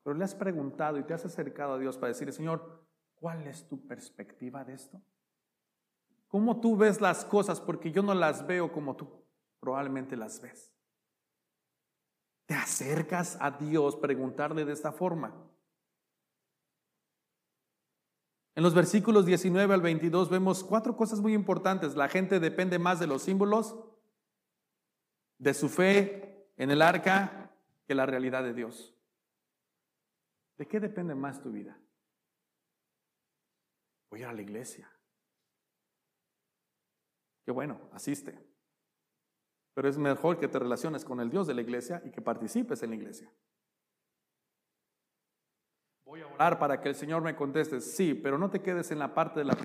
Pero 0.03 0.15
le 0.15 0.23
has 0.23 0.35
preguntado 0.35 0.97
y 0.97 1.03
te 1.03 1.13
has 1.13 1.25
acercado 1.25 1.73
a 1.73 1.77
Dios 1.77 1.97
para 1.97 2.09
decirle, 2.09 2.31
Señor, 2.31 2.87
¿Cuál 3.19 3.47
es 3.47 3.67
tu 3.67 3.87
perspectiva 3.87 4.63
de 4.63 4.73
esto? 4.73 5.01
¿Cómo 6.27 6.59
tú 6.59 6.77
ves 6.77 7.01
las 7.01 7.25
cosas? 7.25 7.59
Porque 7.59 7.91
yo 7.91 8.03
no 8.03 8.13
las 8.13 8.45
veo 8.45 8.71
como 8.71 8.95
tú 8.95 9.07
probablemente 9.59 10.15
las 10.15 10.39
ves. 10.39 10.71
Te 12.45 12.53
acercas 12.53 13.37
a 13.41 13.51
Dios 13.51 13.95
preguntarle 13.95 14.65
de 14.65 14.73
esta 14.73 14.91
forma. 14.91 15.33
En 18.57 18.63
los 18.63 18.73
versículos 18.73 19.27
19 19.27 19.71
al 19.71 19.81
22 19.81 20.31
vemos 20.31 20.63
cuatro 20.63 20.97
cosas 20.97 21.19
muy 21.19 21.35
importantes. 21.35 21.95
La 21.95 22.09
gente 22.09 22.39
depende 22.39 22.79
más 22.79 22.99
de 22.99 23.05
los 23.05 23.21
símbolos, 23.21 23.77
de 25.37 25.53
su 25.53 25.69
fe 25.69 26.49
en 26.57 26.71
el 26.71 26.81
arca, 26.81 27.51
que 27.85 27.93
la 27.93 28.07
realidad 28.07 28.41
de 28.41 28.55
Dios. 28.55 28.95
¿De 30.57 30.65
qué 30.65 30.79
depende 30.79 31.13
más 31.13 31.39
tu 31.39 31.51
vida? 31.51 31.79
Voy 34.09 34.23
a 34.23 34.31
a 34.31 34.33
la 34.33 34.41
iglesia. 34.41 34.91
Qué 37.45 37.51
bueno, 37.51 37.79
asiste. 37.93 38.43
Pero 39.75 39.87
es 39.87 39.99
mejor 39.99 40.39
que 40.39 40.47
te 40.47 40.57
relaciones 40.57 41.05
con 41.05 41.19
el 41.19 41.29
Dios 41.29 41.45
de 41.45 41.53
la 41.53 41.61
iglesia 41.61 42.01
y 42.03 42.09
que 42.09 42.21
participes 42.21 42.81
en 42.81 42.89
la 42.89 42.95
iglesia. 42.95 43.31
Voy 46.07 46.21
a 46.21 46.27
orar 46.27 46.57
para 46.57 46.79
que 46.79 46.87
el 46.87 46.95
Señor 46.95 47.21
me 47.21 47.35
conteste. 47.35 47.81
Sí, 47.81 48.13
pero 48.13 48.37
no 48.37 48.49
te 48.49 48.61
quedes 48.61 48.91
en 48.91 48.99
la 48.99 49.13
parte 49.13 49.41
de 49.41 49.45
la 49.45 49.57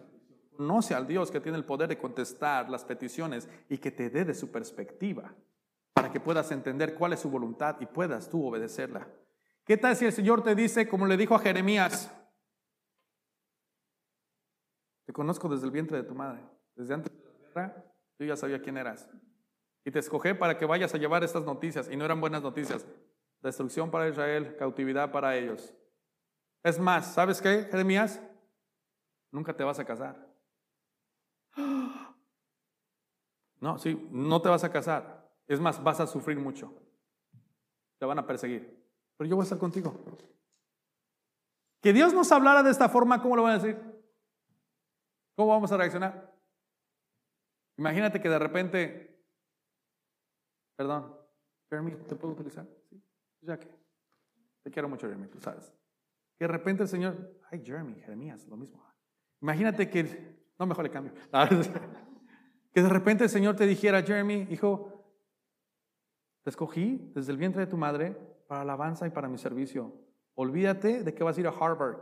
Conoce 0.57 0.93
al 0.93 1.07
Dios 1.07 1.31
que 1.31 1.41
tiene 1.41 1.57
el 1.57 1.65
poder 1.65 1.89
de 1.89 1.99
contestar 1.99 2.69
las 2.69 2.85
peticiones 2.85 3.49
y 3.69 3.79
que 3.79 3.91
te 3.91 4.11
dé 4.11 4.25
de 4.25 4.35
su 4.35 4.51
perspectiva 4.51 5.33
para 5.95 6.11
que 6.11 6.21
puedas 6.21 6.51
entender 6.51 6.95
cuál 6.95 7.13
es 7.13 7.21
su 7.21 7.31
voluntad 7.31 7.77
y 7.81 7.87
puedas 7.87 8.29
tú 8.29 8.45
obedecerla. 8.45 9.09
¿Qué 9.65 9.77
tal 9.77 9.97
si 9.97 10.05
el 10.05 10.13
Señor 10.13 10.43
te 10.43 10.55
dice, 10.55 10.89
como 10.89 11.07
le 11.07 11.17
dijo 11.17 11.35
a 11.35 11.39
Jeremías, 11.39 12.13
te 15.07 15.13
conozco 15.13 15.49
desde 15.49 15.67
el 15.67 15.71
vientre 15.71 15.97
de 15.97 16.05
tu 16.05 16.15
madre. 16.15 16.45
Desde 16.75 16.95
antes 16.95 17.13
de 17.13 17.25
la 17.25 17.49
guerra, 17.49 17.85
yo 18.19 18.27
ya 18.27 18.37
sabía 18.37 18.61
quién 18.61 18.77
eras. 18.77 19.09
Y 19.85 19.91
te 19.91 20.01
escogí 20.01 20.35
para 20.35 20.59
que 20.59 20.67
vayas 20.67 20.93
a 20.95 20.99
llevar 20.99 21.23
estas 21.23 21.45
noticias. 21.45 21.89
Y 21.91 21.97
no 21.97 22.05
eran 22.05 22.21
buenas 22.21 22.43
noticias. 22.43 22.85
Destrucción 23.43 23.91
para 23.91 24.09
Israel, 24.09 24.57
cautividad 24.57 25.11
para 25.13 25.37
ellos. 25.37 25.73
Es 26.63 26.79
más, 26.79 27.15
¿sabes 27.15 27.41
qué, 27.41 27.65
Jeremías? 27.71 28.21
Nunca 29.31 29.55
te 29.55 29.65
vas 29.65 29.79
a 29.79 29.85
casar. 29.85 30.29
No, 33.61 33.79
sí, 33.79 34.09
no 34.11 34.43
te 34.43 34.49
vas 34.49 34.65
a 34.65 34.73
casar. 34.73 35.33
Es 35.47 35.61
más, 35.61 35.81
vas 35.81 36.01
a 36.01 36.07
sufrir 36.09 36.37
mucho. 36.37 36.75
Te 37.97 38.05
van 38.05 38.19
a 38.19 38.27
perseguir. 38.27 38.85
Pero 39.17 39.31
yo 39.31 39.37
voy 39.37 39.45
a 39.45 39.45
estar 39.45 39.59
contigo. 39.59 40.05
Que 41.81 41.93
Dios 41.93 42.13
nos 42.13 42.33
hablara 42.33 42.65
de 42.65 42.73
esta 42.73 42.89
forma, 42.89 43.23
¿cómo 43.23 43.37
lo 43.37 43.45
van 43.45 43.53
a 43.53 43.63
decir? 43.63 43.81
¿Cómo 45.37 45.51
vamos 45.51 45.71
a 45.71 45.77
reaccionar? 45.77 46.35
Imagínate 47.77 48.21
que 48.21 48.29
de 48.29 48.39
repente, 48.41 49.25
perdón, 50.75 51.17
Jeremy, 51.71 51.93
¿te 52.09 52.17
puedo 52.17 52.35
utilizar? 52.35 52.67
Sí, 52.91 53.01
ya 53.43 53.61
que. 53.61 53.69
Te 54.65 54.71
quiero 54.73 54.89
mucho, 54.89 55.07
Jeremy, 55.07 55.29
tú 55.29 55.41
sabes. 55.41 55.73
De 56.43 56.49
repente 56.49 56.83
el 56.83 56.89
Señor, 56.89 57.41
ay, 57.53 57.63
Jeremy, 57.65 57.95
Jeremías, 58.01 58.49
lo 58.49 58.57
mismo. 58.57 58.85
Imagínate 59.41 59.89
que, 59.89 60.51
no, 60.59 60.67
mejor 60.67 60.83
le 60.83 60.91
cambio. 60.91 61.13
Que 62.75 62.83
de 62.83 62.89
repente 62.89 63.25
el 63.25 63.31
Señor 63.31 63.55
te 63.55 63.67
dijera, 63.67 64.03
Jeremy, 64.03 64.49
hijo, 64.51 65.07
te 66.43 66.51
escogí 66.51 67.13
desde 67.15 67.31
el 67.31 67.39
vientre 67.39 67.61
de 67.61 67.71
tu 67.71 67.77
madre 67.77 68.17
para 68.49 68.63
alabanza 68.63 69.07
y 69.07 69.11
para 69.11 69.29
mi 69.29 69.37
servicio. 69.37 69.95
Olvídate 70.35 71.05
de 71.05 71.15
que 71.15 71.23
vas 71.23 71.37
a 71.37 71.41
ir 71.41 71.47
a 71.47 71.51
Harvard. 71.51 71.99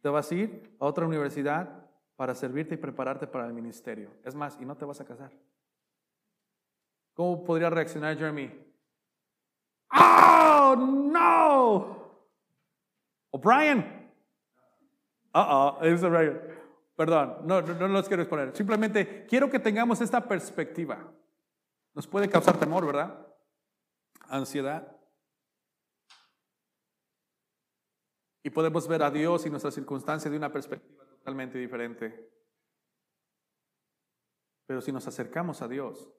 Te 0.00 0.08
vas 0.08 0.30
a 0.30 0.34
ir 0.36 0.74
a 0.78 0.86
otra 0.86 1.06
universidad 1.06 1.90
para 2.14 2.34
servirte 2.34 2.76
y 2.76 2.78
prepararte 2.78 3.26
para 3.26 3.46
el 3.46 3.52
ministerio. 3.52 4.12
Es 4.24 4.34
más, 4.34 4.56
y 4.60 4.64
no 4.64 4.76
te 4.76 4.84
vas 4.84 5.00
a 5.00 5.04
casar. 5.04 5.32
¿Cómo 7.12 7.44
podría 7.44 7.68
reaccionar 7.68 8.16
Jeremy? 8.16 8.48
¡Oh, 9.90 10.76
no! 10.78 12.05
O'Brien. 13.36 13.80
Uh 15.34 15.38
oh, 15.38 15.78
Brian. 15.80 16.40
Perdón, 16.96 17.46
no, 17.46 17.60
no, 17.60 17.74
no 17.74 17.88
los 17.88 18.08
quiero 18.08 18.22
exponer. 18.22 18.56
Simplemente 18.56 19.26
quiero 19.26 19.50
que 19.50 19.58
tengamos 19.58 20.00
esta 20.00 20.26
perspectiva. 20.26 21.12
Nos 21.92 22.06
puede 22.06 22.30
causar 22.30 22.58
temor, 22.58 22.86
¿verdad? 22.86 23.26
Ansiedad. 24.28 24.96
Y 28.42 28.48
podemos 28.48 28.88
ver 28.88 29.02
a 29.02 29.10
Dios 29.10 29.44
y 29.44 29.50
nuestras 29.50 29.74
circunstancias 29.74 30.30
de 30.30 30.38
una 30.38 30.50
perspectiva 30.50 31.04
totalmente 31.04 31.58
diferente. 31.58 32.32
Pero 34.64 34.80
si 34.80 34.92
nos 34.92 35.06
acercamos 35.06 35.60
a 35.60 35.68
Dios 35.68 36.10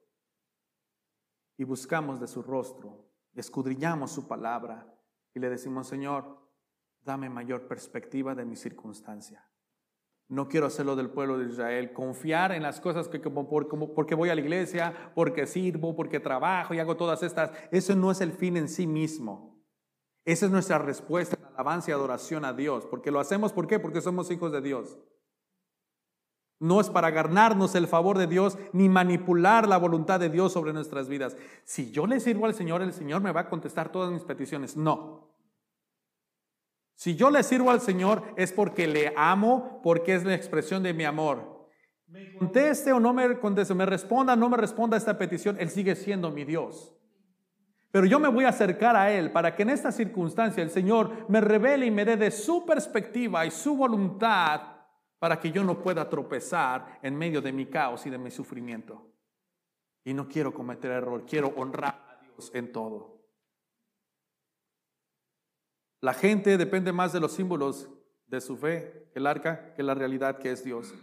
y 1.56 1.64
buscamos 1.64 2.20
de 2.20 2.28
su 2.28 2.42
rostro, 2.42 3.10
escudriñamos 3.34 4.12
su 4.12 4.28
palabra 4.28 4.94
y 5.34 5.40
le 5.40 5.50
decimos, 5.50 5.88
Señor, 5.88 6.47
dame 7.04 7.28
mayor 7.28 7.66
perspectiva 7.66 8.34
de 8.34 8.44
mi 8.44 8.56
circunstancia. 8.56 9.44
No 10.28 10.46
quiero 10.46 10.66
hacerlo 10.66 10.94
del 10.94 11.08
pueblo 11.08 11.38
de 11.38 11.46
Israel, 11.46 11.94
confiar 11.94 12.52
en 12.52 12.62
las 12.62 12.80
cosas 12.80 13.08
que 13.08 13.22
como, 13.22 13.48
porque 13.48 14.14
voy 14.14 14.28
a 14.28 14.34
la 14.34 14.42
iglesia, 14.42 15.12
porque 15.14 15.46
sirvo, 15.46 15.96
porque 15.96 16.20
trabajo 16.20 16.74
y 16.74 16.78
hago 16.78 16.98
todas 16.98 17.22
estas. 17.22 17.50
Eso 17.70 17.96
no 17.96 18.10
es 18.10 18.20
el 18.20 18.32
fin 18.32 18.58
en 18.58 18.68
sí 18.68 18.86
mismo. 18.86 19.58
Esa 20.26 20.44
es 20.44 20.52
nuestra 20.52 20.78
respuesta, 20.78 21.38
alabanza 21.54 21.90
y 21.90 21.94
adoración 21.94 22.44
a 22.44 22.52
Dios. 22.52 22.84
Porque 22.84 23.10
lo 23.10 23.20
hacemos, 23.20 23.54
¿por 23.54 23.66
qué? 23.66 23.78
Porque 23.78 24.02
somos 24.02 24.30
hijos 24.30 24.52
de 24.52 24.60
Dios. 24.60 24.98
No 26.60 26.80
es 26.80 26.90
para 26.90 27.10
ganarnos 27.10 27.74
el 27.74 27.86
favor 27.86 28.18
de 28.18 28.26
Dios 28.26 28.58
ni 28.74 28.90
manipular 28.90 29.66
la 29.66 29.78
voluntad 29.78 30.20
de 30.20 30.28
Dios 30.28 30.52
sobre 30.52 30.74
nuestras 30.74 31.08
vidas. 31.08 31.36
Si 31.64 31.90
yo 31.90 32.06
le 32.06 32.20
sirvo 32.20 32.44
al 32.44 32.54
Señor, 32.54 32.82
el 32.82 32.92
Señor 32.92 33.22
me 33.22 33.32
va 33.32 33.42
a 33.42 33.48
contestar 33.48 33.90
todas 33.90 34.12
mis 34.12 34.24
peticiones. 34.24 34.76
No. 34.76 35.37
Si 36.98 37.14
yo 37.14 37.30
le 37.30 37.44
sirvo 37.44 37.70
al 37.70 37.80
Señor 37.80 38.24
es 38.36 38.50
porque 38.50 38.88
le 38.88 39.14
amo, 39.16 39.80
porque 39.84 40.16
es 40.16 40.24
la 40.24 40.34
expresión 40.34 40.82
de 40.82 40.92
mi 40.92 41.04
amor. 41.04 41.68
Me 42.08 42.36
conteste 42.36 42.92
o 42.92 42.98
no 42.98 43.12
me 43.12 43.38
conteste, 43.38 43.72
me 43.72 43.86
responda 43.86 44.32
o 44.32 44.36
no 44.36 44.48
me 44.48 44.56
responda 44.56 44.96
esta 44.96 45.16
petición, 45.16 45.56
Él 45.60 45.70
sigue 45.70 45.94
siendo 45.94 46.32
mi 46.32 46.44
Dios. 46.44 46.92
Pero 47.92 48.04
yo 48.04 48.18
me 48.18 48.26
voy 48.26 48.46
a 48.46 48.48
acercar 48.48 48.96
a 48.96 49.12
Él 49.12 49.30
para 49.30 49.54
que 49.54 49.62
en 49.62 49.70
esta 49.70 49.92
circunstancia 49.92 50.60
el 50.60 50.70
Señor 50.70 51.24
me 51.28 51.40
revele 51.40 51.86
y 51.86 51.92
me 51.92 52.04
dé 52.04 52.16
de 52.16 52.32
su 52.32 52.66
perspectiva 52.66 53.46
y 53.46 53.52
su 53.52 53.76
voluntad 53.76 54.60
para 55.20 55.38
que 55.38 55.52
yo 55.52 55.62
no 55.62 55.80
pueda 55.80 56.08
tropezar 56.08 56.98
en 57.00 57.14
medio 57.14 57.40
de 57.40 57.52
mi 57.52 57.66
caos 57.66 58.06
y 58.06 58.10
de 58.10 58.18
mi 58.18 58.32
sufrimiento. 58.32 59.08
Y 60.02 60.14
no 60.14 60.26
quiero 60.26 60.52
cometer 60.52 60.90
error, 60.90 61.24
quiero 61.24 61.54
honrar 61.56 61.94
a 62.08 62.20
Dios 62.24 62.50
en 62.54 62.72
todo. 62.72 63.17
La 66.00 66.14
gente 66.14 66.56
depende 66.56 66.92
más 66.92 67.12
de 67.12 67.20
los 67.20 67.32
símbolos 67.32 67.88
de 68.26 68.40
su 68.40 68.56
fe, 68.56 69.10
el 69.14 69.26
arca, 69.26 69.74
que 69.74 69.82
la 69.82 69.94
realidad 69.94 70.38
que 70.38 70.52
es 70.52 70.62
Dios. 70.62 70.94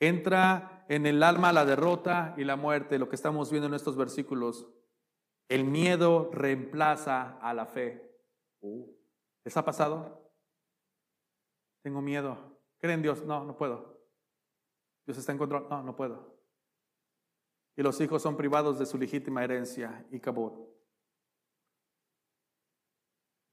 Entra 0.00 0.84
en 0.88 1.06
el 1.06 1.22
alma 1.22 1.52
la 1.52 1.64
derrota 1.64 2.34
y 2.36 2.44
la 2.44 2.56
muerte, 2.56 2.98
lo 2.98 3.08
que 3.08 3.16
estamos 3.16 3.50
viendo 3.50 3.68
en 3.68 3.74
estos 3.74 3.96
versículos. 3.96 4.66
El 5.48 5.64
miedo 5.64 6.30
reemplaza 6.32 7.38
a 7.40 7.52
la 7.52 7.66
fe. 7.66 8.10
Uh, 8.60 8.86
¿Les 9.44 9.56
ha 9.56 9.64
pasado? 9.64 10.32
Tengo 11.82 12.00
miedo. 12.00 12.58
¿Creen 12.78 12.96
en 12.96 13.02
Dios? 13.02 13.24
No, 13.24 13.44
no 13.44 13.56
puedo. 13.56 14.00
Dios 15.04 15.18
está 15.18 15.32
en 15.32 15.38
control. 15.38 15.66
No, 15.68 15.82
no 15.82 15.94
puedo. 15.94 16.32
Y 17.76 17.82
los 17.82 18.00
hijos 18.00 18.22
son 18.22 18.36
privados 18.36 18.78
de 18.78 18.86
su 18.86 18.98
legítima 18.98 19.44
herencia 19.44 20.06
y 20.10 20.20
cabot. 20.20 20.72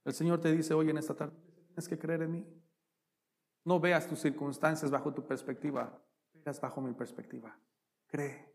El 0.10 0.16
Señor 0.16 0.42
te 0.42 0.52
dice 0.52 0.74
hoy 0.74 0.90
en 0.90 0.98
esta 0.98 1.14
tarde, 1.14 1.36
tienes 1.68 1.88
que 1.88 2.00
creer 2.00 2.24
en 2.24 2.32
mí. 2.32 2.46
No 3.64 3.80
veas 3.80 4.08
tus 4.08 4.20
circunstancias 4.20 4.90
bajo 4.90 5.14
tu 5.14 5.24
perspectiva, 5.28 6.02
veas 6.34 6.60
bajo 6.60 6.82
mi 6.82 6.94
perspectiva. 6.94 7.56
Cree. 8.08 8.52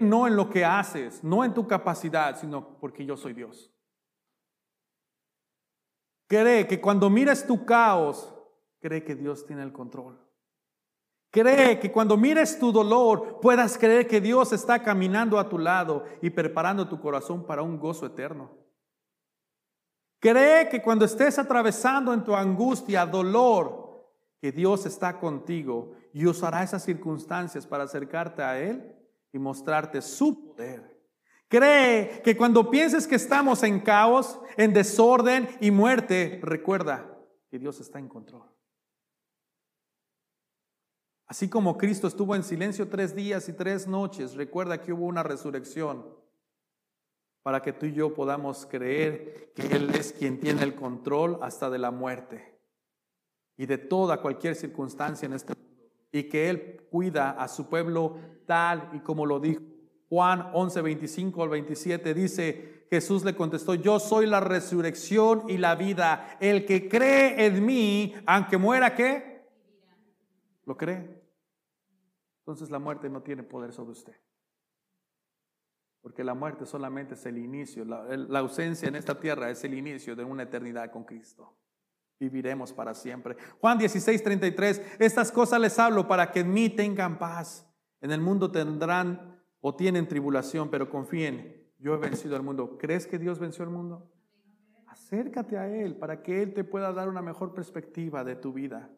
No 0.00 0.26
en 0.26 0.34
lo 0.34 0.48
que 0.48 0.64
haces, 0.64 1.22
no 1.22 1.44
en 1.44 1.52
tu 1.52 1.68
capacidad, 1.68 2.40
sino 2.40 2.78
porque 2.78 3.04
yo 3.04 3.18
soy 3.18 3.34
Dios. 3.34 3.70
Cree 6.26 6.66
que 6.66 6.80
cuando 6.80 7.10
mires 7.10 7.46
tu 7.46 7.66
caos, 7.66 8.34
cree 8.80 9.04
que 9.04 9.14
Dios 9.14 9.44
tiene 9.44 9.62
el 9.62 9.74
control. 9.74 10.18
Cree 11.30 11.78
que 11.78 11.92
cuando 11.92 12.16
mires 12.16 12.58
tu 12.58 12.72
dolor 12.72 13.40
puedas 13.40 13.76
creer 13.76 14.06
que 14.06 14.22
Dios 14.22 14.54
está 14.54 14.82
caminando 14.82 15.38
a 15.38 15.50
tu 15.50 15.58
lado 15.58 16.06
y 16.22 16.30
preparando 16.30 16.88
tu 16.88 16.98
corazón 16.98 17.44
para 17.44 17.60
un 17.60 17.78
gozo 17.78 18.06
eterno. 18.06 18.63
Cree 20.24 20.70
que 20.70 20.80
cuando 20.80 21.04
estés 21.04 21.38
atravesando 21.38 22.14
en 22.14 22.24
tu 22.24 22.34
angustia, 22.34 23.04
dolor, 23.04 24.08
que 24.40 24.52
Dios 24.52 24.86
está 24.86 25.20
contigo 25.20 25.92
y 26.14 26.24
usará 26.24 26.62
esas 26.62 26.82
circunstancias 26.82 27.66
para 27.66 27.84
acercarte 27.84 28.42
a 28.42 28.58
Él 28.58 28.96
y 29.34 29.38
mostrarte 29.38 30.00
su 30.00 30.46
poder. 30.46 30.98
Cree 31.46 32.22
que 32.22 32.38
cuando 32.38 32.70
pienses 32.70 33.06
que 33.06 33.16
estamos 33.16 33.62
en 33.64 33.80
caos, 33.80 34.40
en 34.56 34.72
desorden 34.72 35.46
y 35.60 35.70
muerte, 35.70 36.40
recuerda 36.42 37.06
que 37.50 37.58
Dios 37.58 37.78
está 37.80 37.98
en 37.98 38.08
control. 38.08 38.48
Así 41.26 41.50
como 41.50 41.76
Cristo 41.76 42.06
estuvo 42.06 42.34
en 42.34 42.44
silencio 42.44 42.88
tres 42.88 43.14
días 43.14 43.46
y 43.50 43.52
tres 43.52 43.86
noches, 43.86 44.36
recuerda 44.36 44.80
que 44.80 44.94
hubo 44.94 45.04
una 45.04 45.22
resurrección 45.22 46.23
para 47.44 47.60
que 47.60 47.74
tú 47.74 47.84
y 47.84 47.92
yo 47.92 48.14
podamos 48.14 48.64
creer 48.64 49.52
que 49.54 49.66
Él 49.66 49.90
es 49.90 50.14
quien 50.14 50.40
tiene 50.40 50.62
el 50.62 50.74
control 50.74 51.38
hasta 51.42 51.68
de 51.68 51.78
la 51.78 51.90
muerte 51.90 52.58
y 53.58 53.66
de 53.66 53.76
toda 53.76 54.22
cualquier 54.22 54.56
circunstancia 54.56 55.26
en 55.26 55.34
este 55.34 55.52
mundo, 55.54 55.70
y 56.10 56.24
que 56.24 56.48
Él 56.48 56.86
cuida 56.90 57.32
a 57.32 57.46
su 57.48 57.68
pueblo 57.68 58.16
tal 58.46 58.88
y 58.94 59.00
como 59.00 59.26
lo 59.26 59.40
dijo. 59.40 59.60
Juan 60.08 60.52
11, 60.54 60.80
25 60.80 61.42
al 61.42 61.50
27 61.50 62.14
dice, 62.14 62.86
Jesús 62.88 63.24
le 63.24 63.36
contestó, 63.36 63.74
yo 63.74 64.00
soy 64.00 64.26
la 64.26 64.40
resurrección 64.40 65.44
y 65.46 65.58
la 65.58 65.74
vida. 65.74 66.38
El 66.40 66.64
que 66.64 66.88
cree 66.88 67.44
en 67.44 67.64
mí, 67.66 68.14
aunque 68.24 68.56
muera, 68.56 68.94
¿qué? 68.94 69.44
¿Lo 70.64 70.78
cree? 70.78 71.22
Entonces 72.38 72.70
la 72.70 72.78
muerte 72.78 73.10
no 73.10 73.22
tiene 73.22 73.42
poder 73.42 73.74
sobre 73.74 73.92
usted. 73.92 74.14
Porque 76.04 76.22
la 76.22 76.34
muerte 76.34 76.66
solamente 76.66 77.14
es 77.14 77.24
el 77.24 77.38
inicio, 77.38 77.82
la, 77.82 78.38
ausencia 78.38 78.86
en 78.86 78.94
esta 78.94 79.18
tierra 79.18 79.48
es 79.48 79.64
el 79.64 79.72
inicio 79.72 80.14
de 80.14 80.22
una 80.22 80.42
eternidad 80.42 80.90
con 80.90 81.04
Cristo. 81.04 81.56
Viviremos 82.20 82.74
para 82.74 82.92
siempre. 82.92 83.36
Juan 83.58 83.78
16, 83.78 84.22
33, 84.22 84.82
estas 84.98 85.32
cosas 85.32 85.58
les 85.58 85.78
hablo 85.78 86.06
para 86.06 86.30
que 86.30 86.40
en 86.40 86.52
mí 86.52 86.68
tengan 86.68 87.18
paz. 87.18 87.66
En 88.02 88.10
el 88.10 88.20
mundo 88.20 88.50
tendrán 88.52 89.42
o 89.62 89.74
tienen 89.74 90.06
tribulación, 90.06 90.68
pero 90.68 90.90
confíen, 90.90 91.72
yo 91.78 91.94
he 91.94 91.96
vencido 91.96 92.36
al 92.36 92.42
mundo. 92.42 92.76
¿Crees 92.76 93.06
que 93.06 93.18
Dios 93.18 93.38
venció 93.38 93.64
al 93.64 93.70
mundo? 93.70 94.12
Acércate 94.88 95.56
a 95.56 95.74
Él 95.74 95.96
para 95.96 96.22
que 96.22 96.42
Él 96.42 96.52
te 96.52 96.64
pueda 96.64 96.92
dar 96.92 97.08
una 97.08 97.22
mejor 97.22 97.54
perspectiva 97.54 98.24
de 98.24 98.36
tu 98.36 98.52
vida. 98.52 98.90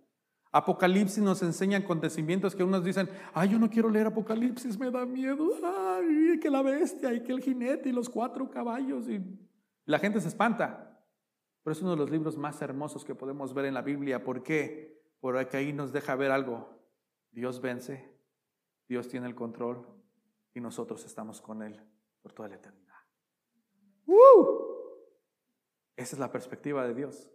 Apocalipsis 0.57 1.23
nos 1.23 1.43
enseña 1.43 1.79
acontecimientos 1.79 2.55
que 2.57 2.65
unos 2.65 2.83
dicen, 2.83 3.11
ay, 3.35 3.51
yo 3.51 3.59
no 3.59 3.69
quiero 3.69 3.91
leer 3.91 4.07
Apocalipsis, 4.07 4.79
me 4.79 4.91
da 4.91 5.05
miedo, 5.05 5.51
ay, 5.63 6.39
que 6.41 6.49
la 6.49 6.63
bestia 6.63 7.13
y 7.13 7.23
que 7.23 7.33
el 7.33 7.43
jinete 7.43 7.91
y 7.91 7.93
los 7.93 8.09
cuatro 8.09 8.51
caballos. 8.51 9.07
Y 9.09 9.23
la 9.85 9.99
gente 9.99 10.19
se 10.21 10.29
espanta. 10.29 11.05
Pero 11.63 11.73
es 11.73 11.83
uno 11.83 11.91
de 11.91 11.97
los 11.99 12.11
libros 12.11 12.39
más 12.39 12.63
hermosos 12.63 13.05
que 13.05 13.15
podemos 13.15 13.53
ver 13.53 13.67
en 13.67 13.75
la 13.75 13.83
Biblia. 13.83 14.25
¿Por 14.25 14.43
qué? 14.43 15.05
Porque 15.21 15.59
ahí 15.59 15.73
nos 15.75 15.93
deja 15.93 16.15
ver 16.15 16.31
algo. 16.31 16.81
Dios 17.33 17.61
vence, 17.61 18.17
Dios 18.89 19.09
tiene 19.09 19.27
el 19.27 19.35
control 19.35 19.87
y 20.55 20.61
nosotros 20.61 21.05
estamos 21.05 21.43
con 21.43 21.63
Él 21.63 21.83
por 22.23 22.33
toda 22.33 22.49
la 22.49 22.55
eternidad. 22.55 22.95
¡Uh! 24.07 24.17
Esa 25.97 26.17
es 26.17 26.19
la 26.19 26.31
perspectiva 26.33 26.87
de 26.87 26.95
Dios. 26.95 27.29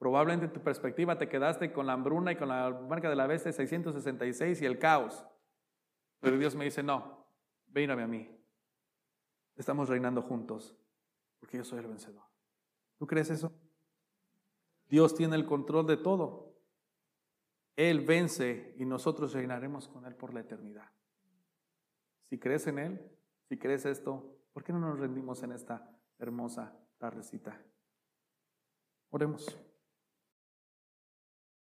Probablemente 0.00 0.46
en 0.46 0.52
tu 0.54 0.62
perspectiva 0.62 1.18
te 1.18 1.28
quedaste 1.28 1.74
con 1.74 1.86
la 1.86 1.92
hambruna 1.92 2.32
y 2.32 2.36
con 2.36 2.48
la 2.48 2.70
marca 2.70 3.10
de 3.10 3.16
la 3.16 3.26
bestia 3.26 3.52
666 3.52 4.62
y 4.62 4.64
el 4.64 4.78
caos. 4.78 5.26
Pero 6.20 6.38
Dios 6.38 6.54
me 6.54 6.64
dice, 6.64 6.82
no, 6.82 7.26
véname 7.66 8.02
a 8.04 8.06
mí. 8.06 8.34
Estamos 9.56 9.90
reinando 9.90 10.22
juntos 10.22 10.74
porque 11.38 11.58
yo 11.58 11.64
soy 11.64 11.80
el 11.80 11.86
vencedor. 11.86 12.22
¿Tú 12.96 13.06
crees 13.06 13.28
eso? 13.28 13.52
Dios 14.88 15.14
tiene 15.14 15.36
el 15.36 15.44
control 15.44 15.86
de 15.86 15.98
todo. 15.98 16.56
Él 17.76 18.00
vence 18.00 18.74
y 18.78 18.86
nosotros 18.86 19.34
reinaremos 19.34 19.86
con 19.86 20.06
Él 20.06 20.14
por 20.14 20.32
la 20.32 20.40
eternidad. 20.40 20.90
Si 22.30 22.38
crees 22.38 22.66
en 22.68 22.78
Él, 22.78 23.10
si 23.50 23.58
crees 23.58 23.84
esto, 23.84 24.34
¿por 24.54 24.64
qué 24.64 24.72
no 24.72 24.80
nos 24.80 24.98
rendimos 24.98 25.42
en 25.42 25.52
esta 25.52 25.94
hermosa 26.18 26.74
tardecita? 26.96 27.62
Oremos. 29.10 29.69